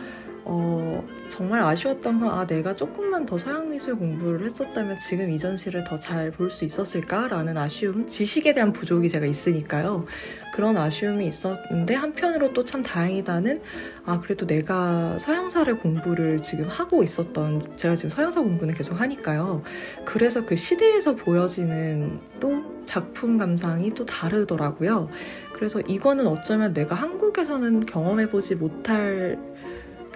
어, 0.50 1.06
정말 1.28 1.60
아쉬웠던 1.60 2.20
건, 2.20 2.30
아, 2.30 2.46
내가 2.46 2.74
조금만 2.74 3.26
더 3.26 3.36
서양미술 3.36 3.96
공부를 3.98 4.46
했었다면 4.46 4.98
지금 4.98 5.30
이 5.30 5.36
전시를 5.38 5.84
더 5.84 5.98
잘 5.98 6.30
볼 6.30 6.50
수 6.50 6.64
있었을까라는 6.64 7.58
아쉬움, 7.58 8.06
지식에 8.06 8.54
대한 8.54 8.72
부족이 8.72 9.10
제가 9.10 9.26
있으니까요. 9.26 10.06
그런 10.54 10.78
아쉬움이 10.78 11.26
있었는데, 11.26 11.94
한편으로 11.94 12.54
또 12.54 12.64
참 12.64 12.80
다행이다는, 12.80 13.60
아, 14.06 14.18
그래도 14.20 14.46
내가 14.46 15.18
서양사를 15.18 15.76
공부를 15.80 16.40
지금 16.40 16.66
하고 16.66 17.02
있었던, 17.02 17.76
제가 17.76 17.94
지금 17.94 18.08
서양사 18.08 18.40
공부는 18.40 18.72
계속 18.74 18.98
하니까요. 18.98 19.62
그래서 20.06 20.46
그 20.46 20.56
시대에서 20.56 21.14
보여지는 21.14 22.20
또 22.40 22.62
작품 22.86 23.36
감상이 23.36 23.92
또 23.94 24.06
다르더라고요. 24.06 25.10
그래서 25.52 25.80
이거는 25.80 26.26
어쩌면 26.26 26.72
내가 26.72 26.94
한국에서는 26.94 27.84
경험해보지 27.84 28.54
못할 28.54 29.36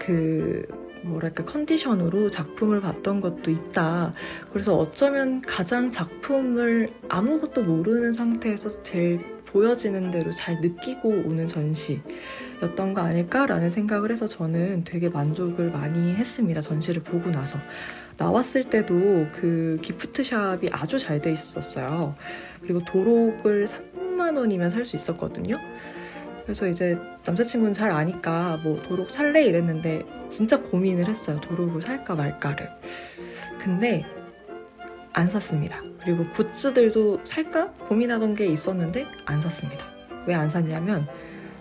그 0.04 0.66
뭐랄까 1.04 1.44
컨디션으로 1.44 2.30
작품을 2.30 2.80
봤던 2.80 3.20
것도 3.20 3.50
있다. 3.50 4.12
그래서 4.52 4.76
어쩌면 4.76 5.40
가장 5.42 5.90
작품을 5.92 6.92
아무것도 7.08 7.64
모르는 7.64 8.12
상태에서 8.12 8.82
제일 8.82 9.20
보여지는 9.46 10.10
대로 10.10 10.30
잘 10.30 10.60
느끼고 10.60 11.08
오는 11.08 11.46
전시였던 11.46 12.94
거 12.94 13.02
아닐까라는 13.02 13.68
생각을 13.68 14.10
해서 14.10 14.26
저는 14.26 14.84
되게 14.84 15.08
만족을 15.08 15.70
많이 15.70 16.14
했습니다. 16.14 16.60
전시를 16.60 17.02
보고 17.02 17.30
나서. 17.30 17.58
나왔을 18.16 18.64
때도 18.64 19.26
그 19.32 19.78
기프트샵이 19.82 20.68
아주 20.70 20.98
잘 20.98 21.20
돼 21.20 21.32
있었어요. 21.32 22.14
그리고 22.62 22.80
도록을 22.84 23.66
3만 23.66 24.38
원이면 24.38 24.70
살 24.70 24.84
수 24.84 24.96
있었거든요. 24.96 25.58
그래서 26.44 26.66
이제 26.66 26.98
남자친구는 27.24 27.72
잘 27.72 27.90
아니까 27.90 28.58
뭐 28.62 28.80
도록 28.82 29.10
살래 29.10 29.44
이랬는데 29.44 30.04
진짜 30.28 30.58
고민을 30.60 31.08
했어요. 31.08 31.40
도록을 31.40 31.82
살까 31.82 32.14
말까를. 32.16 32.68
근데 33.60 34.04
안 35.12 35.28
샀습니다. 35.28 35.80
그리고 36.02 36.26
굿즈들도 36.30 37.20
살까 37.24 37.72
고민하던 37.88 38.34
게 38.34 38.46
있었는데 38.46 39.06
안 39.26 39.40
샀습니다. 39.42 39.86
왜 40.26 40.34
안 40.34 40.48
샀냐면 40.50 41.06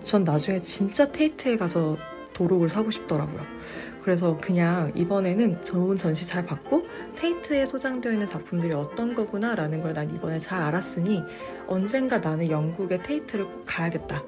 전 0.03 0.23
나중에 0.23 0.61
진짜 0.61 1.11
테이트에 1.11 1.57
가서 1.57 1.97
도록을 2.33 2.69
사고 2.69 2.89
싶더라고요. 2.89 3.41
그래서 4.03 4.35
그냥 4.41 4.91
이번에는 4.95 5.63
좋은 5.63 5.95
전시 5.95 6.25
잘 6.25 6.43
받고 6.43 6.83
테이트에 7.17 7.65
소장되어 7.65 8.13
있는 8.13 8.25
작품들이 8.25 8.73
어떤 8.73 9.13
거구나 9.13 9.53
라는 9.53 9.81
걸 9.83 9.93
난 9.93 10.09
이번에 10.09 10.39
잘 10.39 10.59
알았으니 10.61 11.21
언젠가 11.67 12.17
나는 12.17 12.49
영국의 12.49 13.03
테이트를 13.03 13.45
꼭 13.45 13.63
가야겠다. 13.67 14.23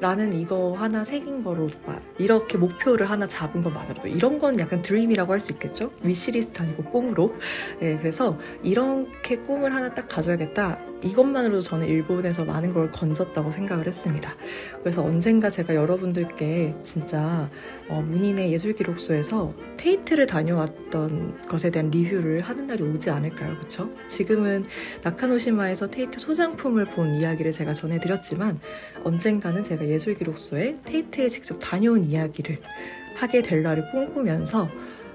라는 0.00 0.32
이거 0.32 0.74
하나 0.74 1.04
새긴 1.04 1.42
거로 1.42 1.70
막 1.86 2.02
이렇게 2.18 2.58
목표를 2.58 3.08
하나 3.08 3.26
잡은 3.26 3.62
것만으로도 3.62 4.08
이런 4.08 4.38
건 4.38 4.58
약간 4.58 4.82
dream이라고 4.82 5.32
할 5.32 5.40
수 5.40 5.52
있겠죠? 5.52 5.90
wish 6.02 6.32
list 6.32 6.62
아니고 6.62 6.84
꿈으로. 6.84 7.34
네, 7.80 7.96
그래서 7.98 8.38
이렇게 8.62 9.36
꿈을 9.38 9.74
하나 9.74 9.94
딱 9.94 10.08
가져야겠다. 10.08 10.78
이것만으로도 11.06 11.60
저는 11.60 11.86
일본에서 11.86 12.44
많은 12.44 12.72
걸 12.72 12.90
건졌다고 12.90 13.50
생각을 13.50 13.86
했습니다. 13.86 14.34
그래서 14.80 15.02
언젠가 15.02 15.50
제가 15.50 15.74
여러분들께 15.74 16.74
진짜 16.82 17.50
어, 17.88 18.02
문인의 18.06 18.52
예술기록소에서 18.52 19.54
테이트를 19.76 20.26
다녀왔던 20.26 21.46
것에 21.46 21.70
대한 21.70 21.90
리뷰를 21.90 22.40
하는 22.40 22.66
날이 22.66 22.82
오지 22.82 23.10
않을까요? 23.10 23.56
그쵸? 23.58 23.90
지금은 24.08 24.64
나카노시마에서 25.02 25.88
테이트 25.88 26.18
소장품을 26.18 26.86
본 26.86 27.14
이야기를 27.14 27.52
제가 27.52 27.72
전해드렸지만 27.72 28.60
언젠가는 29.04 29.62
제가 29.62 29.86
예술기록소에 29.86 30.78
테이트에 30.84 31.28
직접 31.28 31.58
다녀온 31.58 32.04
이야기를 32.04 32.60
하게 33.14 33.42
될 33.42 33.62
날을 33.62 33.90
꿈꾸면서 33.90 34.68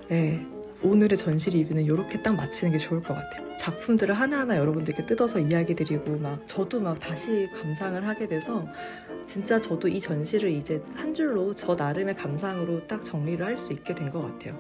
네, 0.10 0.46
오늘의 0.84 1.18
전시 1.18 1.52
리뷰는 1.52 1.84
이렇게 1.84 2.22
딱 2.22 2.36
마치는 2.36 2.72
게 2.72 2.78
좋을 2.78 3.02
것 3.04 3.14
같아요. 3.14 3.51
작품들을 3.62 4.16
하나하나 4.16 4.58
여러분들께 4.58 5.06
뜯어서 5.06 5.38
이야기 5.40 5.76
드리고 5.76 6.18
막 6.18 6.42
저도 6.48 6.80
막 6.80 7.00
다시 7.00 7.48
감상을 7.62 8.08
하게 8.08 8.28
돼서 8.28 8.66
진짜 9.28 9.62
저도 9.62 9.88
이 9.88 10.00
전시를 10.00 10.50
이제 10.50 10.82
한 10.96 11.14
줄로 11.14 11.54
저 11.54 11.76
나름의 11.76 12.16
감상으로 12.16 12.88
딱 12.88 13.04
정리를 13.04 13.46
할 13.46 13.56
수 13.56 13.72
있게 13.74 13.94
된 13.94 14.10
것 14.12 14.24
같아요. 14.24 14.58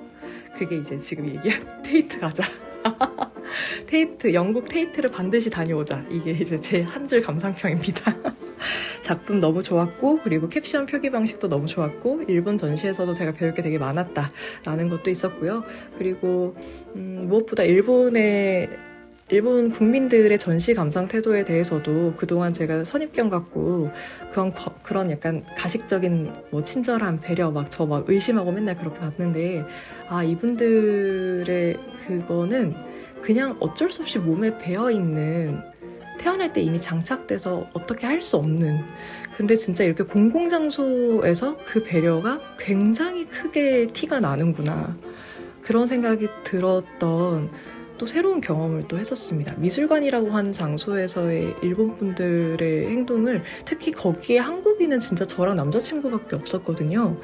그게 0.56 0.78
이제 0.78 1.00
지금 1.00 1.28
얘기한 1.28 1.60
테이트 1.82 2.20
가자. 2.20 2.44
테이트, 3.88 4.32
영국 4.36 4.66
테이트를 4.70 5.10
반드시 5.10 5.50
다녀오자. 5.50 6.06
이게 6.12 6.32
이제 6.32 6.60
제 6.60 6.84
한 6.84 7.08
줄 7.08 7.22
감상평입니다. 7.22 8.16
작품 9.02 9.40
너무 9.40 9.64
좋았고, 9.64 10.20
그리고 10.24 10.48
캡션 10.48 10.86
표기 10.86 11.10
방식도 11.10 11.50
너무 11.50 11.66
좋았고, 11.66 12.24
일본 12.28 12.58
전시에서도 12.60 13.12
제가 13.14 13.32
배울 13.32 13.54
게 13.56 13.64
되게 13.64 13.80
많았다라는 13.80 14.90
것도 14.90 15.10
있었고요. 15.10 15.64
그리고, 15.98 16.56
음, 16.96 17.24
무엇보다 17.28 17.64
일본의 17.64 18.70
일본 19.32 19.72
국민들의 19.72 20.38
전시 20.38 20.74
감상 20.74 21.08
태도에 21.08 21.46
대해서도 21.46 22.16
그동안 22.18 22.52
제가 22.52 22.84
선입견 22.84 23.30
갖고 23.30 23.90
그런 24.30 24.54
그런 24.84 25.10
약간 25.10 25.46
가식적인 25.58 26.34
뭐 26.52 26.62
친절한 26.66 27.22
배려 27.22 27.50
막저막 27.50 28.10
의심하고 28.10 28.52
맨날 28.52 28.76
그렇게 28.76 29.00
봤는데 29.00 29.64
아 30.10 30.22
이분들의 30.22 31.78
그거는 32.06 32.76
그냥 33.22 33.56
어쩔 33.62 33.90
수 33.90 34.02
없이 34.02 34.20
몸에 34.20 34.58
배어 34.58 34.92
있는 34.92 35.62
태어날 36.20 36.52
때 36.52 36.60
이미 36.60 36.80
장착돼서 36.82 37.70
어떻게 37.74 38.06
할 38.08 38.20
수 38.22 38.36
없는 38.36 38.82
근데 39.38 39.56
진짜 39.56 39.86
이렇게 39.86 40.04
공공장소에서 40.04 41.58
그 41.66 41.82
배려가 41.82 42.42
굉장히 42.60 43.26
크게 43.26 43.88
티가 43.88 44.20
나는구나. 44.20 44.98
그런 45.62 45.88
생각이 45.88 46.28
들었던 46.44 47.50
또 48.02 48.08
새로운 48.08 48.42
경험을 48.42 48.88
또 48.88 48.98
했었습니다. 48.98 49.54
미술관이라고 49.58 50.32
하는 50.32 50.52
장소에서의 50.52 51.54
일본 51.62 51.96
분들의 51.98 52.90
행동을 52.90 53.44
특히 53.64 53.92
거기에 53.92 54.40
한국인은 54.40 54.98
진짜 54.98 55.24
저랑 55.24 55.56
남자친구밖에 55.56 56.36
없었거든요. 56.36 57.18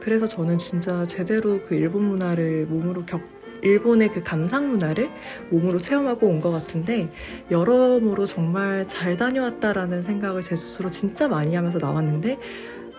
그래서 0.00 0.26
저는 0.26 0.58
진짜 0.58 1.04
제대로 1.04 1.62
그 1.62 1.76
일본 1.76 2.08
문화를 2.08 2.66
몸으로 2.66 3.06
겪, 3.06 3.20
일본의 3.62 4.08
그 4.08 4.24
감상 4.24 4.68
문화를 4.68 5.08
몸으로 5.50 5.78
체험하고 5.78 6.26
온 6.26 6.40
것 6.40 6.50
같은데 6.50 7.12
여러모로 7.52 8.26
정말 8.26 8.88
잘 8.88 9.16
다녀왔다라는 9.16 10.02
생각을 10.02 10.42
제 10.42 10.56
스스로 10.56 10.90
진짜 10.90 11.28
많이 11.28 11.54
하면서 11.54 11.78
나왔는데 11.78 12.40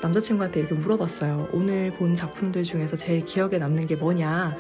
남자친구한테 0.02 0.62
이렇게 0.62 0.74
물어봤어요. 0.76 1.50
오늘 1.52 1.92
본 1.92 2.16
작품들 2.16 2.64
중에서 2.64 2.96
제일 2.96 3.26
기억에 3.26 3.58
남는 3.58 3.88
게 3.88 3.98
뭐냐? 3.98 4.56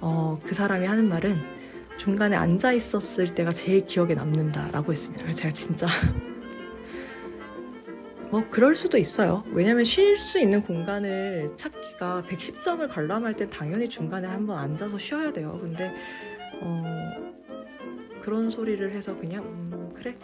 어, 0.00 0.40
그 0.42 0.52
사람이 0.52 0.84
하는 0.84 1.08
말은 1.08 1.61
중간에 2.02 2.34
앉아 2.34 2.72
있었을 2.72 3.32
때가 3.32 3.52
제일 3.52 3.86
기억에 3.86 4.14
남는다라고 4.14 4.90
했습니다. 4.90 5.30
제가 5.30 5.54
진짜 5.54 5.86
뭐 8.28 8.44
그럴 8.50 8.74
수도 8.74 8.98
있어요. 8.98 9.44
왜냐면 9.52 9.84
쉴 9.84 10.18
수 10.18 10.40
있는 10.40 10.62
공간을 10.62 11.50
찾기가 11.54 12.24
110점을 12.28 12.88
관람할 12.88 13.36
때 13.36 13.48
당연히 13.48 13.88
중간에 13.88 14.26
한번 14.26 14.58
앉아서 14.58 14.98
쉬어야 14.98 15.32
돼요. 15.32 15.56
근데 15.62 15.94
어 16.60 16.82
그런 18.20 18.50
소리를 18.50 18.90
해서 18.90 19.16
그냥 19.16 19.44
음 19.44 19.92
그래. 19.94 20.16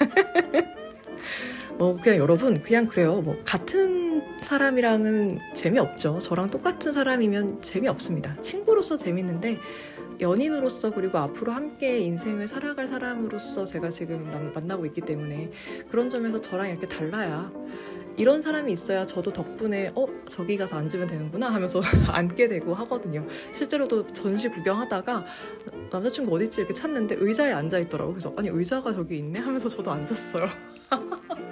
뭐 1.78 1.96
그냥 1.96 2.18
여러분 2.18 2.60
그냥 2.60 2.88
그래요. 2.88 3.20
뭐 3.20 3.36
같은 3.44 4.20
사람이랑은 4.42 5.38
재미없죠. 5.54 6.18
저랑 6.18 6.50
똑같은 6.50 6.90
사람이면 6.90 7.62
재미없습니다. 7.62 8.40
친구로서 8.40 8.96
재밌는데 8.96 9.60
연인으로서 10.22 10.90
그리고 10.90 11.18
앞으로 11.18 11.52
함께 11.52 11.98
인생을 11.98 12.48
살아갈 12.48 12.88
사람으로서 12.88 13.64
제가 13.64 13.90
지금 13.90 14.30
만나고 14.54 14.86
있기 14.86 15.02
때문에 15.02 15.50
그런 15.90 16.08
점에서 16.08 16.40
저랑 16.40 16.70
이렇게 16.70 16.86
달라야 16.86 17.52
이런 18.16 18.42
사람이 18.42 18.72
있어야 18.72 19.04
저도 19.04 19.32
덕분에 19.32 19.90
어 19.94 20.06
저기 20.26 20.56
가서 20.56 20.76
앉으면 20.76 21.08
되는구나 21.08 21.52
하면서 21.52 21.80
앉게 22.08 22.46
되고 22.46 22.74
하거든요. 22.74 23.26
실제로도 23.52 24.12
전시 24.12 24.48
구경하다가 24.48 25.24
남자친구 25.90 26.34
어디 26.34 26.44
있지 26.44 26.60
이렇게 26.60 26.74
찾는데 26.74 27.16
의자에 27.18 27.52
앉아 27.52 27.78
있더라고. 27.78 28.12
그래서 28.12 28.32
아니 28.36 28.48
의자가 28.48 28.92
저기 28.92 29.18
있네 29.18 29.40
하면서 29.40 29.68
저도 29.68 29.90
앉았어요. 29.90 30.46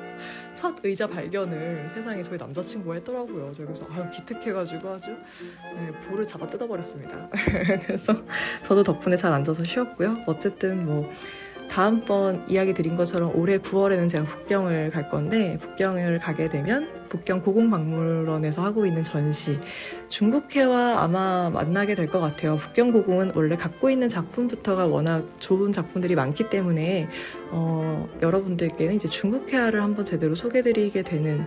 첫 0.60 0.76
의자 0.84 1.06
발견을 1.06 1.88
세상에 1.88 2.22
저희 2.22 2.36
남자친구가 2.36 2.96
했더라고요. 2.96 3.50
저 3.50 3.64
그래서 3.64 3.86
아유 3.90 4.04
기특해가지고 4.10 4.90
아주 4.90 5.16
네, 5.74 5.90
볼을 6.06 6.26
잡아 6.26 6.46
뜯어버렸습니다. 6.46 7.30
그래서 7.86 8.14
저도 8.62 8.82
덕분에 8.82 9.16
잘 9.16 9.32
앉아서 9.32 9.64
쉬었고요. 9.64 10.18
어쨌든 10.26 10.84
뭐 10.84 11.10
다음번 11.70 12.44
이야기 12.48 12.74
드린 12.74 12.96
것처럼 12.96 13.30
올해 13.36 13.58
9월에는 13.58 14.08
제가 14.08 14.24
북경을 14.24 14.90
갈 14.90 15.08
건데 15.08 15.56
북경을 15.60 16.18
가게 16.18 16.48
되면 16.48 16.88
북경 17.08 17.42
고궁박물원에서 17.42 18.62
하고 18.64 18.86
있는 18.86 19.02
전시 19.04 19.58
중국회와 20.08 21.00
아마 21.02 21.48
만나게 21.50 21.94
될 21.94 22.10
것 22.10 22.18
같아요. 22.18 22.56
북경 22.56 22.90
고궁은 22.90 23.32
원래 23.36 23.56
갖고 23.56 23.88
있는 23.88 24.08
작품부터가 24.08 24.86
워낙 24.86 25.24
좋은 25.38 25.70
작품들이 25.70 26.16
많기 26.16 26.48
때문에 26.50 27.08
어, 27.52 28.08
여러분들께는 28.20 28.94
이제 28.94 29.06
중국회화를 29.06 29.82
한번 29.82 30.04
제대로 30.04 30.34
소개드리게 30.34 31.02
되는 31.02 31.46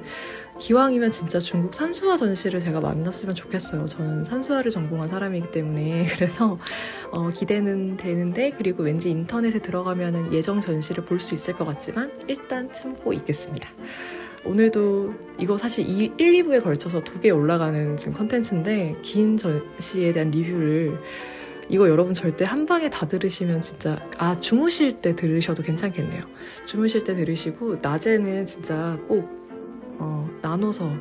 기왕이면 0.60 1.12
진짜 1.12 1.40
중국 1.40 1.74
산수화 1.74 2.16
전시를 2.16 2.60
제가 2.60 2.80
만났으면 2.80 3.36
좋겠어요. 3.36 3.86
저는 3.86 4.24
산수화를 4.26 4.72
전공한 4.72 5.10
사람이기 5.10 5.52
때문에 5.52 6.06
그래서 6.16 6.58
어, 7.12 7.30
기대는 7.30 7.98
되는데 7.98 8.52
그리고 8.58 8.84
왠지 8.84 9.10
인터넷에 9.10 9.60
들어가면 9.60 10.32
예정 10.34 10.62
전시를 10.62 11.04
볼 11.06 11.20
수 11.20 11.34
있을 11.34 11.54
것 11.56 11.64
같지만 11.66 12.12
일단 12.28 12.72
참고 12.74 13.14
있겠습니다. 13.14 13.70
오늘도 14.46 15.14
이거 15.40 15.58
사실 15.58 15.88
1, 15.88 16.18
2부에 16.18 16.62
걸쳐서 16.62 17.02
두 17.04 17.22
개 17.22 17.30
올라가는 17.30 17.96
지금 17.96 18.14
컨텐츠인데 18.14 18.98
긴 19.02 19.38
전시에 19.38 20.12
대한 20.12 20.32
리뷰를 20.32 20.98
이거 21.70 21.88
여러분 21.88 22.14
절대 22.14 22.44
한 22.44 22.66
방에 22.66 22.90
다 22.90 23.08
들으시면 23.08 23.62
진짜 23.62 23.98
아 24.18 24.36
주무실 24.38 25.00
때 25.00 25.16
들으셔도 25.16 25.64
괜찮겠네요. 25.64 26.22
주무실 26.66 27.06
때 27.06 27.16
들으시고 27.16 27.78
낮에는 27.82 28.46
진짜 28.46 28.98
꼭 29.08 29.43
어, 30.00 30.30
나눠서 30.42 30.92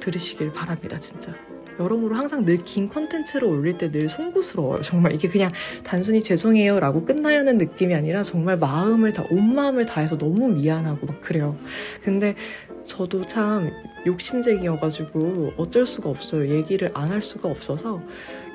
들으시길 0.00 0.52
바랍니다. 0.52 0.98
진짜. 0.98 1.34
여러모로 1.80 2.14
항상 2.14 2.44
늘 2.44 2.56
긴 2.58 2.88
컨텐츠를 2.88 3.48
올릴 3.48 3.76
때 3.78 3.90
늘 3.90 4.08
송구스러워요. 4.08 4.82
정말 4.82 5.12
이게 5.12 5.28
그냥 5.28 5.50
단순히 5.82 6.22
죄송해요 6.22 6.78
라고 6.78 7.04
끝나야 7.04 7.40
하는 7.40 7.58
느낌이 7.58 7.92
아니라 7.94 8.22
정말 8.22 8.56
마음을 8.58 9.12
다, 9.12 9.24
온 9.30 9.54
마음을 9.54 9.84
다해서 9.84 10.16
너무 10.16 10.48
미안하고 10.50 11.06
막 11.06 11.20
그래요. 11.20 11.56
근데 12.02 12.36
저도 12.84 13.22
참 13.26 13.72
욕심쟁이여가지고 14.06 15.54
어쩔 15.56 15.84
수가 15.86 16.10
없어요. 16.10 16.48
얘기를 16.48 16.90
안 16.94 17.10
할 17.10 17.20
수가 17.22 17.48
없어서 17.48 18.02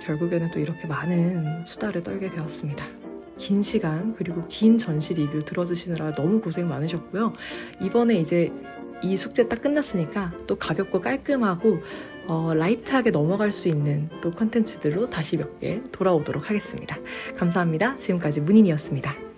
결국에는 0.05 0.51
또 0.51 0.59
이렇게 0.59 0.87
많은 0.87 1.65
수다를 1.65 2.03
떨게 2.03 2.29
되었습니다. 2.29 2.85
긴 3.37 3.63
시간 3.63 4.13
그리고 4.15 4.45
긴 4.47 4.77
전시 4.77 5.13
리뷰 5.13 5.39
들어주시느라 5.43 6.13
너무 6.13 6.39
고생 6.41 6.67
많으셨고요. 6.69 7.33
이번에 7.81 8.15
이제 8.19 8.51
이 9.03 9.17
숙제 9.17 9.47
딱 9.47 9.61
끝났으니까 9.61 10.33
또 10.47 10.55
가볍고 10.57 11.01
깔끔하고 11.01 11.79
어, 12.27 12.53
라이트하게 12.53 13.11
넘어갈 13.11 13.51
수 13.51 13.69
있는 13.69 14.09
또 14.21 14.31
컨텐츠들로 14.31 15.09
다시 15.09 15.37
몇 15.37 15.59
개 15.59 15.81
돌아오도록 15.91 16.49
하겠습니다. 16.49 16.97
감사합니다. 17.35 17.95
지금까지 17.97 18.41
문인이었습니다. 18.41 19.28